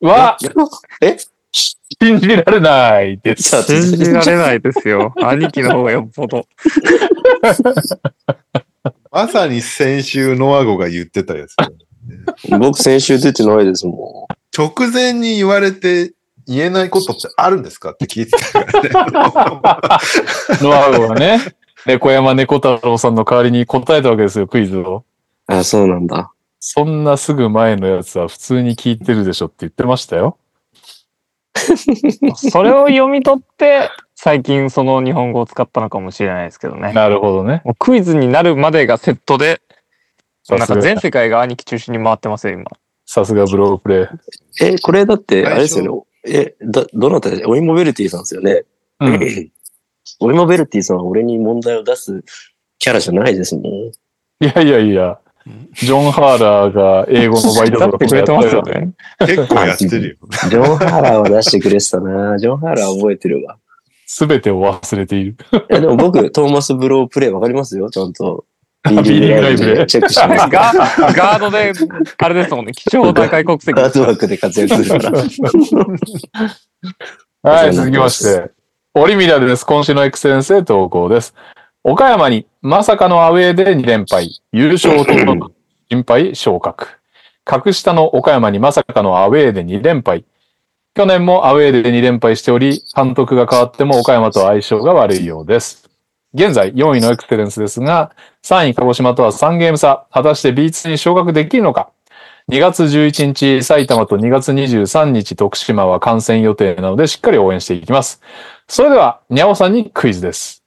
[0.00, 0.38] は、
[1.02, 1.16] え？
[2.00, 3.62] 信じられないです。
[3.62, 5.12] 信じられないですよ。
[5.20, 6.46] 兄貴の方がよっぽど。
[9.10, 11.56] まさに先週ノアゴが言ってたやつ。
[12.58, 16.12] 僕先週出てないですも直前に言われて
[16.46, 18.90] 言えないことってあるんですかって聞いてたからね。
[20.62, 21.40] ノアゴがね、
[21.84, 25.04] 猫山猫太郎さんの代わりに答えたわけですよ、クイズを。
[25.50, 25.54] ん。
[25.54, 26.30] あ、そうなんだ。
[26.60, 30.38] そんなすぐ前のやつは普通に聞いてるでしょって言ってましたよ。
[32.34, 36.92] それを読み取って、最近その日本語を使ったのかもしれないですけどね。
[36.92, 37.62] なるほどね。
[37.64, 39.60] もうクイズになるまでがセットで、
[40.48, 42.64] なんか全世界が兄貴中心に回ってますよ、今。
[43.06, 44.10] さすがブロープレ
[44.60, 44.64] イ。
[44.64, 46.34] え、これだって、あれです最よね。
[46.34, 48.64] え、だ、どなたでオイモベルティさんですよね。
[49.00, 49.50] うん。
[50.20, 52.24] オイモベルティさんは俺に問題を出す
[52.78, 53.64] キャラじゃないですもん。
[53.64, 53.92] い
[54.40, 55.20] やいやいや、
[55.74, 58.94] ジョン・ハーラーが英語のバイトだってくれてますよとかやっね。
[59.20, 60.16] 結構やってるよ。
[60.50, 62.38] ジョン・ハーラーは出してくれてたな。
[62.38, 63.56] ジョン・ハーラー覚えてるわ。
[64.06, 65.36] すべてを忘れている。
[65.68, 68.44] え、でも僕、トーマス・ブロープレイわかりますよ、ちゃんと。
[68.88, 70.48] B リーグライブでチェックしてます。
[70.48, 71.72] ガガードで、
[72.18, 73.72] あれですもんね、貴重な外国籍。
[73.72, 75.22] ガードワークで活躍するから。
[77.42, 78.50] はい、続きまして。
[78.94, 79.64] オリミラです。
[79.64, 81.34] 今週のエクセレンスへ投稿です。
[81.90, 84.42] 岡山にまさかのアウェーで2連敗。
[84.52, 85.12] 優勝と
[85.88, 86.86] 心配昇格。
[87.44, 90.26] 格下の岡山にまさかのアウェーで2連敗。
[90.94, 95.88] 去年もアウェーで2連敗しており、監督が変わっても岡山と相性が悪いようです。
[96.34, 98.12] 現在4位のエクセレンスですが、
[98.42, 100.06] 3位鹿児島とは3ゲーム差。
[100.10, 101.88] 果たして B2 に昇格できるのか
[102.50, 108.20] 2月11日埼玉と2月23日徳島は観戦予定なのでしっかり応援していきます。
[108.66, 110.57] それでは、にゃおさんにクイズです。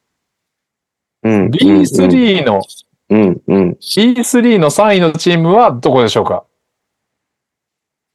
[1.24, 1.48] うん。
[1.50, 2.62] B3 の、
[3.10, 3.78] うん、うん。
[3.82, 6.44] B3 の3位のチームはどこでしょうか？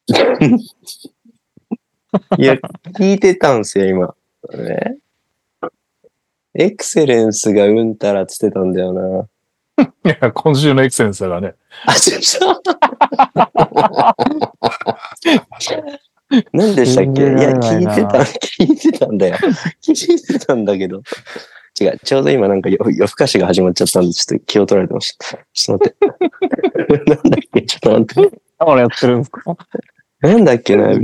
[2.39, 2.55] いや、
[2.99, 4.15] 聞いてたんすよ、今。
[4.65, 4.97] ね。
[6.55, 9.29] エクセレンスがうんたらっつってたんだよな。
[10.05, 11.55] いや、今週のエクセレンスだからね。
[11.85, 12.21] あ、違う。
[16.53, 17.23] 何でしたっけ？
[17.23, 19.37] いや、聞いてた、聞いてたんだよ。
[19.83, 21.03] 聞いてたんだけど。
[21.79, 25.39] 違う、ちょうど今なんか夜夜更かしが始まっちゃったんで、ちょっと気を取られてました。
[25.53, 26.07] ちょっと待って。
[27.15, 27.63] なんだっけ？
[27.63, 28.37] ちょっと待って。
[28.59, 29.57] だからやってるんですか？
[30.23, 30.85] なんだっけな？
[30.89, 30.97] だか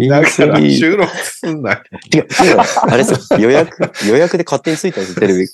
[0.47, 0.71] ら ?B3。
[0.71, 1.83] 収録すんなよ。
[2.15, 2.25] 違う、違
[2.55, 2.57] う。
[2.89, 5.47] あれですよ予約、予約で勝手についたんですよ、テレビ。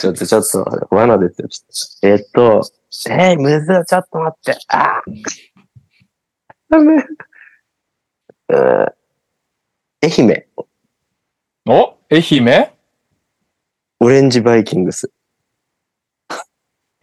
[0.00, 1.48] ちょっと、ちょっと、罠ですよ。
[1.48, 2.62] ちょっとえっと、
[3.10, 4.58] えー、むずい、ちょっと待って。
[4.68, 5.12] あー
[6.70, 7.04] ダメ。
[10.02, 10.44] 愛媛、
[11.66, 11.96] お？
[12.10, 12.73] 愛媛？
[14.04, 15.10] オレンジバイキングス。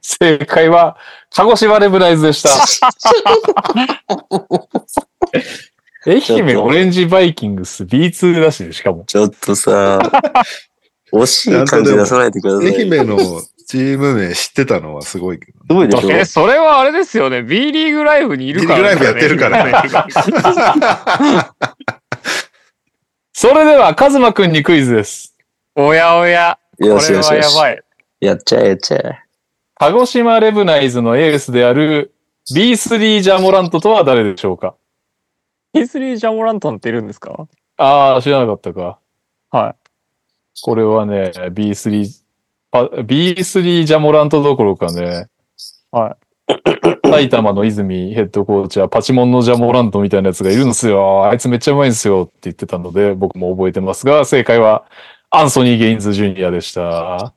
[0.03, 0.97] 正解は、
[1.35, 2.51] 鹿児島レブライズでした。
[6.05, 6.21] 愛
[6.51, 9.05] 媛オレンジバイキングス B2 だしね、しかも。
[9.05, 9.97] ちょっとさ、
[11.11, 12.75] 惜しい感じ出さないでください。
[12.75, 13.17] 愛媛の
[13.67, 15.57] チーム名知ってたのはすごいけど。
[15.67, 16.11] すごいでしょ？
[16.11, 17.41] え、それはあれですよね。
[17.41, 19.73] B リーグライブにいるから、B リーグライブやってるからね。
[23.33, 25.35] それでは、カズマくんにクイズです。
[25.73, 26.59] おやおや。
[26.81, 27.57] これよしよしよし。
[27.57, 27.83] はやばい。
[28.21, 29.19] やっちゃえ、やっちゃえ。
[29.75, 32.11] 鹿児島レブナイズのエースである
[32.53, 34.75] B3 ジャモラントとは誰でしょうか
[35.75, 37.47] ？P3 ジャモラントンっているんですか？
[37.77, 38.97] ああ、知らなかったか。
[39.51, 39.75] は
[40.63, 42.23] これはね、B3、
[42.71, 45.27] あ B3 ジャモラントどころかね、
[45.91, 46.17] は
[47.05, 51.25] 埼玉の泉ヘッドコーチはパチモンのジャモラントみたいなやつがいるんですよ。
[51.25, 54.85] あいつめっちゃうまいんですよって言ってたので、僕も覚えてますが、正解は
[55.33, 57.33] アンソニー・ゲインズ・ジュニアでした。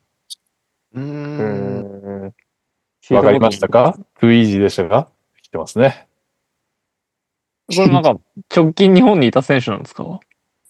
[0.94, 1.00] う。
[1.00, 2.34] ん。
[3.10, 5.08] わかりましたか ?too easy でしたか？
[5.42, 6.08] 来てますね。
[7.68, 8.16] これなんか、
[8.54, 10.18] 直近日本にいた選手なんですか？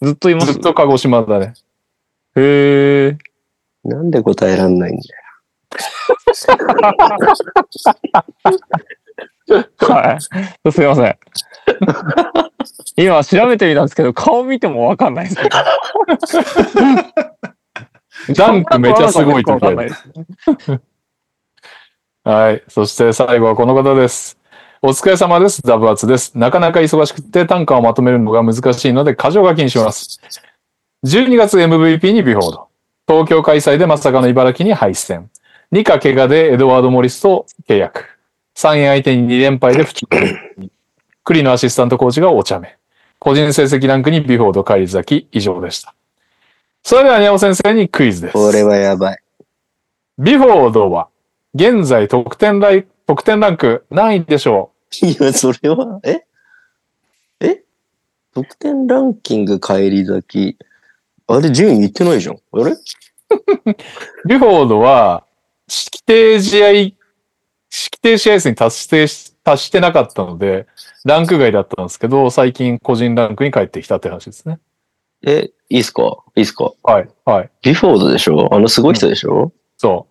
[0.03, 0.53] ずっといます？
[0.53, 1.55] ずっと鹿児島だね。
[2.37, 3.19] へえ。
[3.85, 5.15] なんで答えらんないんだよ。
[9.79, 10.21] はい。
[10.73, 11.19] すいません。
[12.97, 15.37] 今調べてみたんですけど、顔見てもわかんないです。
[18.35, 19.55] ダンクめちゃすごい時ある。
[19.55, 20.09] わかんないです。
[22.25, 22.63] はい。
[22.69, 24.39] そして最後はこの方です。
[24.81, 25.63] お疲れ様です。
[25.63, 26.39] ザブアツです。
[26.39, 30.21] なかなか忙しくて単価をまとめるのが難しいので、過剰書きにします。
[31.05, 32.69] 12月 MVP にビフォード。
[33.09, 35.31] 東京開催でまさかの茨城に敗戦。
[35.73, 38.07] 2か怪我でエドワード・モリスと契約。
[38.57, 40.07] 3位相手に2連敗で不調。
[41.25, 42.79] クリのアシスタントコーチがお茶目。
[43.25, 45.95] 個人成績ランクにビフォード、返り咲き、以上でした。
[46.83, 48.33] それでは、にゃお先生にクイズです。
[48.35, 49.19] これはやばい。
[50.19, 51.09] ビフォードは、
[51.55, 56.27] 現在得点ライ得点ランク何位でしょいや、それは、え？
[57.41, 57.63] え？
[58.35, 60.59] 得点ランキング帰り咲き。
[61.27, 62.37] あれ、順位言ってないじゃん。
[62.37, 62.73] あれ？
[62.73, 62.77] う
[64.29, 65.25] ビフォードは、
[65.67, 66.93] 規定試合、規
[68.03, 70.67] 定試合数に達成し、達してなかったので、
[71.05, 74.59] ランク外だったんですけど、最近個人ランクに帰ってきたって話ですね。
[75.27, 76.19] え、いいっすか？
[76.35, 76.73] いいっすか？
[76.83, 77.51] はい、はい。
[77.63, 78.53] ビフォードでしょ？
[78.55, 80.07] あのすごい人でしょ、そ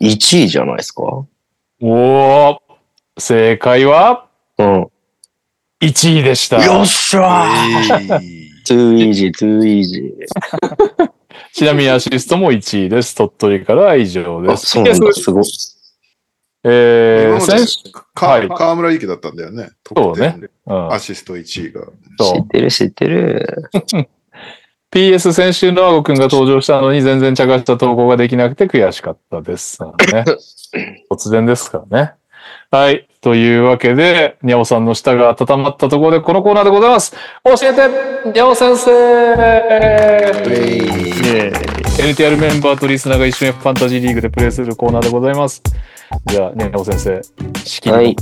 [0.00, 1.02] ?1 位じゃないですか？
[1.04, 1.26] う。
[1.80, 2.58] おー、
[3.18, 4.28] 正解は？
[4.58, 4.82] うん。
[5.80, 6.64] 1位でした。
[6.64, 10.12] よっしゃーえい !too easy, too easy.
[11.52, 13.16] ちなみにアシストも1位です。
[13.16, 14.66] 鳥取からは以上であ、す。
[14.66, 15.12] そうなんだ。
[15.12, 15.44] すごい。
[16.64, 19.70] えー、選手、かはい河村池だったんだよね。
[19.84, 21.82] そうね得点でうんアシスト1位が。
[22.18, 23.70] 知ってる、知ってる。
[24.92, 29.82] PS 先週のアゴくんが登場したのに全然茶化した投稿ができなくて悔しかったです。
[29.82, 29.90] ね、
[31.10, 32.14] 突然ですからね。
[32.72, 33.06] はい。
[33.20, 37.14] というわけで、にゃおさんの舌が温まったところでこのコーナーでございます。
[37.44, 37.82] 教えて
[38.30, 38.94] にゃお先生イ
[41.28, 41.52] エーイ
[42.14, 45.62] NTR メンバーとリスナーが一緒にファンタジーリーグでプレイするコーナーでございます。
[46.24, 47.20] じゃあ、にゃお先生、
[47.62, 48.16] 式にはい。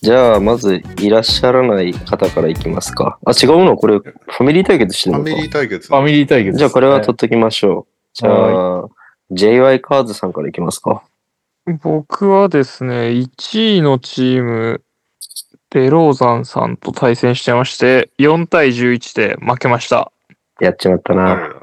[0.00, 3.20] じゃあ、まず、いらっしゃらない方からいきますか。
[3.24, 3.76] あ、違うの？
[3.76, 5.86] これ、ファミリー対決してるのかファミリー対決。
[5.86, 7.92] ファミリー対決ね、じゃあ、これは取っときましょう。
[8.12, 8.88] じゃあ、
[9.30, 11.04] JY カーズさんからいきますか。
[11.66, 14.82] 僕はですね、1位のチーム、
[15.70, 20.10] デローザンさんと対戦してまして、4対11で負けました。
[20.60, 21.54] やっちまったな。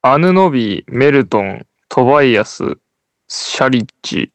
[0.00, 2.78] アヌノビー、メルトン、トバイアス、
[3.28, 4.32] シャリッチ、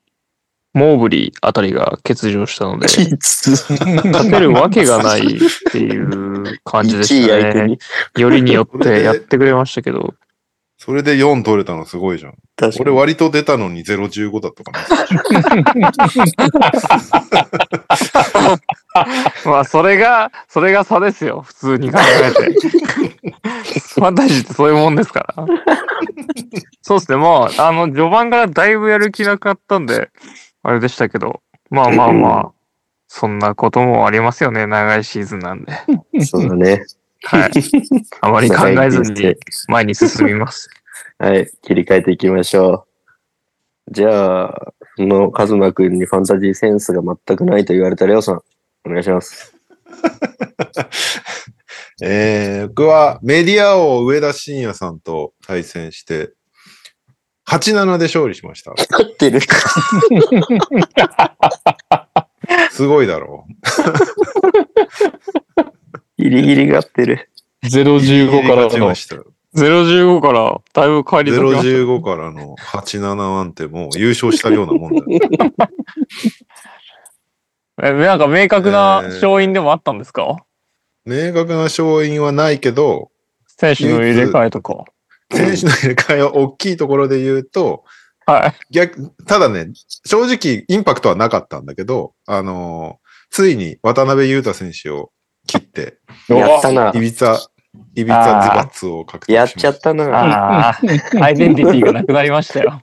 [0.73, 5.39] モーブリーあたりが欠場したので、勝てるわけがないっ
[5.71, 7.77] ていう感じで1位した相手にね。。
[8.15, 10.13] よりによってやってくれましたけど、
[10.77, 12.33] それで4取れたのすごいじゃん。
[12.55, 12.89] 確かに。
[12.89, 14.79] 俺割と出たのに015だったかな。
[19.51, 22.53] まあそれが、それが差ですよ、普通に考えて。
[23.95, 25.45] ファンタジーってそういうもんですから。
[26.83, 30.09] そうですね、まあ、あの、序盤からだいぶやる気なかったんで、
[30.61, 31.41] あれでしたけど、
[31.71, 32.51] まあまあまあ、
[33.07, 35.73] そんなこともありますよね、長いシーズンなんで。
[36.23, 36.85] そうだね。
[37.23, 37.51] はい。
[38.21, 39.35] あまり考えずに
[39.67, 40.69] 前に進みます。
[41.19, 42.85] はい、切り替えていきましょ
[43.89, 43.93] う。
[43.93, 48.41] じゃあ、そのカズマくんにファンタジーセンスが全くないと言われたレオさん、
[48.85, 49.55] お願いします。
[52.01, 56.33] えー、僕はメディア王上田晋也さんと対戦して、
[57.47, 58.71] 8-7で勝利しました。
[58.71, 59.39] 勝ってる。
[62.71, 63.45] すごいだろ
[66.29, 67.29] ギリギリ勝ってる。
[67.63, 67.67] う。
[67.67, 69.15] 015からの勝ちました。
[69.55, 71.67] 015からだいぶ帰り咲きました。
[71.67, 75.07] 015からの87なんてもう優勝したようなもんだよ。
[77.83, 80.37] えなんか明確な勝因でもあったんですか、
[81.05, 83.11] 明確な勝因はないけど、
[83.45, 84.85] 選手の入れ替えとか。
[85.31, 87.83] 選手の入れ替えは大きいところで言うと、
[88.25, 88.53] はい。
[88.71, 89.69] 逆、ただね、
[90.05, 95.11] 正直インパクトはなかったんだけど、あのーついに渡辺裕太選手を
[95.47, 95.97] 切って、
[96.29, 96.91] やったな。
[96.93, 97.39] イビツァ、
[97.95, 100.77] イビツァズバッツを獲得しやっましたちゃったな。
[101.21, 102.81] アイデンティティがなくなりましたよ。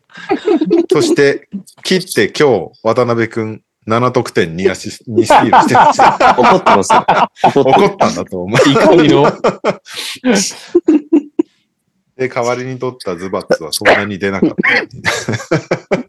[0.91, 1.49] そして、
[1.85, 6.35] 切って今日、渡辺くん7得点2アシスト、2スティールしてました。
[6.39, 7.05] 怒ってますよ。
[7.63, 8.59] 怒ったんだと思う。
[8.59, 9.31] 怒りの、
[12.17, 14.57] で、代わりに取ったズバッツはそんなに出なかった。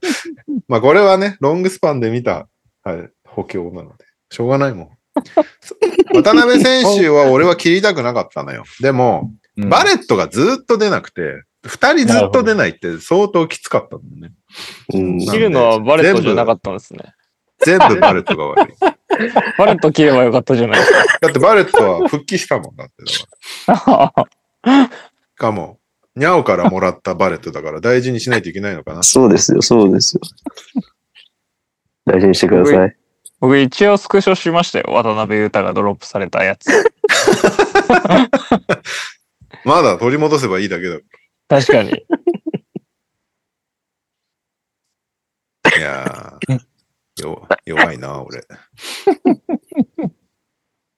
[0.67, 2.47] まあこれはね、ロングスパンで見た、
[2.83, 4.89] はい、補強なので、しょうがないもん。
[6.13, 8.63] 渡辺選手は俺は切りたくなかったのよ。
[8.81, 15.25] でも、バレットがずっと出なくて、二人ずっと出ないって相当きつかったんだよね。
[15.25, 17.13] 切るのはバレットじゃなかったんですね。
[17.65, 18.75] 全部バレットが悪い。
[19.57, 22.93] バレット切ればよかったじゃないですだってバレットは復帰したもんだって。
[23.67, 24.27] だ
[25.37, 25.79] かも、
[26.15, 29.03] ニャオからもらったバレットだから大事にしないといけないのかな。
[29.03, 30.21] そうですよ、そうですよ。
[32.05, 32.95] 大事にしてください。
[33.45, 34.85] 僕一応スクショしましたよ。
[34.87, 36.65] 渡邊雄太がドロップされたやつ。
[39.63, 40.97] まだ取り戻せばいいだけだ。
[41.47, 41.91] 確かに。
[41.91, 41.93] い
[45.79, 46.59] やー
[47.15, 48.41] 弱弱いな、俺。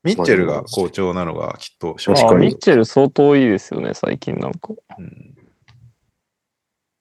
[0.05, 4.69] ミッチェルが好調なのがきっと正直ミッチェル相当いいですよね、最近なんか。
[4.97, 5.33] うん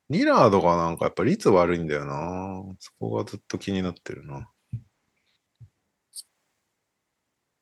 [0.08, 2.62] リラードがなんかやっぱ率悪いんだよな。
[2.78, 4.48] そこがずっと気になってるな。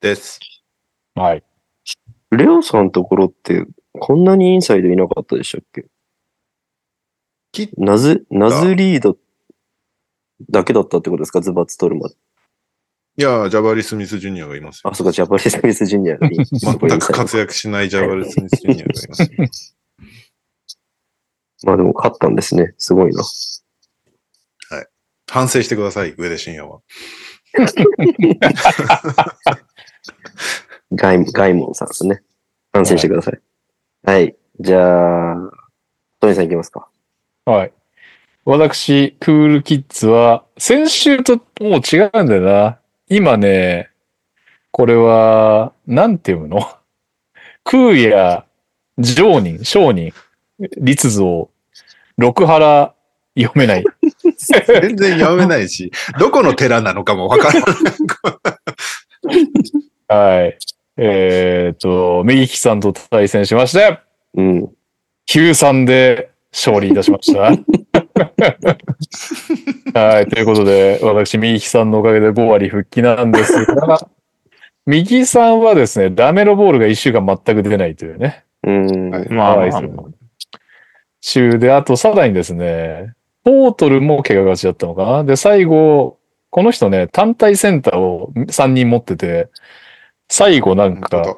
[0.04, 0.38] です。
[1.14, 1.42] はい。
[2.30, 3.64] レオさんのところって、
[3.98, 5.86] こんなにインサイドいなかったでしたっけ？
[7.52, 9.16] きナズ、ナズリード
[10.50, 11.40] だけだったってことですか？
[11.40, 12.16] ズバッツ取るまで。
[13.16, 14.90] いや、ジャバリ・スミス・ジュニアがいますよ。
[14.90, 19.28] あ、そうか、ジャパニーズ・スミス・ジュニア全く活躍しないジャバリ・スミス・ジュニアがいますよ。
[21.64, 22.74] まあでも勝ったんですね。
[22.76, 23.22] すごいな。
[25.26, 26.82] 反省してください、上田晋也は。
[30.94, 32.22] ガイ、ガイモンさんですね。
[32.72, 33.40] 反省してください。
[34.04, 34.34] はい。
[34.60, 35.34] じゃあ、
[36.20, 36.88] トニーさんいきますか。
[37.44, 37.72] はい。
[38.44, 42.78] 私、クールキッズは、先週ともう違うんだよな。
[43.08, 43.90] 今ね、
[44.70, 46.68] これは、なんて読むの？
[47.64, 48.44] 空や、
[48.98, 50.12] 上人、商人、
[50.78, 51.48] 立像、
[52.18, 52.94] 六原、
[53.36, 53.84] 読めない。
[54.66, 57.74] 全然読めないし、どこの寺なのかもわからない。
[60.06, 60.58] はい。
[60.96, 63.98] えっ、と、右利きさんと対戦しまして、
[64.34, 64.70] うん。
[65.28, 67.40] 9-3で勝利いたしました。
[69.98, 70.26] はい。
[70.28, 73.98] ということで、私、右利きさんのおかげで5割復帰なんですが、
[74.86, 78.44] 右さんはですね、ラメロボールが1週間全く出ないというね。
[78.62, 79.10] うん。
[79.10, 80.14] はいまあまあかわいそう
[81.26, 83.14] 週で、あと、さらにですね、
[83.44, 85.24] ポートルも怪我がちだったのかな。
[85.24, 86.18] で、最後、
[86.50, 89.48] この人ね、単体センターを3人持ってて、
[90.36, 91.36] 最後なんか、本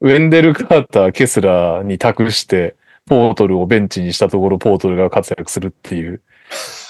[0.00, 2.74] ウェンデル・カーター、ケスラーに託して、
[3.06, 6.20] ポートルをベンチにしたところ、ポートルが活躍するっていう、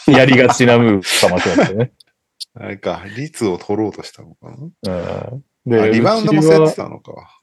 [0.07, 1.93] やりがちなムーブかまってますよね。
[2.55, 4.51] あれか、率を取ろうとしたのか
[4.87, 5.35] な？
[5.67, 7.43] うん、あリバウンドもうちは競ってたのか。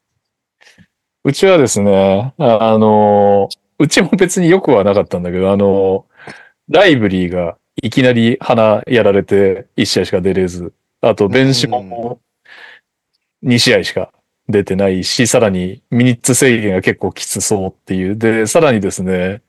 [1.23, 3.47] うちはですね、ああの、
[3.77, 6.07] うちも別によくはなかったんだけど、あの、
[6.67, 12.19] ライブリーがいきなり鼻やられて1試合しか出れず、あと、ベンシモンも
[13.47, 14.11] 2試合しか
[14.49, 18.17] 出てないし、さらにミニッツ制限が結構きつそうっていう。
[18.17, 19.41] で、さらにですね、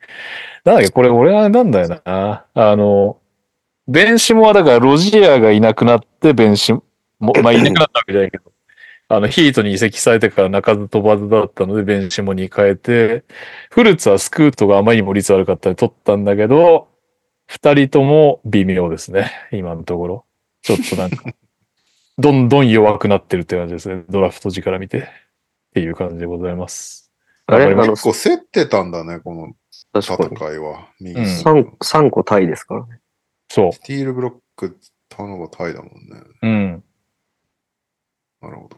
[0.65, 2.45] なんだっけ、これ俺はなんだよな。
[2.55, 3.19] あの、
[3.87, 6.83] ベンシモはだからロジアがいなくなって、ベンシモ、
[7.21, 8.53] まあいなくなったわけじゃないけど、
[9.09, 13.25] あの、ヒートに移籍されてから泣かず飛ばずだったので、ベンシモに変えて、
[13.71, 16.89] フルーツはスクートがあまりにも率悪かったんで取ったんだけど、
[17.47, 19.33] 二人とも微妙ですね。
[19.53, 20.25] 今のところ。
[20.61, 21.25] ちょっとなんか、
[22.19, 24.05] どんどん弱くなってるって感じですね。
[24.09, 24.99] ドラフト時から見て。
[24.99, 25.05] っ
[25.75, 27.13] ていう感じでございます。
[27.47, 27.67] あれ？
[27.75, 29.53] あ結構競ってたんだね、この。
[29.95, 30.15] 戦
[30.53, 30.89] いは。
[31.01, 33.01] 右うん3、三個タイですからね。
[33.49, 34.79] そスティールブロック、
[35.09, 36.23] ターンオーバータイだもんね。
[36.43, 36.47] う。
[36.47, 36.85] うん。
[38.43, 38.77] なるほど。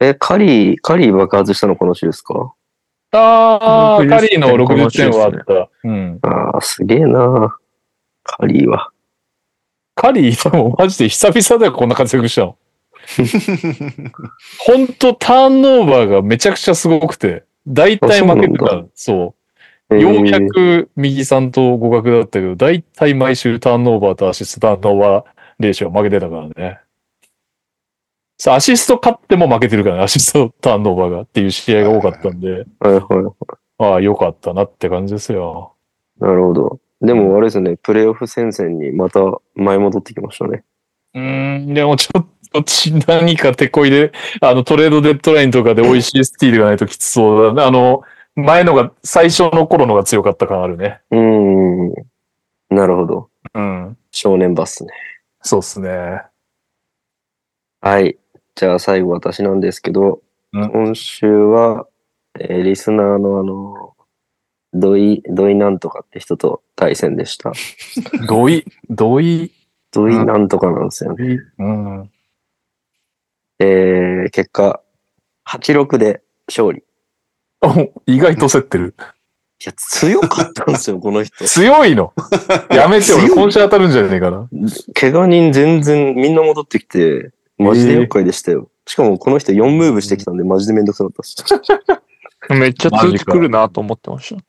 [0.00, 2.52] え、カリー、カリー爆発したのこの週ですか？
[3.12, 5.70] ああ、60カリーの60点はあっ点た。
[5.84, 6.18] うん。
[6.22, 7.56] ああ、すげえな
[8.24, 8.90] カリーは。
[9.96, 12.58] カリーマジで久々だよ、こんな活躍したの。
[14.58, 18.84] ほんとターンオーバーがめちゃくちゃすごくて、大体負けてた。
[18.94, 19.34] そ
[19.90, 19.98] う。
[19.98, 25.24] ようやく右さんと互角だったけど、大体毎週ターンオーバーとアシストターンオーバー
[25.60, 26.80] レーション負けてたからね。
[28.36, 33.02] さあ、アシスト勝っても負けてるからね、アシストターンオーバーがっていう試合が多かったんで、はいはい。
[33.78, 35.74] ああ、良かったなって感じですよ。
[36.20, 36.80] なるほど。
[37.00, 39.20] でもあれですね、プレイオフ戦線にまた
[39.54, 40.64] 前戻ってきましたね。
[41.14, 42.62] うん、でもちょっと
[43.06, 47.62] 何か手こいで、あのトレードデッドラインとかで美味しいスティールがないときつそうだね。
[47.62, 48.02] あの、
[48.34, 51.00] 前のが、最初の頃のが強かった感あるね。
[51.10, 51.88] うん。
[52.68, 53.30] なるほど。
[53.54, 53.96] うん。
[54.10, 54.92] 少年バスね。
[55.42, 56.22] そうっすね。
[57.80, 58.18] はい。
[58.54, 60.20] じゃあ最後私なんですけど、
[60.52, 61.86] うん今週は、
[62.38, 63.95] えーリスナーのあの、
[64.80, 67.52] 土井、土井なんとかって人と対戦でした。
[68.28, 69.52] 同意、同意。
[69.90, 71.40] 土井なんとかなんですよね。
[71.58, 72.10] うん。
[73.58, 74.80] えー、結果、
[75.48, 76.82] 8-6で勝利。
[77.62, 78.94] お意外と競ってる。
[79.58, 81.44] いや、強かったんですよ、 この人。
[81.46, 82.12] 強いの？
[82.70, 84.48] やめて、俺今週当たるんじゃねえかな。
[84.94, 88.68] 怪我人全然みんな戻ってきて、マジで厄介でしたよ。
[88.86, 92.54] しかもこの人4ムーブしてきたんで、マジでめんどくさかったです。
[92.54, 94.42] めっちゃ通知来るなと思ってました。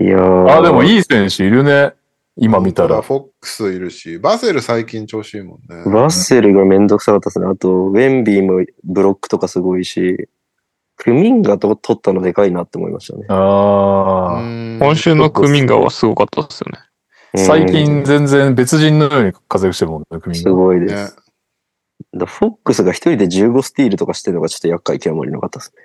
[0.00, 0.50] いやー。
[0.50, 1.94] あ、でもいい選手いるね。
[2.36, 3.02] 今見たら。
[3.02, 5.82] フォックスいるし、バセル最近調子いいもんね。
[5.86, 7.46] ラッセルがめんどくさかったですね。
[7.46, 10.28] あと、ウェンビーもブロックとかすごいし、
[10.96, 13.26] クミンガと取ったのでかいなって思いましたね。
[13.28, 14.40] ああ。
[14.42, 16.78] 今今週のクミンガはすごかったですよね。
[17.46, 21.16] 最近全然別人のように活躍してるもんね、組すごいです。
[21.16, 21.22] ね。
[22.18, 25.82] だフォックスが一人で15スティールとかしてるのがちょっと厄介極まりなかったですね。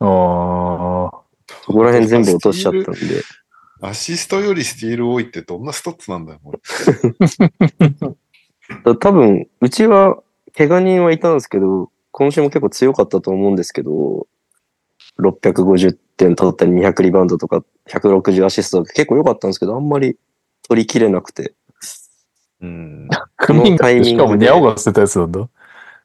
[0.00, 1.27] ああ。
[1.64, 3.22] そこら辺全部落としちゃったんで。
[3.80, 6.58] アシストよりスティール多いってどんなストッツなんだよ、これ
[8.84, 10.20] だ 多分、うちは
[10.56, 14.26] 怪我人はいたんですけど、今週も結構強かったと思うんですけど、
[15.20, 20.16] 650点取ったり200リバウンドとか160アシストとか結構良かったんですけど、あんまり
[20.68, 21.54] 取りきれなくて。
[22.60, 23.08] うん。
[23.36, 25.48] クミンガってしかもニャオが捨てたやつなんだ。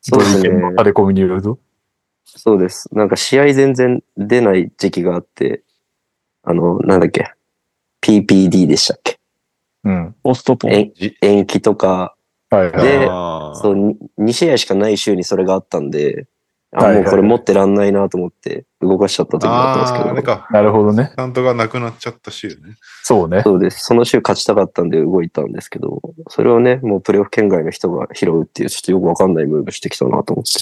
[0.02, 0.50] そうですね。
[0.78, 1.58] あれ込みによると。
[2.38, 2.90] そうです。
[2.94, 5.64] なんか試合全然出ない時期があって、
[6.44, 7.34] あの、なんだっけ
[8.02, 9.20] ？PPD でしたっけ？
[9.84, 10.16] うん。
[10.24, 10.72] ポストポン。
[10.72, 12.16] 延延期とか、
[12.50, 12.84] はいはい。
[12.84, 13.06] で
[13.62, 16.28] そう、2試合しかない週にそれがあったんで、
[16.76, 20.06] あ、はいはいもうこれ持ってらんないなと思って動かしちゃった時があったんですけど。
[20.06, 20.48] あーあれか。
[20.52, 21.14] なるほどね。
[21.16, 22.56] ちゃんとがなくなっちゃった週ね。
[23.04, 23.42] そうね。
[23.44, 23.84] そうです。
[23.86, 30.54] その週勝ちたかったんで動いたんですけど、それをね、もうプレイオフ圏外の人が拾うっていう、ちょっとよくわかんないムーブしてきたなと思って。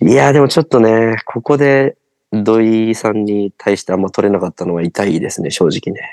[0.04, 1.96] いやーでもちょっとね、ここで
[2.32, 6.08] 土井さんに対してあんま取れなかったのは痛いですね、正直ね。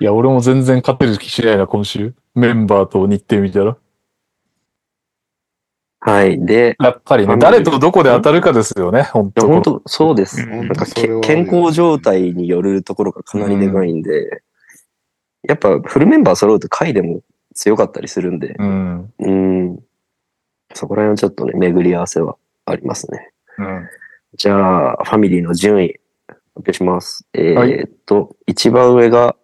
[0.00, 2.14] いや、俺も全然勝てる気しないな、今週。
[2.34, 3.76] メンバーと日程見たら。
[6.04, 6.44] はい。
[6.44, 10.42] で、やっぱりね、誰とどこで当たるかですよね、本当本当そうです。
[10.42, 14.42] うんなんか健康状態によるところがかなりでかいんで、
[15.48, 17.20] やっぱフルメンバー揃うと下位でも
[17.54, 19.12] 強かったりするんで、うん。
[19.20, 19.78] うん。
[20.74, 23.30] そこら辺はちょっとね、巡り合わせはありますね。
[23.58, 23.88] うん。
[24.36, 27.26] じゃあ、ファミリーの順位、発表します。
[27.32, 29.36] えーはいっと、一番上が、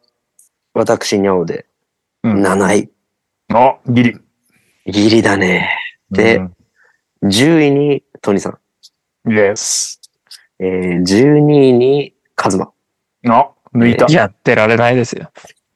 [0.75, 1.67] 私にゃおで、
[2.25, 2.91] うん7位。
[3.55, 4.17] あ、ギリ。
[4.87, 5.69] ギリだね。
[6.11, 6.55] でうん
[7.23, 8.59] 10位に、トニさん。
[9.31, 10.01] イエス。
[10.59, 12.73] えー、12位に、カズマ。
[13.27, 14.07] あ、抜いた。
[14.11, 15.31] やってられないですよ。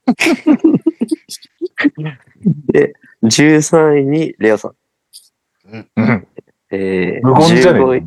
[2.72, 2.94] で、
[3.24, 4.74] 13位に、レオさん。
[5.96, 6.28] うん。
[6.70, 8.06] えー、無言じゃ15ね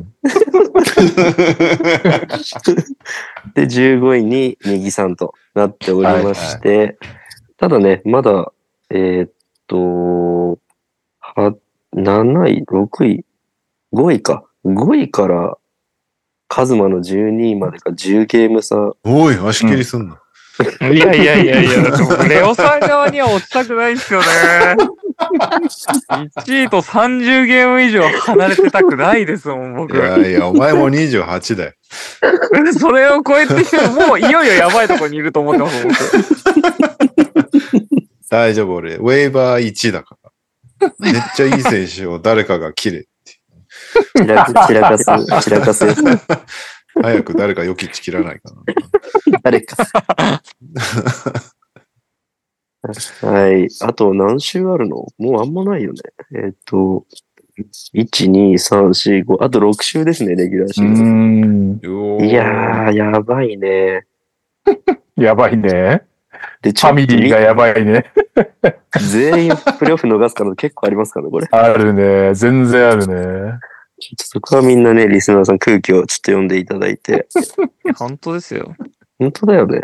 [3.54, 6.98] で、15位に、ネギさんとなっておりまして、
[7.58, 8.52] ただね、まだ、
[8.90, 9.30] えーっ
[9.66, 10.58] と、
[11.20, 11.54] は、
[11.94, 13.24] 7位、6位、
[13.92, 14.44] 5位か。
[14.64, 15.56] 5位から、
[16.48, 18.92] カズマの12位までが10ゲーム差。
[19.04, 20.20] おい、足切りすんな。
[20.90, 24.26] いやいやいやいや、でもレオさん側には落ちたくないですよね。
[25.18, 29.96] 1位と30ゲーム以上離れてたくないですもん、い僕。
[29.96, 31.72] やいや、お前も28だよ。
[32.78, 35.94] それを超えてきても、もういよいよやばいとこにいると思ってます、僕。
[38.30, 38.96] 大丈夫、俺。
[38.96, 40.25] ウェーバー1だから。
[40.98, 43.06] めっちゃいい選手を誰かが切れ。
[44.16, 45.04] 散ら散らかす、
[45.42, 45.84] 散らかす。
[47.02, 48.62] 早く誰かヨキッチ切らないかな。
[49.42, 49.76] 誰か。
[53.22, 53.68] はい。
[53.82, 55.06] あと何週あるの？
[55.18, 56.00] もうあんまないよね。
[56.34, 57.04] えーっと、
[57.94, 61.80] 1、2、3、4、5、あと6週ですね、レギュラーシうーズン。
[62.24, 64.06] いやー、やばいね。
[65.16, 66.06] やばいね。
[66.72, 68.12] で、ファミリーがやばいね。
[68.98, 71.46] 全員プレイオフ逃す可能性結構ありますからね、これ。
[71.50, 72.34] あるね。
[72.34, 73.58] 全然あるね。
[74.00, 77.28] ちょっとそこはみんなね、リスナーさん空気をちょっと読んでいただいて。
[77.96, 78.74] 本当ですよ。
[79.18, 79.80] 本当だよね。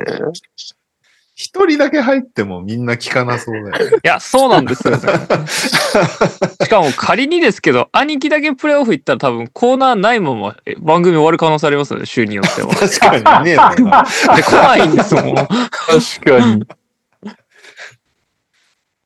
[1.42, 3.96] 一人だけ入ってもみんな聞かなそうだよね。
[4.04, 5.00] いや、そうなんですよね。
[6.62, 12.68] しかも仮にですけど、兄貴だけプレイオフ行ったら多分コーナーないままえ番組終わる可能性ありますよね、週によっては。
[12.68, 13.56] 確かにね。
[14.36, 15.34] で、来ないんですもん。
[15.34, 16.64] 確かに。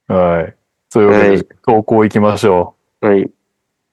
[0.08, 0.54] はい。
[0.90, 3.06] そういうわけで、はい投稿行きましょう。
[3.06, 3.30] はい。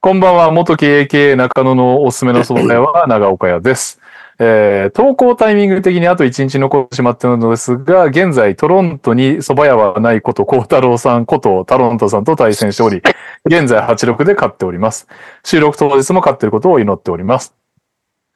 [0.02, 4.02] こんばんは、元 KK 中野のおすすめの蕎麦屋は長岡屋です。
[4.40, 13.02] えー投稿タイミング的にあと1日残ってしまっているのですが、現在トロントに蕎麦屋はないこと、孝太郎さんことタロントさんと対戦しており、
[13.46, 15.08] 現在86で勝っております。
[15.44, 17.56] 収録当日も勝っていることを祈っております。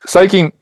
[0.05, 0.53] 最近、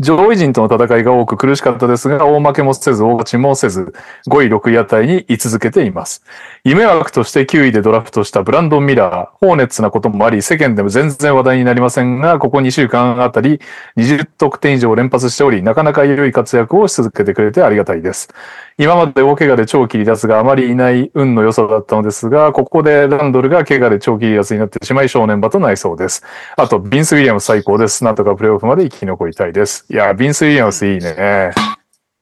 [0.00, 3.92] 上位陣との戦いが多く苦しかったですが、大負けもせず、大勝ちもせず、
[4.30, 6.24] 5位、6位あたりに居続けています。
[6.64, 13.60] 夢枠として9位でドラフトしたブランドン・ミラー、ホーネッツなこともあり、世間でも全然話題になりませんが、ここ2週間あたり
[13.98, 18.30] 20得点以上連発しており、なかなか良い活躍をし続けてくれてありがたいです。
[18.78, 26.24] 今まで大怪我で超切離脱があまりいない運の良さだったのですが、ここでランドルが怪我で超切離脱になってしまい正念場となりそうです。
[26.56, 28.04] あと、ビンス・ウィリアム最高です。
[28.04, 29.84] なんとかプレイオフまで生き残りたいです。
[29.90, 31.50] いや、ビンス・ウィリアムスいいね。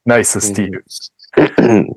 [0.06, 0.84] ナイススティール。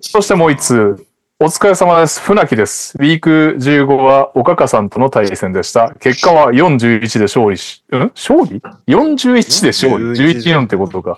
[0.01, 1.07] そしてもう一通。
[1.39, 2.19] お疲れ様です。
[2.19, 2.93] 船木です。
[2.99, 5.95] ウィーク15は岡かさんとの対戦でした。
[6.01, 8.11] 結果は41で勝利し、うん？
[8.13, 11.17] 勝利 ?41 で勝利？11-4ってことか。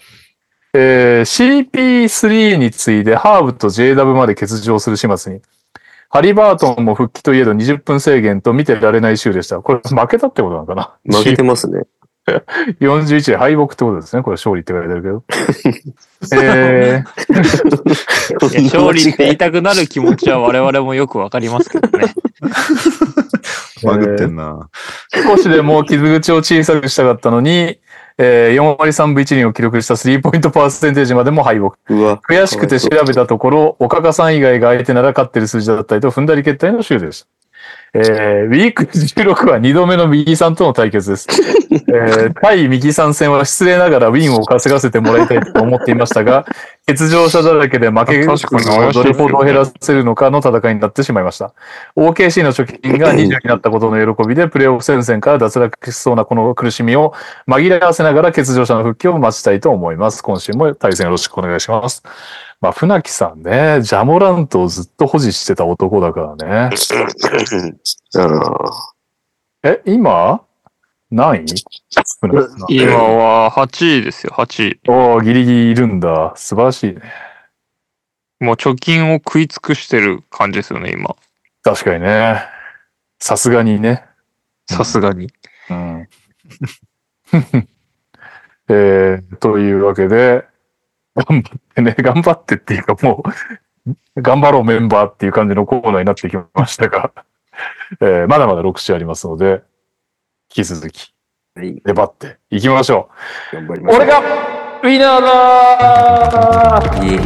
[0.75, 5.41] えー CP3 に次いでハーブと JW まで欠場する始末に。
[6.09, 9.61] ハリバートンも復帰といえど20分制限と見てられない週でした。
[9.61, 10.95] これ負けたってことなのかな？
[11.17, 11.81] 負けてますね。
[12.25, 14.23] 41で敗北ってことですね。
[14.23, 15.23] これ勝利って書いてあるけど。
[16.41, 22.13] えー、勝利って言いたくなる気持ちは我々もよくわかりますけどね。
[23.83, 24.69] バグってんな。
[25.11, 27.79] 少しでも傷口を小さくしたかったのに、
[28.17, 31.93] えー4割3分1厘を記録したスリーポイントパーセンテージまでも敗北。
[31.93, 37.27] 悔しくて調べたところ、岡賀さん以外が相手なら勝ってる数字だったりと踏んだり決定の週でした。
[37.95, 41.27] えー、ウィーク16は2度目の右さんとの対決です。
[41.73, 46.45] えー、対右さん戦は失礼ながらウィンを稼がせてもらいたいと思っていましたが、
[46.87, 48.35] 欠場者だらけで負けを
[48.91, 51.53] どれほど減らせるのかの戦いになってしまいました。
[51.95, 57.13] OKC の貯金が 20になったことの喜びで、プレーオフ戦線から脱落しそうなこの苦しみを
[57.47, 60.21] 紛らわせながら欠場者の復帰を待ちたいと思います。
[60.21, 62.03] 今週も対戦よろしくお願いします。
[62.63, 66.75] まあ、船木さんね、ジャモラントをずっと保持してた男だからね。
[69.63, 70.41] え、今？
[71.13, 71.45] 何位
[72.69, 74.79] 今は8位ですよ、8位。
[74.87, 76.33] おーギリギリいるんだ。
[76.35, 77.01] 素晴らしいね。
[78.39, 81.15] もう貯金を食い尽くしてる感じですよね、今。
[81.61, 82.41] 確かにね。
[83.19, 84.03] さすがにね。
[84.67, 85.31] さすがに。
[85.69, 86.09] うん。
[88.69, 90.45] えー、というわけで、
[91.15, 93.23] 頑張ってね、 頑張ってっていうかも
[93.85, 97.11] う、頑張ろうメンバーっていう感じのコーナーになってきましたが、
[98.01, 99.72] えーまだまだ6試合ありますので、引
[100.53, 101.13] き続き
[101.55, 101.81] はい。
[101.85, 103.09] 粘っていきましょ
[103.51, 103.55] う。
[103.55, 104.01] 頑張りましょう。
[104.01, 107.19] 俺がウィナーだーいい。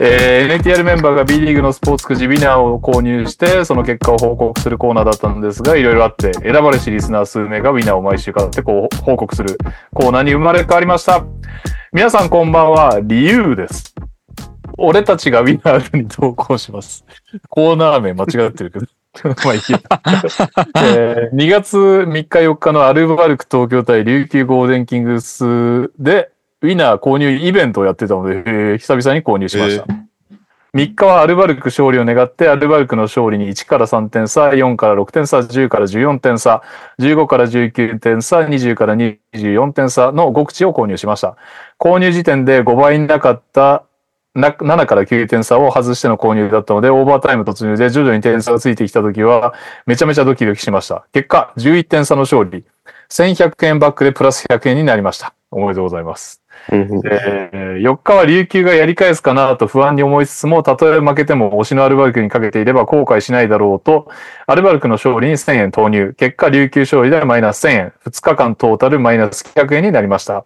[0.00, 9.56] えー NTR メンバーが B リーグのスポーツくじウィナーを購入して、その結果を報告するコーナーだったんですが、いろいろあって、選ばれしリスナー数名がウィナーを毎週買ってこう報告する
[9.94, 11.24] コーナーに生まれ変わりました。
[11.92, 13.94] 皆さんこんばんは、理由です。
[14.78, 17.04] 俺たちがウィナーに投稿します。
[17.48, 18.86] コーナー名間違ってるけど。
[19.44, 19.78] まあいいや、
[20.76, 26.30] えー2月3日4日のアルバルク東京対琉球ゴールデンキングスで、
[26.62, 29.86] ウィナー購入イベントをやってたので、えー久々に購入しました。
[30.74, 36.62] 3日はアルバルク勝利を願って、アルバルクの勝利に1から3点差、4から6点差、10から14点差、
[36.98, 41.36] 15から19点差、20から24点差の5口を購入しました。
[41.78, 43.82] 購入時点で5倍なかったな
[44.34, 49.52] 7から9点差を外しての購入だったので、オーバータイム突入で徐々に点差がついてきたときは、
[49.86, 51.04] めちゃめちゃドキドキしました。
[51.12, 52.64] 結果、11点差の勝利。
[53.10, 55.34] 1100円バックでプラス100円になりました。
[55.50, 56.42] おめでとうございます。
[56.70, 56.80] うん
[57.10, 64.08] えー4日は琉球がやり返すかなと不安に思いつつも、たとえ負けても推しのアルバルクにかけていれば後悔しないだろうと、
[64.46, 66.14] アルバルクの勝利に1000円投入。
[66.16, 67.92] 結果、琉球勝利でマイナス1000円。
[68.06, 70.44] 2日間トータルマイナス900円になりました。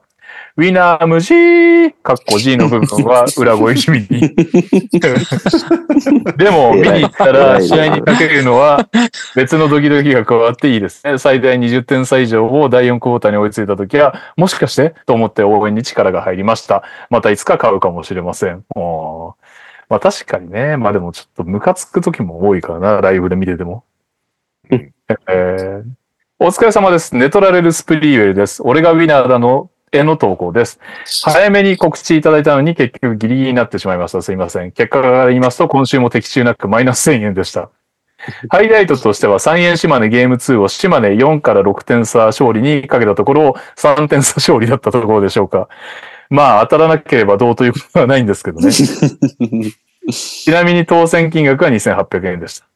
[0.58, 4.20] ウィナー無事かっこ G の部分は裏声気味に。
[6.38, 8.88] でも、見に行ったら試合にかけるのは
[9.34, 11.18] 別のドキドキが加わっていいですね。
[11.18, 16.82] 最大20点差以上を第4クォーターに追いついたときは、もしかしてと思って応援に力が入りました。
[17.10, 18.64] またいつか買うかもしれません。
[18.74, 20.78] まあ確かにね。
[20.78, 23.84] まあでもちょっとムカつく時も多いからな、ライブで見てても。
[24.70, 25.82] えー
[26.38, 27.16] お疲れ様です。
[27.16, 28.62] ネトラレルスプリーウェルです。
[28.62, 30.80] 俺がウィナーだのへの投稿です。
[31.22, 34.22] 早めに告知いただいたのに結局ギリギリになってしまいました。
[34.22, 34.72] すいません。
[34.72, 37.70] 結果から言いますと今週も的中なくマイナス1000円でした。
[38.48, 45.68] ハイライトとしては3円島根ゲーム2を島根4から6点差勝利にかけたところ3点差勝利だったところでしょうか。
[46.30, 48.70] まあ当たらなければどうということはないんですけどね。
[50.10, 52.66] ちなみに当選金額は2800円でした。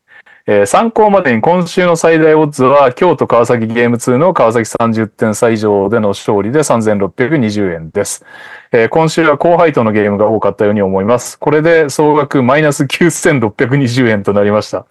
[0.46, 8.24] えー参考までに今週の最大オッズは京都川崎ゲーム2の川崎30点差以上での勝利で3620円です。
[8.72, 11.38] えー今週は高配当のゲームが多かったように思います。
[11.38, 14.86] これで総額マイナス9620円となりました。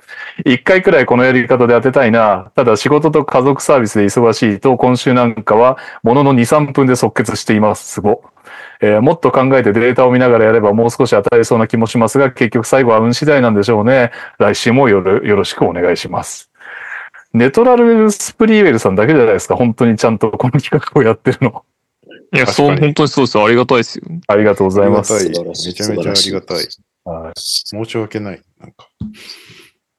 [0.46, 2.52] 一回くらいこのやり方で当てたいな。
[2.56, 7.94] ただ仕事と家族サービスで忙しいと今週なんかはものの2、3分で即決しています。
[7.94, 8.24] すご。
[8.82, 14.12] えーもっと考えてデータを見ながらやればもう少し当たりそうな気もしますが、結局最後は運次第なんでしょうね。
[14.38, 16.52] 来週もよろよろしくお願いします。
[17.34, 19.56] ネトラルスプリーウェルさんだけじゃないですか。
[19.56, 21.64] 本当にちゃんとこの企画をやってるの。
[22.34, 23.46] いや、そう、本当にそうですよ。
[23.46, 24.04] ありがたいですよ。
[24.28, 25.14] ありがとうございます。
[25.14, 26.68] めちゃめちゃありがたい。
[27.06, 28.42] はい申し訳ない。
[28.60, 28.88] なんか。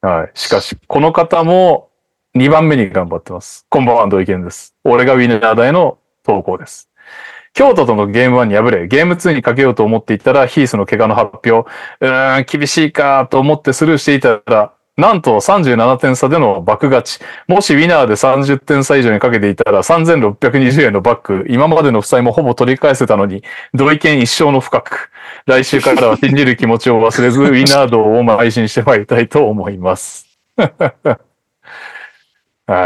[0.01, 0.31] はい。
[0.33, 1.89] しかし、この方も
[2.35, 3.65] 2番目に頑張ってます。
[3.69, 4.75] こんばんは、土井健です。
[4.83, 6.89] 俺がウィナー大の投稿です。
[7.53, 11.69] 京都とのゲーム1に敗れ、ゲーム2にかけようと思っていったら、ヒースの怪我の発表、
[11.99, 17.19] うーん、厳しいかと思ってスルーしていたら、なんと37点差での爆勝ち。
[17.47, 25.09] もしウィナーで30点差以上にかけていたら、3620円のバック、今までの負債もほぼ取り返せたのに、土井健一生の深く。
[25.45, 30.27] 来週からは信じる気持ちを忘れず、 ウィナー道を邁進してまいりたいと思います。
[30.57, 31.15] は
[32.67, 32.77] い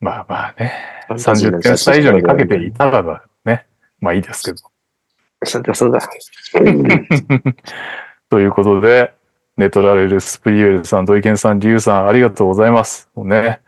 [0.00, 0.72] まあまあね。
[1.10, 3.20] 30点差以上にかけていたらばね。
[4.00, 4.58] まあいいですけど。
[5.44, 6.00] そうだ、そうだ。
[8.30, 9.12] ということで、
[9.56, 13.08] ネトラレルスプリエルさん、土井健さん、リュウさん、ありがとうございます。
[13.14, 13.60] もうね。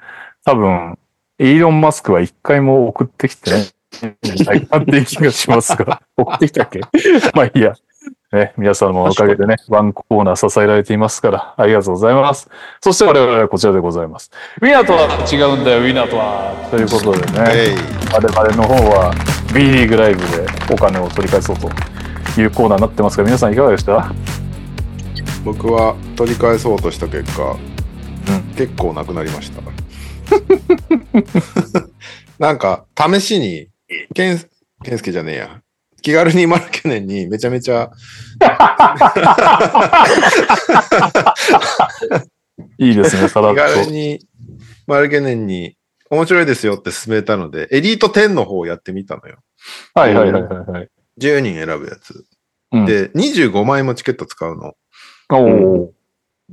[0.44, 0.98] 多分、
[1.38, 6.80] イーロン・マスクは一回も送ってきてないかなっていう気がしますが、 送ってきたっけ？
[7.34, 7.74] まあいいや。
[8.32, 12.48] ね、皆さんのおかげでね、ワンコーナー支えられていますから、ありがとうございます。
[12.80, 14.30] そして我々はこちらでございます。
[14.62, 16.54] ウィナーとは違うんだよ、ウィナーとは。
[16.70, 17.74] ということでね、
[18.12, 19.12] 我々の方は
[19.52, 21.68] B リーグライブでお金を取り返そうと
[22.40, 24.12] いうコーナーになってますが、皆さんいかがでした？
[25.44, 27.60] 僕は取り返そうとした結果、うん
[28.54, 29.58] 結構なくなりました。
[32.38, 33.66] なんか、試しに、
[34.14, 34.38] ケン、
[34.84, 35.60] ケンスケじゃねえや。
[36.00, 37.90] 気軽にマルケネンにめちゃめちゃ、
[42.78, 43.90] いいですね、さらっ気軽と。
[43.90, 44.26] に
[44.86, 45.76] マルケネンに
[46.10, 49.38] 面白いですよって勧めたので、エリート10の方をやってみたのよ。
[49.94, 50.88] はいはいはいはいはい。
[51.20, 52.24] 10人選ぶやつ。
[52.72, 54.74] うん、で、25枚もチケット使うの。
[55.30, 55.90] おー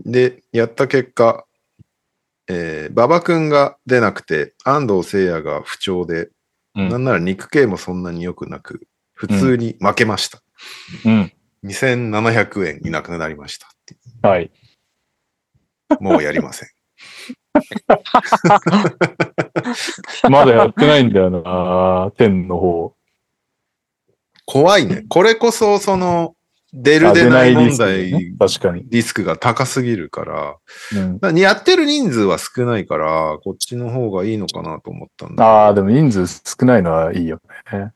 [0.06, 1.46] で、やった結果、
[2.48, 6.30] えー、馬場くんが出なくて、安藤聖也が不調で、
[6.76, 8.88] うんなんなら肉系もそんなに良くなく、
[9.18, 10.42] 普通に負けました。
[11.06, 11.34] うん。
[11.66, 13.68] 2700円いなくなりました
[14.28, 14.52] はい。
[16.00, 16.04] う。
[16.04, 16.70] もうやりません。
[20.30, 22.94] まだやってないんだよな、天の方。
[24.46, 25.04] 怖いね。
[25.10, 26.36] これこそ、その、
[26.74, 28.84] 出る出ない問題、ね確かに。
[28.90, 30.58] リスクが高すぎるから、
[31.22, 37.42] うん、やってる人数は少ないから、こっちの方がいいのかなと思ったんだああ、でも人数少ないのはいいよ
[37.72, 37.94] ね。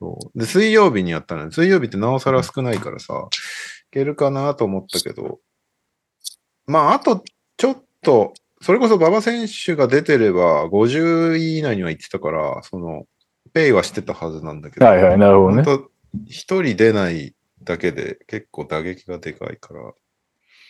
[0.00, 0.38] そう。
[0.38, 3.28] で、水曜日にやったのに、水曜日ってなおさら少ないからさ、
[3.88, 5.38] いけるかなと思ったけど、
[6.66, 7.22] まあ、あと、
[7.56, 8.32] ちょっと、
[8.62, 13.04] それこそ馬場選手が出てれば、50位以内には行ってたから、その、
[13.52, 15.64] ペイはしてたはずなんだけど、はいはい、なるほどね。
[16.26, 19.92] 一人出ないだけで結構打撃がでかいから、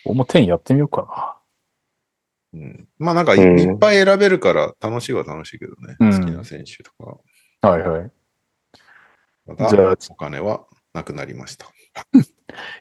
[0.04, 1.38] 俺も天やってみようか
[2.52, 3.74] うん、まあなんかい,、うん。
[3.74, 6.20] っぱい選べるから楽しいは楽しいけどね、うん。
[6.20, 7.18] 好きな選手とか。
[7.62, 7.70] な。
[7.70, 8.10] はいはい。
[9.58, 10.62] まじゃあたお金は
[10.94, 11.66] なくなりました。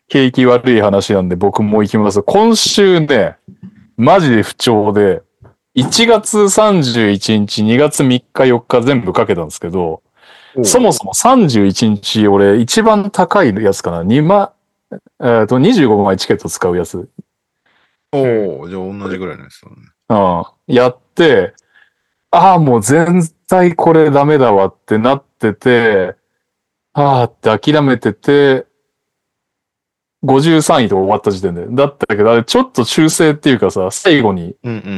[0.08, 2.24] 景気悪い話なんで僕も行きます。
[2.24, 3.38] 今週ね、
[3.98, 5.22] マジで不調で、
[5.76, 10.02] 1月31日、2月3日、4日全部かけたんですけど、
[10.64, 14.04] そもそも31日、俺一番高いやつかな。
[14.04, 14.52] 2万、
[14.92, 17.10] えっ、と、25枚チケット使うやつ。
[18.12, 19.76] おおじゃあ同じぐらいのやつだね。
[20.10, 20.76] うん。
[20.76, 21.54] やって、
[22.32, 26.16] ああ、もう全体これダメだわってなってて、
[26.94, 28.66] ああって諦めてて、
[30.24, 31.66] 53位と終わった時点で。
[31.70, 34.56] だったけど、あれちょっと修正っていうかさ、最後に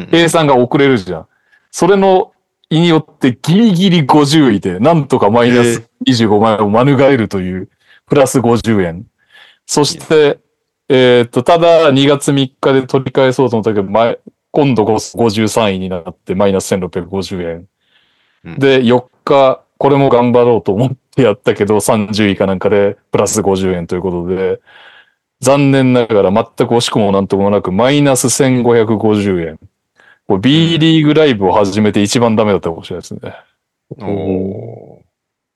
[0.09, 1.27] 計算が遅れるじゃん。
[1.69, 2.33] それの
[2.69, 7.69] 意によってギリギリ50位で、なんとかマイナス25万円を免れるという、
[8.07, 9.05] プラス50円。
[9.65, 10.39] そして、
[10.89, 14.19] えーっと、ただ2月3日で取り返そうと思ったけど、前
[14.51, 17.67] 今度こそ53位になってマイナス1650円。
[18.43, 24.61] うんで、4日、これも頑張ろうと思ってやったけど、30位かなんかでプラス50円ということで、
[25.39, 29.59] 残念ながら全く惜しくもなんともなく、マイナス1550円。
[30.27, 33.33] これ B リーグライブを始めて一番ダメだったかもしれないですね。
[33.97, 35.01] おお。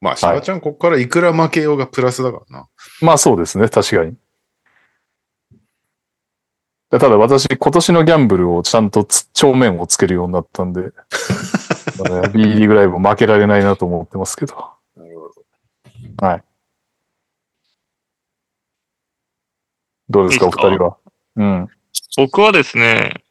[0.02, 2.68] まあ、しばちゃん、ここからいくら負けようがプラスだからな。
[3.02, 4.16] まあそうですね、確かに。
[7.00, 10.92] ただ私、今年のギャンブルをちゃんとつ帳面をつけるようになったんで、
[12.34, 14.56] B リーグライブ負けられないなと思ってますけど。
[14.98, 15.30] なるほ
[16.20, 16.26] ど。
[16.28, 16.44] はい。
[20.10, 20.70] どうですか、おいいですか？
[20.70, 20.98] 二人は？
[21.38, 21.70] うん。
[22.18, 23.24] 僕はですね、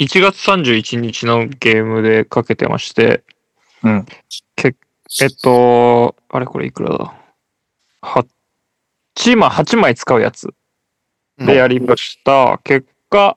[0.00, 3.22] 1月31日のゲームでかけてまして、
[3.82, 4.06] うん。
[4.56, 4.74] け
[5.20, 7.14] えっと、あれこれいくらだ
[8.02, 10.54] ?8 枚、8枚使うやつ
[11.38, 12.58] でやりました。
[12.64, 13.36] 結果、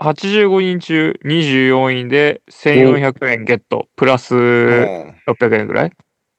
[0.00, 5.92] 85人中24位で1400円ゲット、プラスうん600円ぐらい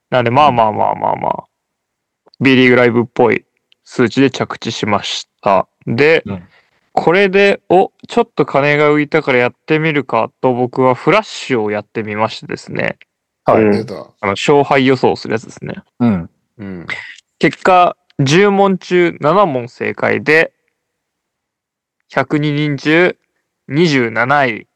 [0.08, 1.44] なんで、まあまあまあまあまあ、
[2.40, 3.44] B リーグライブっぽい
[3.84, 5.68] 数値で着地しました。
[5.86, 6.48] で、うん
[6.92, 12.98] これで、お、ちょっと金が浮いたからやってみるかと僕はフラッシュをやってみましてですね、
[13.44, 13.64] はい。
[13.64, 15.82] あの、勝敗予想するやつですね。
[16.00, 16.30] うん。
[16.58, 16.86] うん。
[17.38, 20.52] 結果、10問中7問正解で、
[22.12, 23.16] 102人中
[23.68, 24.66] 27位。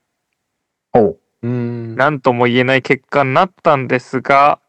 [0.93, 1.19] おう。
[1.43, 1.97] うん。
[1.97, 4.61] なんとも言えない結果になったんですが、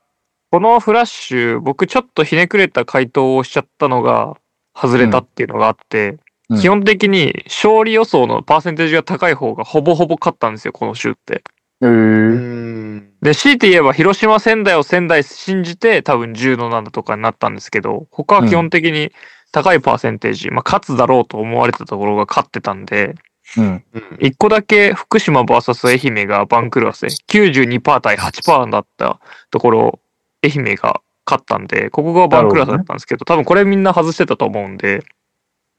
[0.51, 4.35] このフラッシュ、僕ちょっとひねくれた回答をしちゃったのが
[4.75, 6.19] 外れたっていうのがあって、うん
[6.61, 11.43] 基本的に勝利予想のパーセンテージが高い方がほぼほぼ勝ったんですよ、この週って。
[11.81, 13.13] ー、ん。
[13.19, 19.11] で、強いて言えば広島仙台を仙台信じて多分10の7とかになったんですけど、他は基本的に
[19.51, 23.15] 高いパーセンテージ、まあ勝つだろうと思われたところが勝ってたんで、
[23.57, 23.83] うん。
[23.93, 24.01] うん。
[24.19, 29.19] 1個だけ福島 VS 愛媛が番狂わせ、92%対8%だった
[29.51, 29.99] ところ、
[30.43, 35.03] 愛媛が勝ったんで、ここが番狂わせだったんですけど、多分これみんな外してたと思うんで、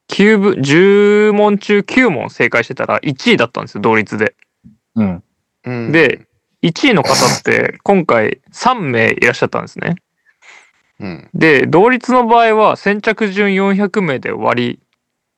[0.09, 4.34] 9分、10問中9問正解してたら1位だったんですよ、同率で。
[4.94, 5.22] うん。
[5.64, 6.26] うんで、
[6.62, 9.97] 1位の方って今回3名いらっしゃったんですね。
[11.01, 11.28] うん。
[11.35, 14.81] で、同率の場合は先着順400名で割り、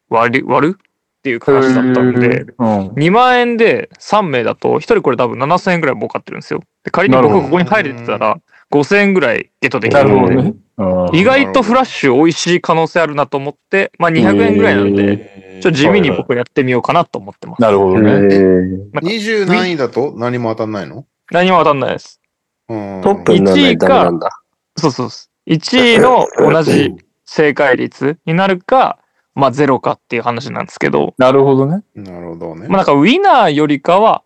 [0.08, 2.88] 割り、割るっていう形だったんで、うん。
[2.90, 6.62] 2万円で3名だと、1人これ多分7000円ぐらい儲かってるんですよ。
[6.84, 8.38] で仮に僕なるほどここに入れてたら、
[8.70, 10.50] 5000円ぐらいゲットできなるので、るほどね。
[10.50, 10.68] うん
[11.12, 17.58] 意外とフラッシュ美味しい可能性あるなと思って、まあ200円ぐらいなんで、ちょっと地味に僕やってみようかなと思ってます。
[17.60, 18.12] えなるほどね。
[18.12, 21.04] ー20何位だと何も当たんないの？
[21.32, 22.20] 何も当たんないです。
[22.68, 23.00] うん。
[23.02, 24.30] トップにならないとダメなんだ。
[24.76, 25.27] そうそうです。
[25.48, 26.94] 1位の同じ
[27.24, 28.98] 正解率になるか、
[29.34, 31.82] まあゼロかっていう話なんですけど、なるほどね。
[31.94, 32.68] なるほどね。
[32.68, 34.22] まあなんかウィナーよりかは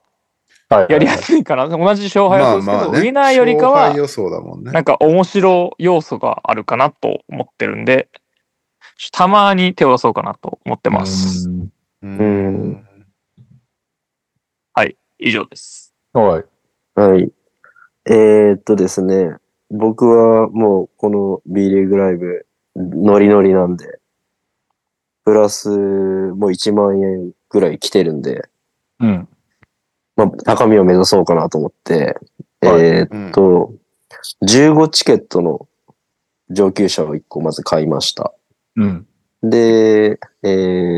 [0.69, 0.93] はい。
[0.93, 1.69] やりやすいかな。
[1.69, 4.73] 同じ勝敗はそうですけど、ねウィナーよりかは勝敗予想だもんね。
[4.73, 8.09] なんか面白要素があるかなと思ってるんで、
[9.13, 11.49] たまに手を出そうかなと思ってます。
[11.49, 11.73] うん
[12.03, 12.87] うん。
[15.23, 15.95] 以上です。
[16.13, 16.45] はい。
[17.01, 17.33] はい。
[18.07, 19.37] えー、っとですね、
[19.73, 22.47] 僕はもうこの B リーグライブ、
[22.77, 23.99] ノリノリなんで、
[25.25, 28.49] プラスもう1万円ぐらい来てるんで、
[29.01, 29.29] うん。
[30.15, 32.19] まあ、高みを目指そうかなと思って、
[32.61, 33.73] はいえーっと、
[34.47, 35.67] 15チケットの
[36.51, 38.35] 上級者を1個まず買いました。
[38.77, 39.07] うん。
[39.43, 40.49] で、え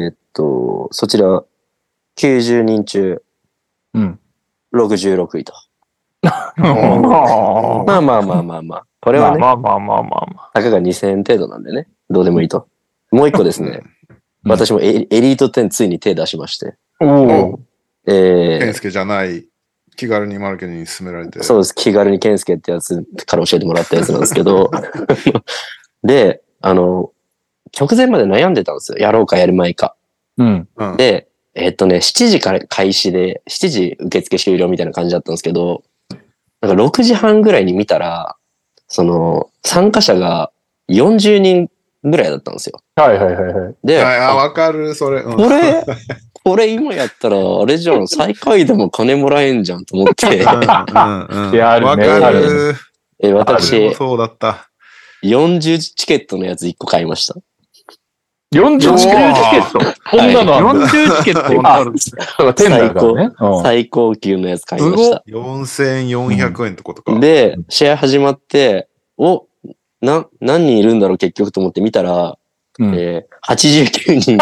[0.08, 1.44] ーっと、そちら
[2.16, 3.22] 90人中
[3.94, 4.18] うん。
[4.74, 5.54] 66位と。
[6.56, 8.86] ままあまあまあまあまあ。
[9.00, 10.50] これはね、まあまあまあまあまあ。
[10.54, 11.88] たかが2000円程度なんでね。
[12.10, 12.66] どうでもいいと。
[13.10, 13.68] もう一個ですね。
[13.68, 13.94] うん
[14.46, 16.74] 私もエエリート10ついに手出しまして。
[17.00, 17.60] おお。
[18.06, 19.46] え健介じゃない、
[19.96, 21.38] 気軽にマルケに勧められて。
[21.38, 21.74] ー、そうです。
[21.74, 24.70] 気軽にケンスケってやつから教えてもらったやつなんですけど。
[26.04, 27.10] で、あの、
[27.78, 28.98] 直前まで悩んでたんですよ。
[28.98, 29.96] やろうかやるまいか。
[30.36, 30.68] うん。
[30.76, 30.96] うん。
[30.96, 35.82] で、えっとね、7時から開始で、7時受付終了みたいな感じだったんですけど、
[36.66, 38.36] なんか6時半ぐらいに見たら、
[38.88, 40.50] その、参加者が
[40.88, 41.68] 40人
[42.02, 42.80] ぐらいだったんですよ。
[42.96, 43.74] はいはいはいはい。
[43.84, 45.20] で、ああ、わかる、それ。
[45.20, 45.84] うんこれ、
[46.44, 52.74] これ今やったら、あれじゃん、最下位でも金もらえんじゃんと思って、うんうんうんいやあるねわかある。
[53.20, 54.68] え私、そうだった。
[55.22, 57.34] 40チケットのやつ1個買いました。
[58.58, 59.78] 40チケット
[60.10, 62.22] こんなのあるんだ40チケットにあなるんですね。
[62.54, 63.34] テンダーからね。
[63.38, 65.24] うん最高級のやつ買いました。
[65.28, 67.18] 4400円ってことか。
[67.18, 69.46] で、試合始まって、お、
[70.00, 72.38] な、何人いるんだろう結局と思って見たら、
[72.78, 74.32] うんえー、89人。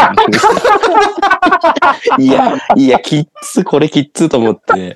[2.19, 4.95] いや、いや、キッズ、これキッズと思って、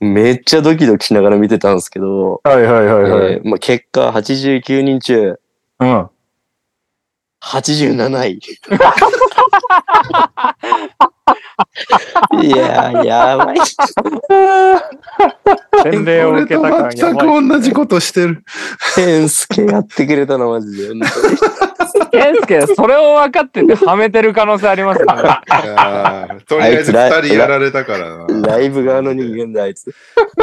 [0.00, 3.32] めっちゃドキドキしながら見てたんですけど、はいはいはいはい。
[3.32, 5.38] えーまあ、結果89人中
[5.80, 6.08] うん。
[7.40, 8.38] 87位。
[12.42, 13.56] いやー、やばい。
[15.82, 16.90] 洗礼を受けた感。
[16.90, 18.44] 全く同じことしてる。
[18.94, 20.88] ケンスケやってくれたの、マジで。
[20.88, 21.00] 本
[22.10, 25.12] ケンスケ、それを分かっててはめてる可能性ありますよね。
[25.14, 25.16] い
[25.66, 28.48] やーとりあえず二人やられたからな。
[28.48, 29.94] ライブ側の人間だ、あいつ。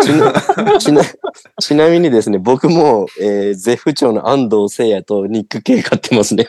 [0.02, 0.34] ちな
[0.80, 1.02] ちな
[1.60, 6.48] ちなみにですね、僕も、えー、ゼフ長の安藤聖也とニック・ケイ買ってますね。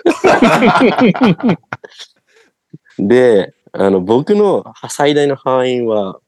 [2.99, 6.21] で、あの、僕の最大の敗因は、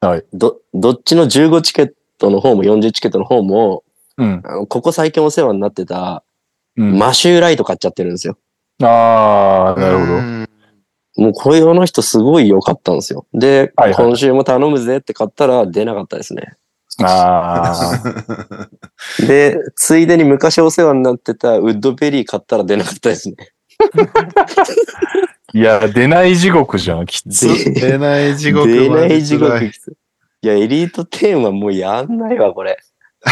[0.00, 3.84] はいど、どっちの15チケットの方も40チケットの方も、
[4.16, 4.42] うん。
[4.44, 6.24] あのここ最近お世話になってた、
[6.76, 6.98] うん。
[6.98, 8.38] マシューライト買っちゃってるんですよ。
[8.82, 10.12] ああ、なるほど。
[10.14, 10.46] うん
[11.16, 13.26] もうこれの人すごい良かったんですよ。
[13.34, 16.54] で、はいはい今週も頼むぜって買ったら出なかったですね。
[17.02, 18.70] ああ。
[19.26, 23.36] で、ついでに昔お世話になってたウッドベリー買ったら出なかったですね。
[25.52, 27.46] いや、出ない地獄じゃん、きつ。
[27.64, 29.96] で出ない地獄出ない地獄マジ辛い
[30.42, 32.78] いや、エリート10はもうやんないわ、これ。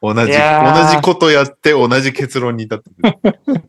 [0.00, 2.90] 同じ、同いやーじことやって同じ結論に至って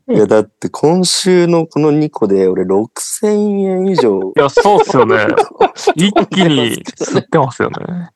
[0.08, 0.16] る。
[0.16, 3.28] いや、だって今週のこの2個で俺6000
[3.62, 4.34] 円以上。
[4.36, 5.18] いや、そうっすよね。
[5.96, 8.12] 一気に吸ってますよね。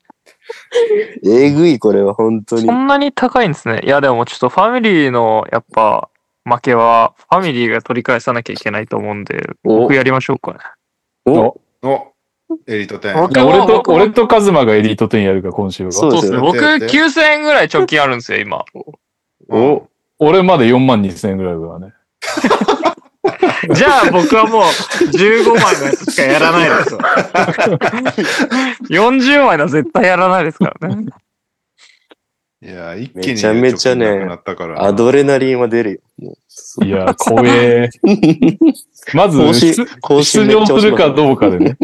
[1.24, 2.72] えぐい、これは本当にそ。
[2.72, 3.80] んなに高いんですね。
[3.84, 6.09] いや、でもちょっとファミリーの、やっぱ、
[6.44, 10.58] 負けは、ファミリーが取り返さなきゃいけないと思うんで、お僕やりましょうかね。
[11.26, 12.12] おお、
[12.66, 13.20] エリート10。
[13.20, 15.92] 僕いや俺と、俺とカズマがエリート10やるか、今週は。
[15.92, 16.38] そうですね。
[16.38, 18.64] 僕、やってやって9000円ぐらい貯金あるんですよ、今。
[19.48, 19.88] お、
[20.18, 21.94] 俺まで4万2千円ぐらいだからね。
[23.74, 26.98] じゃあ僕はもう15枚のやつしかやらないですよ。
[29.06, 31.06] 40枚のは絶対やらないですからね。
[32.62, 34.28] いや、一気にめちゃめちゃね
[34.76, 36.34] アドレナリンは出るよ。
[36.84, 37.88] いや、怖え。
[39.14, 39.38] まず、
[40.02, 41.78] 更新出場すするかどうかでね。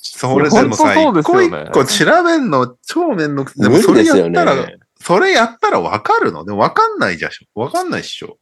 [0.00, 3.62] それでもさ、一個一そうですよね個調べんの超めんどくさい。
[3.64, 4.78] でも無それやったら、ね。
[4.98, 7.30] それやったらわかるのでもわかんないじゃん。
[7.54, 8.38] わかんないっしょ。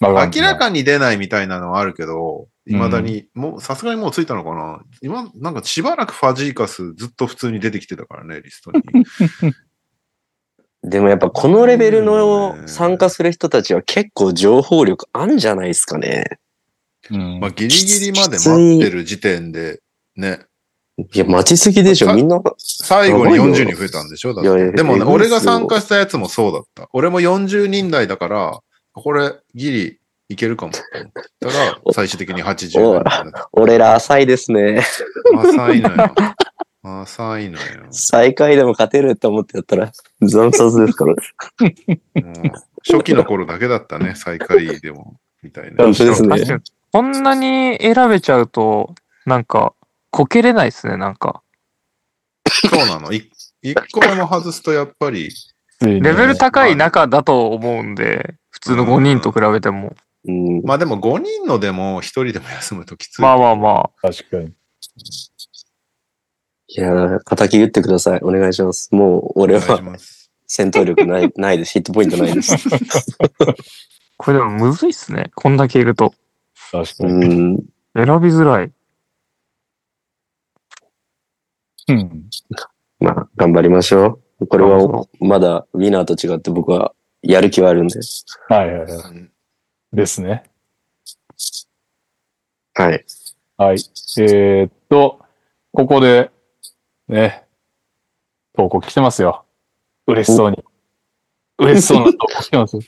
[0.00, 8.82] まあ明らかに出ないみたいなのはあるけど、未だに、もう、さすがにもうついたのかな今、なんかしばらくファジーカスずっと普通に出てきてたからね、リストに。
[10.82, 16.24] でもやっぱこのレベルの参加する人たちは結構情報力あんじゃないですかね。
[17.10, 19.80] うんまあ、ギリギリまで待ってる時点で、
[20.16, 20.40] ね。
[21.14, 22.06] いや、待ちすぎでしょ。
[22.06, 24.34] さみんな、最後にやばいよ40人増えたんでしょ？
[24.34, 26.88] だっていやいやでもね、俺が参加したやつもそうだった。
[26.92, 28.60] 俺も40人台だから、
[28.92, 29.98] これ、ギリ
[30.28, 33.48] いけるかもって思ったら、最終的に80人。
[33.52, 34.82] 俺ら浅いですね。
[35.34, 36.14] 浅いのよ。
[36.82, 37.86] 浅いのよ。
[37.90, 39.92] 最下位でも勝てるって思ってやったら、
[40.28, 41.14] 惨殺ですから。
[42.84, 45.16] 初期の頃だけだったね、最下位でも。
[45.42, 45.84] みたいな。
[45.84, 46.60] 本当ですね確かに
[46.92, 48.94] こんなに選べちゃうと、
[49.24, 49.74] なんか、
[50.10, 51.42] こけれないですね、なんか。
[52.46, 53.12] そうなの。
[53.12, 53.30] い
[53.62, 55.30] 一個目も外すとやっぱり、
[55.80, 59.94] レレベル高い中だと思うんで、普通の5人と比べても。
[60.26, 60.62] うん。
[60.64, 63.22] まあでも5人のでも1人でも休むときつい。
[63.22, 64.52] まあまあま確かに。
[66.74, 68.20] いやー、敵打ってください。
[68.22, 68.88] お願いします。
[68.94, 69.98] もう、俺は。
[70.46, 71.72] 戦闘力ない、 ないです。
[71.72, 72.54] ヒットポイントないです。
[72.54, 72.58] あ。
[74.16, 75.30] これでもむずいっすね。
[75.34, 76.14] こんだけいると。
[76.72, 77.12] う確かに。
[77.54, 77.56] ん。
[77.94, 78.72] 選びづらい。
[81.88, 82.30] うん。
[83.00, 84.46] まあ、頑張りましょう。
[84.46, 88.00] これは、まだ、ウィナーと違って僕は、やる気はあるんで。
[88.48, 89.10] はいはいはい。
[89.10, 89.32] うん
[89.92, 90.44] ですね。
[92.74, 93.04] はい。
[93.58, 93.76] はい。
[94.18, 95.20] えーっと、
[95.72, 96.30] ここで、
[97.08, 97.44] ね、
[98.56, 99.44] 投稿来てますよ。
[100.06, 100.62] 嬉しそうに。
[101.58, 102.82] 嬉しそうな投稿来てますよ。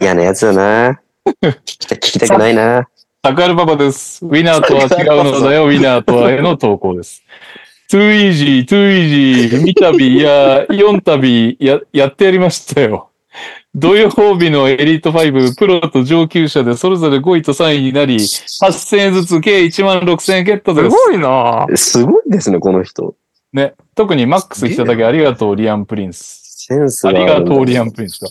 [0.00, 1.00] 嫌なやつだな。
[1.42, 2.88] 聞きた、聞きたくないな。
[3.22, 4.24] タカルパパです。
[4.24, 7.22] ウィナーとは違うのだよ、ウィナーとはへの投稿です。
[7.88, 13.10] トゥーイージー、トゥーイージー、三旅や四旅や、やってやりましたよ。
[13.78, 20.90] 土曜日のエリート5、プロと上級者でそれぞれ5位と3位になり、8000円ずつ計1万6000円ゲットです。
[20.90, 23.14] すごいなぁすごいですね、この人。
[23.52, 23.74] ね。
[23.94, 26.46] 特にマックス来ただけありがとう、リアンプリンス。
[26.68, 28.28] センスあがありがとう、リアンプリンスか。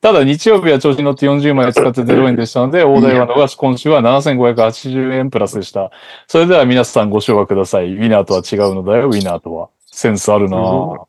[0.00, 5.90] ただ、日曜日は調子に乗って40枚使って0円でしたので、大台は逃し、今週は7580円プラスでした。
[6.28, 7.92] それでは皆さんご唱和ください。
[7.94, 9.70] ウィナーとは違うのだよ、ウィナーとは。
[9.86, 11.04] センスあるなぁ。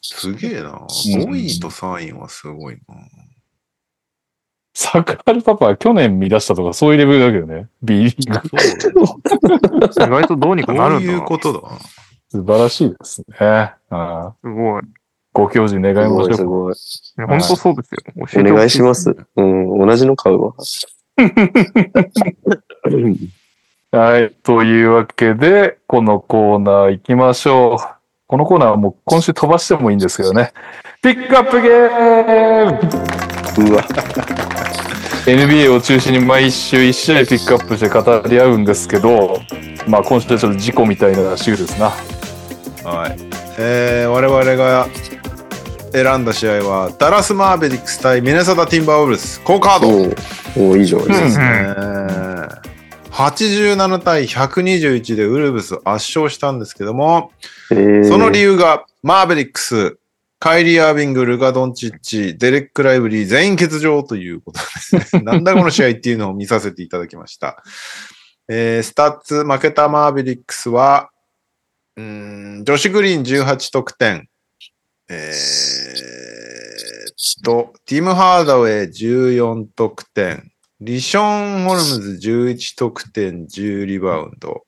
[0.00, 0.70] すげえな。
[0.70, 2.94] ん5位と3位はすごいな。
[4.74, 7.68] タカルパパは去年見出したとかそういうレベルだけどね。
[7.82, 8.48] B リーグ。
[9.92, 11.28] そう意外とどうにかなどういうるんだな。
[11.28, 11.60] ことだ
[12.30, 13.36] 素晴らしいですね。
[13.38, 14.82] ああすごい。
[15.34, 16.34] ご教示願いましょう。
[16.34, 16.74] すごい。
[17.26, 18.00] 本当そうですよ。
[18.04, 19.14] 教えてほしお願いします。
[19.36, 20.54] うん、同じの買うわ。
[23.92, 24.34] はい。
[24.42, 28.01] というわけで、このコーナー行きましょう。
[28.32, 30.54] このコーナーはもう今週飛ばしてもいいんですけどね。
[31.02, 32.64] ピックアップゲー
[33.60, 33.82] ムうわ、
[35.26, 39.38] NBA を中心に毎週1試合ピックアップして語り合うんですけど、
[39.86, 41.90] まあ今週はちょっと事故みたいな週ですな。
[42.90, 43.18] はい。
[43.58, 44.86] えー、我々が
[45.92, 49.88] 選んだ試合は、ダラス・マーベリックス対ミネソタ・ティンバーウルス、好カード。
[49.90, 51.44] おうおういいじゃないですか。
[51.44, 52.71] えー
[53.12, 57.30] 87対121でウルブス圧勝したんですけども、
[57.70, 59.98] えーその理由が、マーベリックス、
[60.38, 65.22] カイリー・アービング、ルカ・ドンチッチ、デレック・ライブリー、全員欠場ということですね。
[65.24, 67.62] なんだこの試合っていうのを見させていただきました。
[68.48, 71.10] えースタッツ、負けたマーベリックスは、
[71.96, 74.28] うーん、ジョシュ・グリーン18得点、
[75.10, 76.32] えー
[77.10, 80.51] っと、ティム・ハーダウェイ14得点、
[80.84, 84.64] リション・ホルムズ11得点、10リバウンド、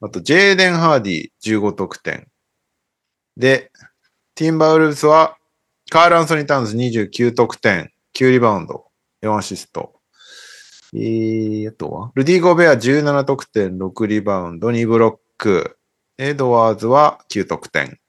[0.00, 2.26] あと、ジェーデン・ハーディ15得点。
[3.36, 3.70] で、
[4.34, 5.36] ティンバーウルブスは、
[5.90, 8.86] カール・アンソニー・タウンズ29得点、9リバウンド、
[9.22, 10.00] 4アシスト。
[10.92, 15.78] えー、あとはルディ・ゴベア17得点、6リバウンド、2ブロック。
[16.18, 18.00] エドワーズは9得点。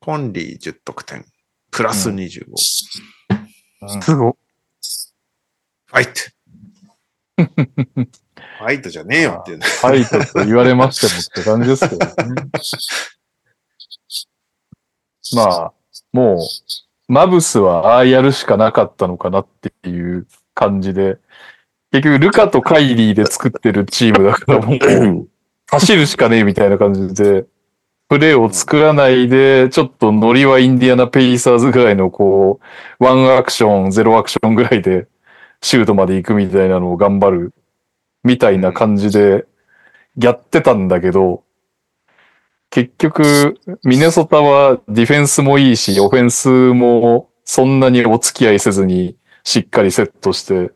[0.00, 1.26] コンリー10得点。
[1.70, 2.56] プラス25。
[2.56, 4.38] すご。
[5.90, 6.12] ファイト
[8.60, 9.66] ファイトじゃねえよっていうね。
[9.82, 12.12] はい、と言われましてもって感じですけどね。
[15.34, 15.72] まあ、
[16.12, 16.38] もう、
[17.08, 19.46] マブスはああやるしかなかったのかなっ
[19.82, 21.18] ていう感じで、
[21.90, 25.28] 結局、ルカとカイリーで作ってるチームだから、もう、
[25.70, 27.46] 走るしかねえみたいな感じで、
[28.08, 32.60] プレーを作らないで、ちょっとノリはインディアナ・ペイサーズぐらいの、こ
[33.00, 35.06] う、ワンアクション、ゼロアクションぐらいで、
[35.62, 37.54] シュートまで行くみたいなのを頑張る、
[38.24, 39.46] みたいな感じで、
[40.16, 41.44] やってたんだけど、
[42.70, 50.72] 結局、ミネソタはディフェンスもいいし、オフェンスもそんなにお付き合いせずにしっかりセットして、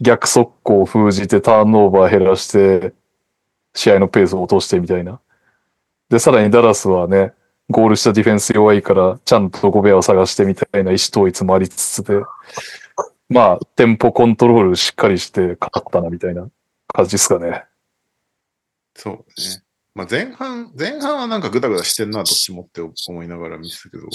[0.00, 2.94] 逆速攻を封じてターンオーバー減らして、
[3.74, 5.20] 試合のペースを落としてみたいな。
[6.08, 7.32] で、さらにダラスはね、
[7.70, 12.20] ゴールしたディフェンス弱いから、ちゃんとゴベアを探してみたいな意思統一もありつつで、
[13.28, 16.48] まあ、テンポコントロールしっかりして勝ったなみたいな
[16.88, 17.64] 感じですかね。
[18.94, 19.24] そうね。
[19.94, 24.08] まあ前半、前半はなんかグダグダしてんな、どっちもって思いながら見てたけど、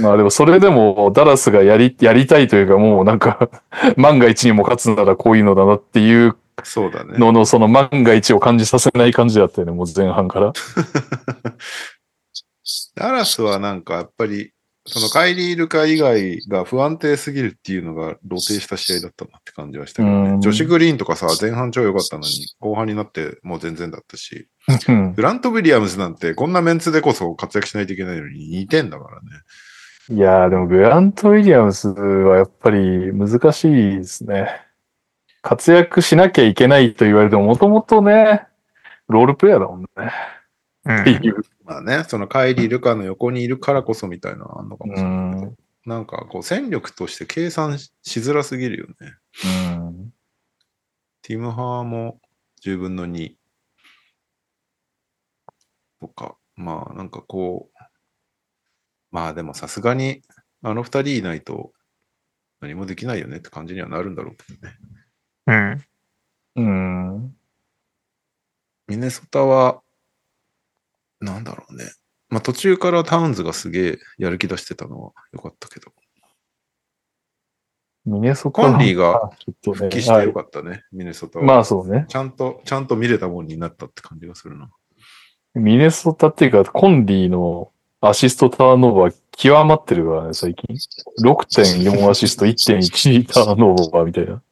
[0.00, 3.50] まあでもそれでもダラスがやり、 やりたいというかもうなんか
[3.96, 7.18] 万が一にも勝つならこういうのだなっていうそうだね。
[7.18, 10.52] ののその万が一を感じさせない感じだったよね、もう前半から。
[12.94, 14.52] ダラスはなんかやっぱり、
[14.84, 20.40] そのカイリー・ルカ以外が不安定すぎるっていうのが露呈した試合だったなって感じはしたけどうんね。
[20.40, 22.28] ジョシュ・グリーンとかさ、前半超良かったのに、
[22.58, 24.48] 後半になってもう全然だったし、
[24.88, 29.28] うんグラント・ウィリアムズなんてこんなメンツでこそ活躍しないといけないのに2点だからね。
[30.10, 34.48] いやーでもグラント・ウィリアムスはやっぱり難しいですね。
[35.42, 38.46] 活躍しなきゃいけないと言われてももともとね、
[39.08, 39.88] ロールプレイヤーだもんね。
[40.86, 41.44] うんっていう。
[41.64, 45.56] まあね、そのカイリー・ルカの横にいるからこそみたいなのあんのかもしうれないけどん。
[45.84, 48.94] なんかこう戦力として計算ししづらすぎるよね。
[49.44, 50.12] うん。
[51.22, 52.20] ティム・ハーも
[52.64, 53.34] 10分の2
[56.00, 57.78] とか、まあなんかこう、
[59.10, 60.22] まあでもさすがに
[60.62, 61.72] あの二人いないと
[62.60, 65.84] 何もできないよねって感じにはなるんだろうけどね。
[66.56, 66.62] うん。
[66.62, 67.36] うん。
[68.88, 69.82] ミネソタは、
[71.22, 71.84] なんだろうね。
[72.28, 75.92] まあ途中からタウンズがすげえやる気出してたのは良かったけど、
[78.04, 81.44] ミネソタコンリーがちょっとね復帰して良かったね、ミネソタは。
[81.44, 82.06] まあそうね。
[82.08, 84.70] ちゃんと、ちゃんと見れたもんになったって感じがするな。
[85.54, 87.70] ミネソタっていうか、コンリーの
[88.00, 90.74] アシストターンオーバー極まってるからね、最近。
[91.24, 94.42] 6.4アシスト、1.1ターンオーバーみたいな。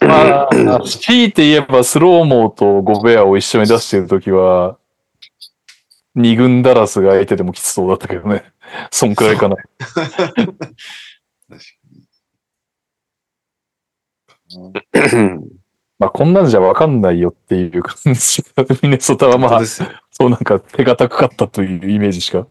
[0.00, 4.78] まあ、強いて言えばスローモーとゴベアを一緒に出してるときは、
[6.16, 8.52] 二軍ダラスが相手でもきつそうだったけどね。
[8.90, 9.56] そんくらいかな。
[16.00, 19.42] まあこんなんじゃわかんないよっていう感じが、ミネソタはに。
[19.42, 19.64] まあ。
[19.64, 19.86] そ
[20.26, 22.48] うなんか手堅かったというイメージしか。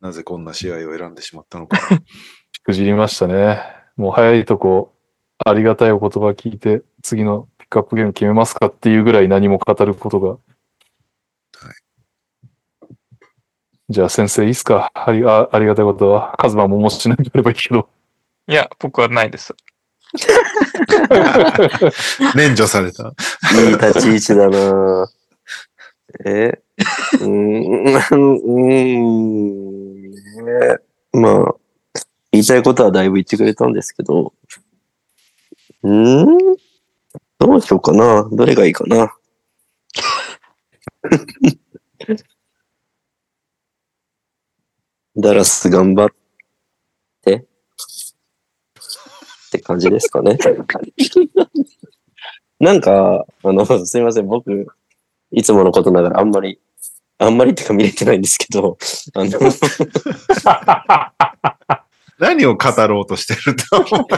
[0.00, 1.78] なぜこんな試合を選んでしまったのか。
[2.52, 3.62] し くじりましたね。
[3.96, 4.92] もう早いとこ、
[5.48, 10.38] ありがたいお言葉聞いて、次のピックアップゲーム決めますかっていうぐらい何も語ることが。
[13.88, 14.90] じゃあ先生いいっすか？
[14.92, 16.34] ありあありがたいことは。
[16.36, 17.88] カズマももしなければいいけど。
[18.48, 19.54] いや、僕はないです。
[22.34, 23.14] 免除された。
[23.54, 25.08] いい立ち位置だな
[26.24, 26.60] え？
[27.20, 30.16] うーん、うーん、ね
[31.12, 31.54] まあ、
[32.32, 34.32] 言いたいことはだいぶ言ってくれたんですけど、
[35.86, 36.26] うん？
[37.38, 38.28] どうしようかな。
[38.32, 39.14] どれがいいかな。
[45.16, 46.08] ダラス頑張っ
[47.22, 47.36] て。
[47.36, 47.44] っ
[49.50, 50.36] て感じですかね。
[52.58, 54.66] なんか、あの、すみません、僕、
[55.30, 56.58] いつものことながらあんまり、
[57.18, 58.76] あんまりってか見れてないんですけど、
[59.14, 59.30] あの、
[62.18, 64.06] 何を語ろうとしてると思う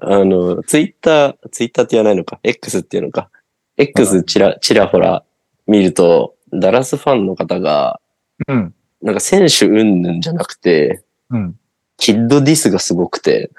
[0.00, 3.30] あの、ツイッター、ツイッターって言わないのか、X っていうのか、
[3.76, 5.24] X ちら、ちらほら
[5.66, 8.00] 見ると、ダラスファンの方が、
[8.46, 8.74] うん。
[9.02, 11.56] なんか選手云々じゃなくて、うん。
[11.98, 13.50] キッドディスがすごくて、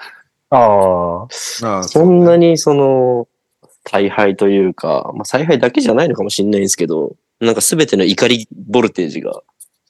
[0.50, 1.84] ああ。
[1.84, 3.28] そんなにその、
[3.84, 9.42] 大敗というか、まあ、采配だけじゃないのかもしれないんですけど、なんか全ての怒りボルテージが、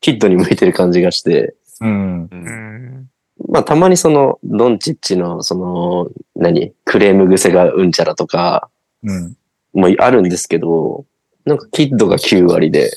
[0.01, 2.23] キッドに向いてる感じがして、うん。
[2.23, 3.09] ううんん。
[3.49, 8.69] まあたまにその、ドンチッチの、その、何、クレーム癖がうんちゃらとか、
[9.03, 9.35] うん。
[9.73, 11.05] もあるんですけど、
[11.45, 12.91] なんかキッドが9割で、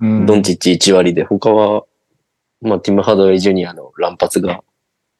[0.00, 0.26] うん。
[0.26, 1.84] ドンチッチ1割で、他は、
[2.60, 4.62] まあティム・ハドウェイ・ジュニアの乱発が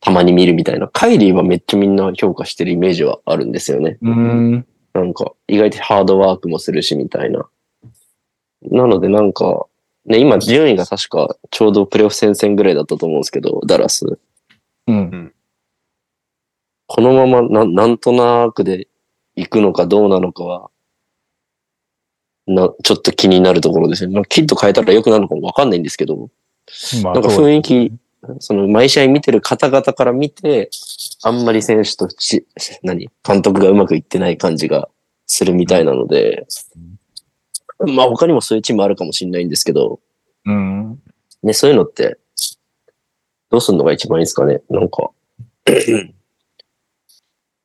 [0.00, 0.88] たまに見るみたいな。
[0.88, 3.98] カイリーはめっちゃみんな評価してるイメージはあるんですよね。
[4.02, 4.66] うん。
[4.92, 7.46] なんか、意外とハードワークもするし、みたいな。
[8.62, 9.66] なのでなんか、
[10.06, 14.18] ね、今順位が確かちょうどプレーオフ戦線ぐらいだったと思うんですけど、ダラス。
[14.86, 15.32] うん。
[16.86, 18.88] このままななんとなくで
[19.36, 20.70] 行くのかどうなのかは、
[22.46, 24.14] な、ちょっと気になるところですね。
[24.14, 26.30] まあキッド変えたら良くなるのかもわかんないんですけど、
[27.02, 27.92] まあなんか雰囲気、
[28.40, 30.70] その毎試合見てる方々から見て、
[31.22, 32.46] あんまり選手とし、
[32.82, 33.10] 何？
[33.22, 34.88] 監督がうまくいってない感じが
[35.26, 36.46] するみたいなので、
[37.94, 40.00] まあ他にもそういうチームあるかもしれないんですけど、
[40.44, 41.02] うん。
[41.42, 42.18] ね、そういうのって、
[43.50, 45.10] どうすんのが一番いいですかねなんか。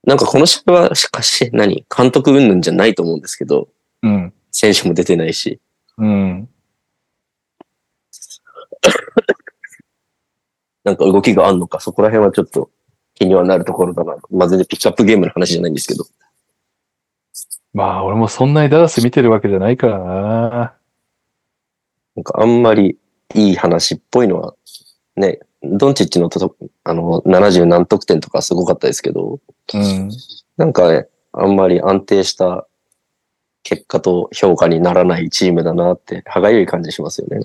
[0.03, 3.67] なんかこの試合は、しかし、何監督云々じゃないと思うんですけど、
[4.03, 4.33] うん。
[4.51, 5.59] 選手も出てないし。
[5.97, 6.47] うん。
[10.83, 12.69] なんか動きがあんのか、そこら辺はちょっと
[13.15, 14.15] 気にはなるところだな。
[14.29, 16.05] まあ、全然ピックアップゲームの話じゃないんですけど。
[17.75, 20.73] まあ、俺もそんなにダラス見てるわけじゃないからな。
[22.15, 22.97] なんかあんまり
[23.33, 24.55] いい話っぽいのは、
[25.17, 29.41] ね、ドンチッチのとあの、70何得点とかすごかったですけど、
[29.73, 30.09] うん。
[30.55, 32.65] なんかね、あんまり安定した
[33.63, 37.41] 結果と評価にならないチームだなって、歯がゆい感じしますよね。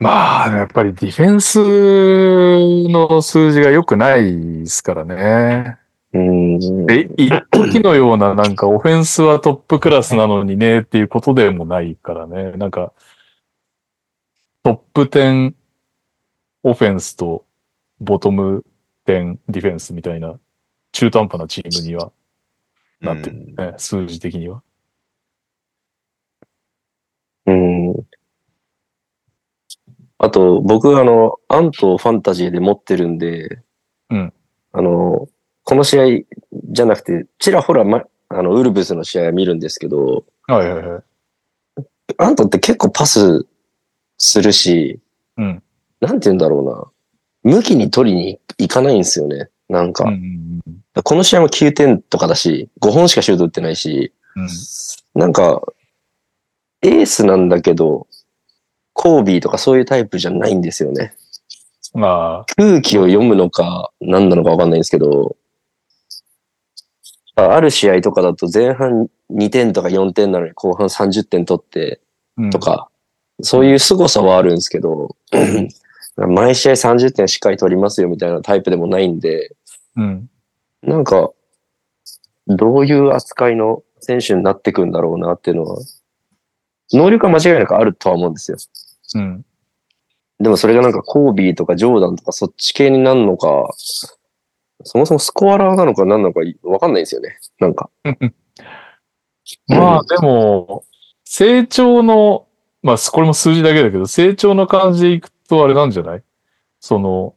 [0.00, 5.79] まあ、やっぱりディフェンスの数字が良くないですからね。
[6.12, 6.86] うーん。
[6.86, 12.52] で、一時のようななんかオフェンスはトップクラスなのにねっていうことでもないからね。
[12.52, 12.92] なんか、
[14.62, 15.54] トップ10
[16.62, 17.46] オフェンスと
[18.00, 18.64] ボトム
[19.06, 20.38] 10ディフェンスみたいな
[20.92, 22.12] 中途半端なチームには
[23.00, 24.62] なってるうんね、数字的には。
[27.46, 27.94] うん。
[30.18, 33.62] あと、僕、あの、アントをファンタジーで持ってるんで、
[34.10, 34.32] うん。
[34.72, 35.28] あの、
[35.70, 36.04] この試合
[36.72, 41.02] じゃなくて、ちらほら、ま、あの、ウルブスの試合は見るんですけど、はいはいはい。
[42.18, 43.46] アントって結構パス
[44.18, 44.98] するし、
[45.36, 45.62] うん。
[46.00, 46.92] なんて言うんだろ
[47.44, 47.54] うな。
[47.54, 49.48] 向きに取りに行かないんですよね。
[49.68, 54.48] なんか、うんうんこの試合も9点とかだし、5本しかシュート打ってないし、うん。
[55.14, 55.62] なんか、
[56.82, 58.08] エースなんだけど、
[58.92, 61.14] コービーとかそういうタイプじゃないんですよね。
[61.94, 65.36] まあ、空気を読むのか、何なのかわかんないんですけど、
[67.40, 72.00] あある試合とかだと前半2点とか4点なのに後半30点取って
[72.36, 72.88] うんとか、
[73.42, 75.16] そういう凄さはあるんですけど、
[76.16, 79.54] 毎試合30点しっかり取りますよみたいなタイプでもないんで、
[79.96, 80.30] うん。
[80.82, 81.30] なんか、
[82.46, 85.78] どういう扱いの選手になってくんだろうなっていうのは、
[86.92, 88.58] 能力は間違いなくあるとは思うんですよ。
[89.14, 89.44] うん。
[90.40, 93.68] でもそれがなんかコービーとかジョーダンとかそっち系になるのか、
[94.84, 97.38] そもそもスコアラーなのか何なのかわかんないんですよね。
[97.58, 97.90] なんか。
[99.68, 100.84] まあでも、
[101.24, 102.46] 成長の、
[102.82, 106.22] まあこれも数字だけだけど、成長の感じでいくとあれなんじゃない？
[106.80, 107.34] その、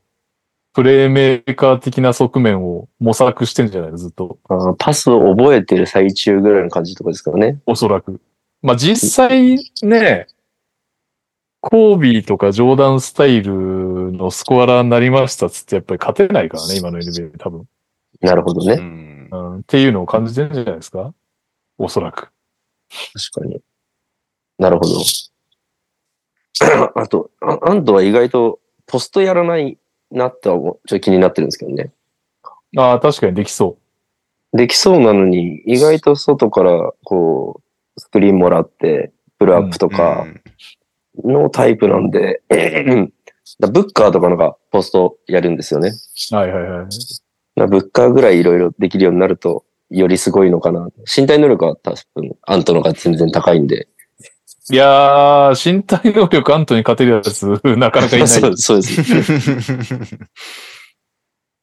[0.73, 3.91] プレイメーカー的な側面を模索してんじゃない？
[3.91, 4.37] のずっと。
[4.49, 7.59] あーパスを覚えてる最中ぐらいの感じとかですからね。
[7.65, 8.21] おそらく。
[8.61, 10.27] まあ実際ね、
[11.65, 17.65] コービーとかジョーダンスタイルのスコアラーになりましたっつってやっぱり勝てないからね、今の NBA 多分。
[18.19, 18.73] なるほどね。
[18.73, 21.13] うんうん、っていうのを感じてるんじゃないですか？
[21.77, 22.33] おそらく。
[23.31, 23.61] 確かに。
[24.59, 24.91] なるほど。
[26.95, 29.77] あと、あアントは意外とポストやらない
[30.11, 31.93] なっては思うちょっと気になってるんですけどね。
[32.77, 33.77] ああ、確かにできそ
[34.51, 37.61] できそうなのに、意外と外からこ
[37.95, 40.27] う、スクリーンもらって、プルアップとか
[41.23, 42.41] のタイプなんで、
[43.59, 45.91] だブッカーとかのがポストやるんですよね。
[46.31, 46.35] う。
[46.35, 46.87] はいはいはい。
[47.55, 50.87] だブッカーぐらいいろいろできるようになると、よりすごいのかな。
[51.15, 53.87] 身体能力は多分、アントのが全然高いんで。
[54.71, 57.45] いやー、身体能力アントに勝てるやつ、
[57.77, 58.27] なかなかいない。
[58.27, 59.03] そうそうです。
[59.03, 59.13] ち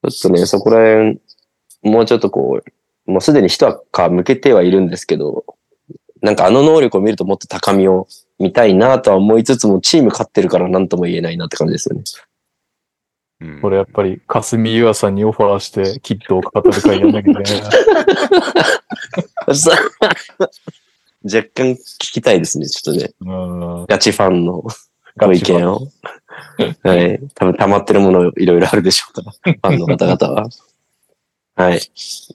[0.04, 1.20] ょっとね、そこら辺、
[1.82, 5.44] もうちょっとこう、もうすでに一皮向けてはいるんですけど、
[6.22, 8.06] なんかあの能力を見るともっと高みを
[8.40, 12.02] 見たいなとは思いつつも、チーム勝ってるから何とも言えないなって感じですよね。
[13.42, 17.62] うんこれやっぱり、霞優愛さんにオファーして、キットを語る会やんなきゃいけない
[19.46, 19.54] な。
[19.54, 19.70] さ
[21.24, 23.12] 若干聞きたいですね、ちょっとね。
[23.20, 23.32] う
[23.82, 23.86] ん。
[23.86, 24.64] ガチファンの
[25.18, 25.88] ご意見を。
[26.82, 27.20] はい。
[27.34, 30.48] 多分溜まってるものいろいろあるでしょうから、 ファンの方々は。
[31.56, 31.80] はい。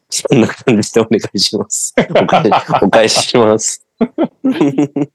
[0.09, 1.93] そんな感じでお願いします。
[2.09, 2.51] お返し
[2.81, 3.84] お返しします。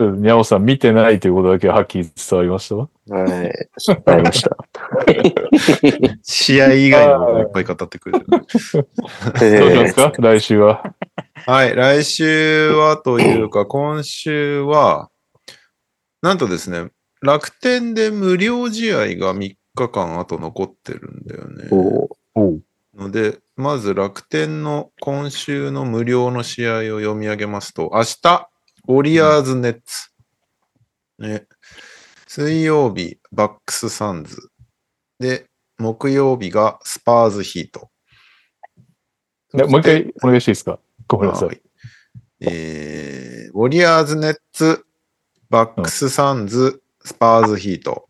[0.09, 2.77] にゃおさん見てないということだけははっきり伝わりました？
[2.77, 2.89] わ。
[3.09, 3.52] はい。
[3.89, 4.57] わかりました。
[6.23, 8.31] 試合以外のこといっぱい語ってくれてる。
[8.31, 10.12] どうしますか？
[10.19, 10.94] 来週は？
[11.47, 15.09] はい、来週はというか、今週は、
[16.23, 16.90] なんとですね、
[17.23, 19.36] 楽天で無料試合が3
[19.74, 21.69] 日間後残ってるんだよね。
[21.70, 22.59] お
[22.97, 28.49] ので、まず楽天の今週の無料の試合を読み上げますと、明日、
[28.90, 30.10] ウォリアーズ・ネッツ。
[31.20, 31.46] ね。
[32.26, 34.50] 水曜日、バックス・サンズ。
[35.20, 35.46] で、
[35.78, 37.88] 木曜日がスパーズ・ヒート。
[39.54, 40.80] ねもう一回お願いしていいですか？
[41.06, 41.46] ごめんなさ。
[41.46, 41.60] はいい。
[42.40, 44.84] えー、ウォリアーズ・ネッツ、
[45.50, 48.08] バックス・サンズ、スパーズ・ヒート。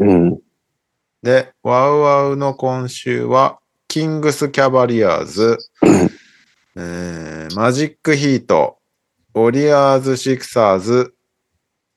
[0.00, 0.40] うん。
[1.22, 5.56] で、 WOWOW の今週は、キングス・キャバリアーズ、
[6.74, 8.77] えーマジック・ヒート、
[9.34, 11.14] ウォリアーズ・シクサーズ、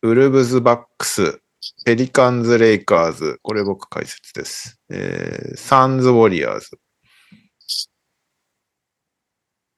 [0.02, 1.42] ウルブズ・バックス、
[1.86, 4.80] ペリカンズ・レイカーズ、これ僕解説です。
[4.90, 6.80] えーサンズ・ウォリアーズ。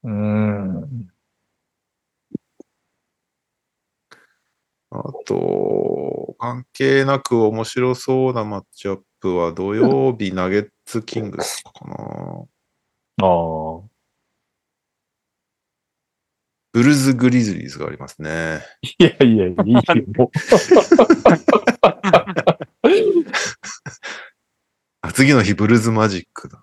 [0.03, 1.09] うーん。
[4.91, 12.45] あと、関係なく面白そうなマッチアップは土曜日ナゲッツ・キングスかな。
[13.21, 13.92] ああ。
[16.73, 18.61] ブルズ・グリズリーズがありますね。
[18.81, 19.83] いやいや、いいよ。
[25.13, 26.57] 次の日、ブルズ・マジックだ。
[26.57, 26.61] う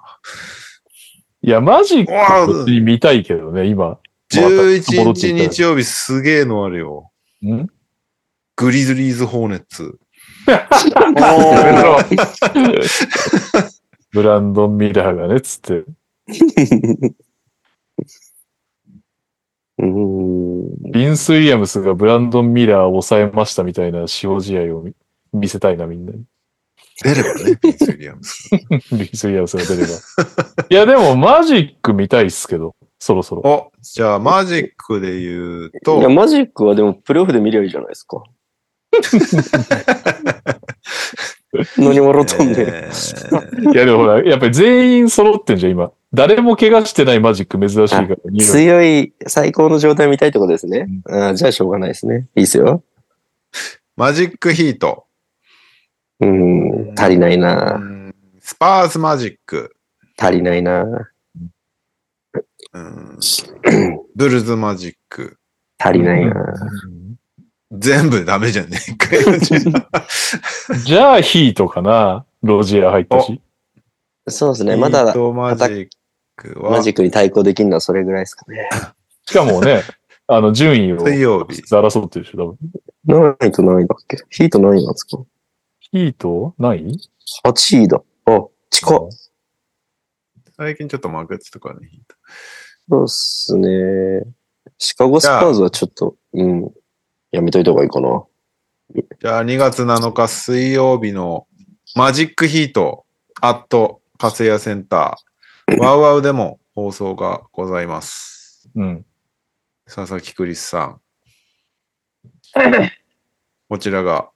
[1.47, 4.01] いや、マジックに見たいけどね、今。
[4.33, 7.13] 11日日曜日すげえのあるよ。
[7.45, 7.69] ん？
[8.57, 9.97] グリズリーズ・ホーネッツ。
[14.11, 15.85] ブランドン・ミラーがね、つって。
[19.81, 20.93] うーん。
[20.93, 24.95] ビンス・ウィリアムスがブランドン・ミラーを抑えましたみたいな使用試合を見
[25.33, 26.25] 見せたいな、みんなに。
[27.03, 28.51] 出ればね、 ピース・ウィリアムス。
[28.93, 29.89] ビンス・ウィリアムスが出れば。
[30.69, 33.43] いや、でもマジック見たいっすけど、そろそろ。
[33.43, 38.23] お、じゃあマジックで言ういや、と、マジックはでもプレオフで見りゃいいじゃないですか。
[41.79, 42.57] 何笑っとんねん。
[42.61, 45.91] えー いや、でもほら、やっぱり全員揃ってんじゃん、今。
[46.13, 48.17] 誰も怪我してないマジック珍しいから。
[48.45, 50.89] 強い、最高の状態見たいってことですね。
[51.07, 52.27] あーじゃあしょうがないですね。
[52.37, 52.83] いいですよ。
[53.97, 55.05] マジック・ヒート。
[56.21, 57.75] うーん、足りないな。
[57.75, 58.01] うん
[58.43, 59.77] スパーズ・マジック。
[60.19, 60.85] 足りないな。
[62.73, 63.19] うん
[64.17, 65.37] ブルズ・マジック。
[65.79, 66.35] 足りないな。
[67.73, 68.79] 全部ダメじゃんね？
[68.79, 69.55] 一回のうち
[70.85, 72.27] じゃあ、ヒートかな？
[72.43, 73.41] ロジアー入ったし。
[74.29, 74.77] そうですね。
[74.77, 75.89] まだヒートマジッ
[76.37, 76.71] クは？
[76.73, 78.69] マジックに対抗できるのはそれぐらいですかね。
[79.27, 79.83] しかもね、
[80.27, 81.63] あの、順位を水曜日。
[81.63, 83.37] 争ってるでしょ、多分。
[83.39, 84.17] 何位と何位だっけ？
[84.31, 85.23] ヒート何位なんですか？
[85.81, 86.85] ヒートない
[87.45, 88.03] ？8位だ。
[88.27, 89.09] あ、近っ。
[90.57, 92.17] 最近ちょっと負けてたからね、ヒート。
[92.89, 94.25] そうっすね。
[94.79, 96.73] シカゴスパーズはちょっと、うん、
[97.33, 98.25] やめといた方がいいかな。
[99.21, 101.47] じゃあ2月7日水曜日の
[101.95, 103.05] マジックヒート、
[103.41, 108.69] アット、カセヤセンター、ワウワウでも放送がございます。
[108.75, 109.07] うん。
[109.87, 111.01] 佐々木クリスさん。
[113.69, 114.31] こちらが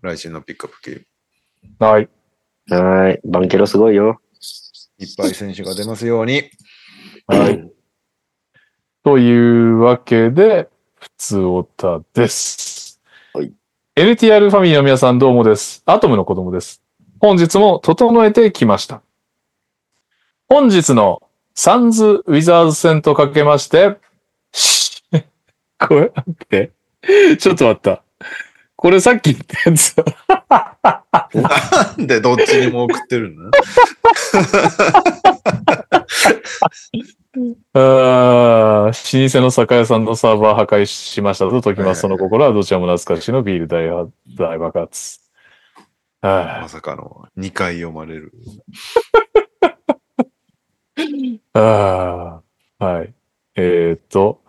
[0.00, 1.04] 来週のピックアップゲー
[1.78, 1.86] ム。
[1.86, 2.08] はい。
[2.68, 3.20] はーい。
[3.24, 4.20] バンケロすごいよ。
[4.98, 6.50] いっぱい選手が出ますように。
[7.26, 7.70] はい。
[9.04, 10.68] というわけで、
[11.00, 13.00] 普通オタです。
[13.32, 13.50] はい。
[13.96, 15.82] NTR ファミリーの皆さんどうもです。
[15.86, 16.82] アトムの子供です。
[17.20, 19.00] 本日も整えてきました。
[20.46, 21.22] 本日の
[21.54, 23.96] サンズ・ウィザーズ戦とかけまして、
[24.52, 25.02] し
[25.78, 26.72] これ、待って？
[27.38, 28.02] ちょっと待った。
[28.76, 29.96] これさっき言ったやつ。
[31.34, 33.50] なんでどっちにも送ってるの？
[37.74, 42.00] あー老舗の酒屋さんのサーバー破壊しましたと解きます。
[42.00, 45.20] その心はどちらも懐かしのビール大は大爆発。
[46.22, 48.32] はまさかの2回読まれる。
[51.54, 51.60] あ
[52.80, 53.14] あーはい。
[53.54, 54.42] えーっと、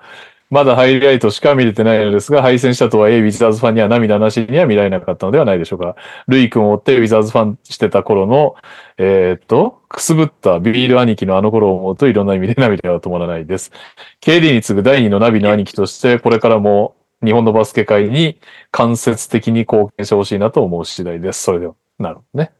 [0.51, 5.95] まだハイライトしか見れてないのですが、敗戦したとはいえ、ウィザーズファンには涙なしには見られなかったのではないでしょうか。
[6.27, 8.55] ルイ君を追ってウィザーズファンしてた頃の、
[8.97, 13.71] えーっと、くすぶったビール兄貴のあの頃を思うといろんな意味で涙が止まらないです。
[14.19, 18.37] KD に次ぐ第二のナビの兄貴として、これからも日本のバスケ界に
[18.71, 21.43] 間接的に貢献してほしいなと思う次第です。
[21.43, 22.51] それでは、なるほどね。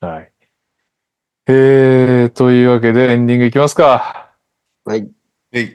[0.00, 0.32] はい。
[1.48, 4.32] えー、というわけでエンディングいきますか。
[4.84, 5.08] はい。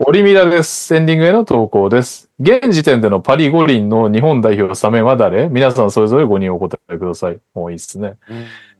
[0.05, 0.93] オリミラです。
[0.93, 2.29] エンディングへの投稿です。
[2.41, 5.47] 現時点でのパリ五輪の日本代表スタメンは誰？
[5.47, 7.39] 皆さんそれぞれ5人お答えください。
[7.53, 8.15] もういいっすね。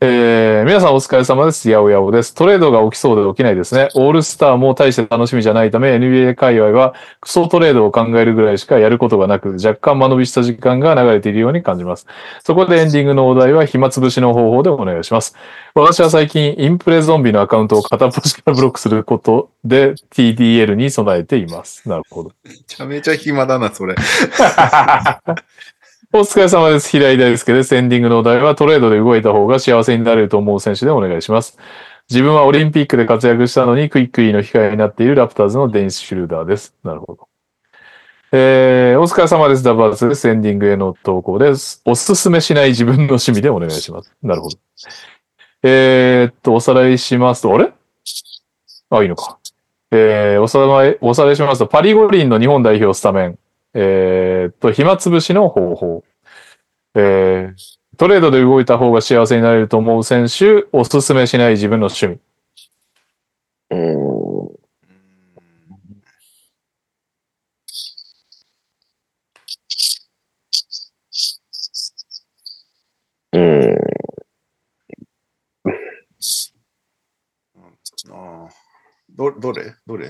[0.03, 1.69] えー、皆さんお疲れ様です。
[1.69, 2.33] やおやおです。
[2.33, 3.87] トレードが起きそうで起きないですね。
[3.93, 12.07] オールスターも大して楽しみじゃないため、NBA 界隈はクソトレードを考えるぐらいしかやることがなく、若干間延びした時間が流れているように感じます。
[12.43, 15.35] そこでエンディングのお題は暇つぶしの方法でお願いします。
[15.75, 21.87] 私は最近、インプレゾンビのアカウントを片っ端からブロックすることで TDL に備えています。
[21.87, 22.31] なるほど。
[22.43, 23.93] めちゃめちゃ暇だな、それ。
[26.13, 26.89] お疲れ様です。
[26.89, 27.73] 平井大輔です。
[27.73, 31.57] エンディングのお題はトレードで動いた方が幸せになれると思う選手でお願いします。
[32.09, 36.75] 自分はオリンピックで活躍したのにクイックリーの控えになっているラプターズのデニス・シュルーダーです。
[36.83, 37.29] なるほど。
[38.33, 39.63] えー、お疲れ様です。
[39.63, 40.27] ダバースです。
[40.27, 41.81] エンディングへの投稿です。
[41.85, 44.13] おすすめしない自分の趣味でお願いします。
[44.21, 44.57] なるほど。
[45.63, 47.71] えー、っと、おさらいしますと、あれ？
[48.89, 49.37] あ、いいのか。
[49.91, 53.39] えー、おさらい、おさらいしますと、パリ五輪の日本代表スタメン。
[53.73, 56.03] えーっと、暇つぶしの方法。
[56.95, 62.19] えー、トレードで動いた方が幸せになれると思う選手、おすすめしない自分の趣味。
[63.69, 64.01] うーん。
[73.33, 73.77] うん。
[78.11, 78.49] ああ
[79.09, 79.75] ど、どれ？
[79.87, 80.09] どれ？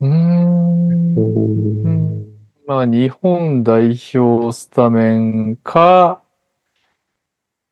[0.00, 1.10] うーん。
[2.66, 6.22] まあ、日本代表スタメンか、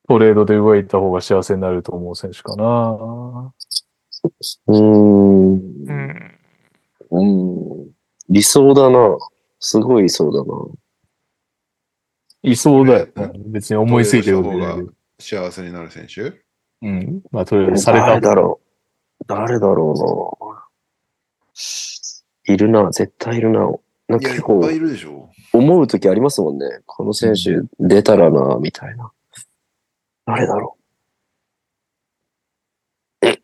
[0.08, 3.52] トレードで動いた方が幸せになると思う選手かな。
[4.66, 5.52] うーん。
[5.52, 6.38] うん。
[7.10, 7.24] う
[7.84, 7.90] ん。
[8.28, 9.16] 理想だな。
[9.60, 10.54] すごい理想だな。
[12.42, 13.32] いそうだよね。
[13.46, 16.40] 別に思いついてるわけじゃないけど幸せになる選手？
[16.82, 17.22] うん。
[17.30, 18.28] まあ、トレードされ誰た。
[18.28, 18.60] だろ
[19.20, 19.24] う。
[19.26, 19.94] 誰だろ
[20.42, 20.64] うな。
[22.48, 23.60] いるな、絶対いるな。
[24.08, 25.30] なんか結構ぱいいるでしょ。
[25.52, 26.66] 思うときありますもんね。
[26.86, 29.10] この選手出たらな、みたいな。
[30.26, 30.76] 誰だろ
[33.22, 33.26] う。
[33.26, 33.36] いっ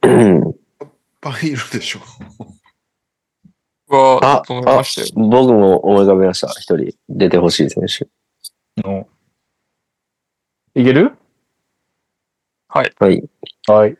[1.20, 2.00] ぱいいるでしょ。
[3.88, 5.28] は、あと思いましたよ。
[5.28, 6.48] 僕も思い浮かべました。
[6.48, 8.08] 一人出てほしい選手。
[8.82, 9.06] の
[10.74, 11.12] いける？
[12.68, 12.92] はい。
[13.68, 13.96] はい。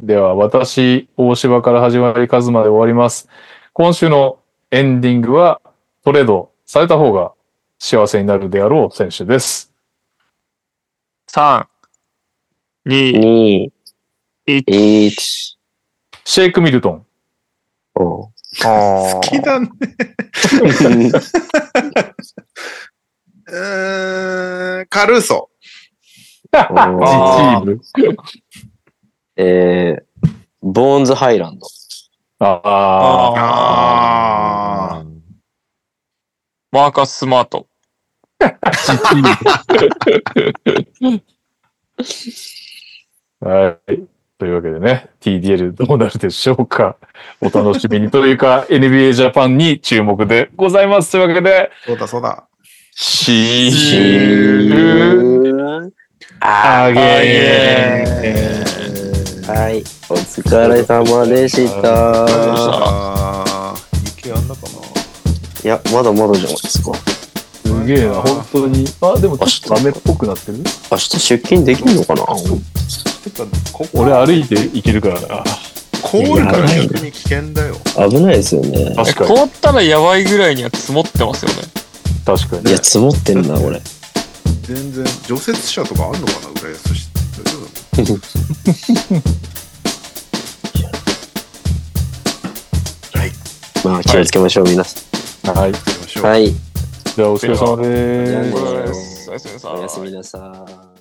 [0.00, 3.28] では、私、大柴から始まり、数まで終わります。
[3.78, 4.38] 今週の
[4.70, 5.60] エンディングは、
[6.02, 7.34] トレードされた方が
[7.78, 9.70] 幸せになるであろう選手です。
[11.30, 11.66] 3、
[12.86, 13.70] 2、2、
[14.46, 14.64] 1。
[14.66, 15.10] 1。
[15.10, 17.06] シェイク・ミルトン。
[17.96, 18.30] お好
[18.62, 19.68] 好きだね。
[23.44, 25.50] うーん、カルーソ。
[26.50, 27.78] ーム。
[29.36, 30.30] えー、
[30.62, 31.66] ボーンズハイランド。
[32.38, 32.60] ああ。
[33.38, 35.04] ああ。
[36.70, 37.66] マーカス・スマート。
[43.40, 44.02] はい。
[44.38, 46.96] というわけでね、TDL どうなるでしょうか。
[47.40, 48.10] お楽しみに。
[48.10, 51.12] というか、NBA ジャパンに注目でございます。
[51.12, 52.46] というわけで、そうだそうだ。
[52.92, 55.90] シシーー
[56.40, 58.65] アゲ
[59.46, 59.78] はい。
[60.08, 62.24] お疲れ様でした。
[62.24, 63.74] ああ、
[64.18, 64.68] 池あんだかな
[65.62, 66.92] いや、まだまだじゃないですか。
[67.64, 68.84] すげえな、本当に。
[69.00, 70.58] あ、でもちょっと雨っぽくなってる？
[70.90, 72.24] 明日出勤できるのかな？
[72.24, 75.44] てか、ここ俺歩いて行けるからな。
[76.02, 77.76] 凍るから逆に危険だよ。
[78.08, 78.94] 危ないですよね。
[78.96, 79.36] 確かに。
[79.36, 81.58] 凍ったらやばいぐらいには積もってますよね。
[82.24, 82.78] 確かにいや、。
[82.78, 83.80] 積もってんな、これ。
[84.62, 87.08] 全然、除雪車とかあんのかな浦安市。
[87.38, 87.65] 大丈夫
[87.96, 88.02] は
[93.24, 93.32] い。
[93.86, 95.72] まあ、気をつけましょう、皆さはい。
[95.72, 96.24] 行きましょん。
[96.24, 96.26] う。
[96.26, 96.52] はい。
[96.52, 98.52] じゃあ、お疲れ様で。
[98.52, 100.95] お疲れ様ですおやすみなさいおやすみなさい。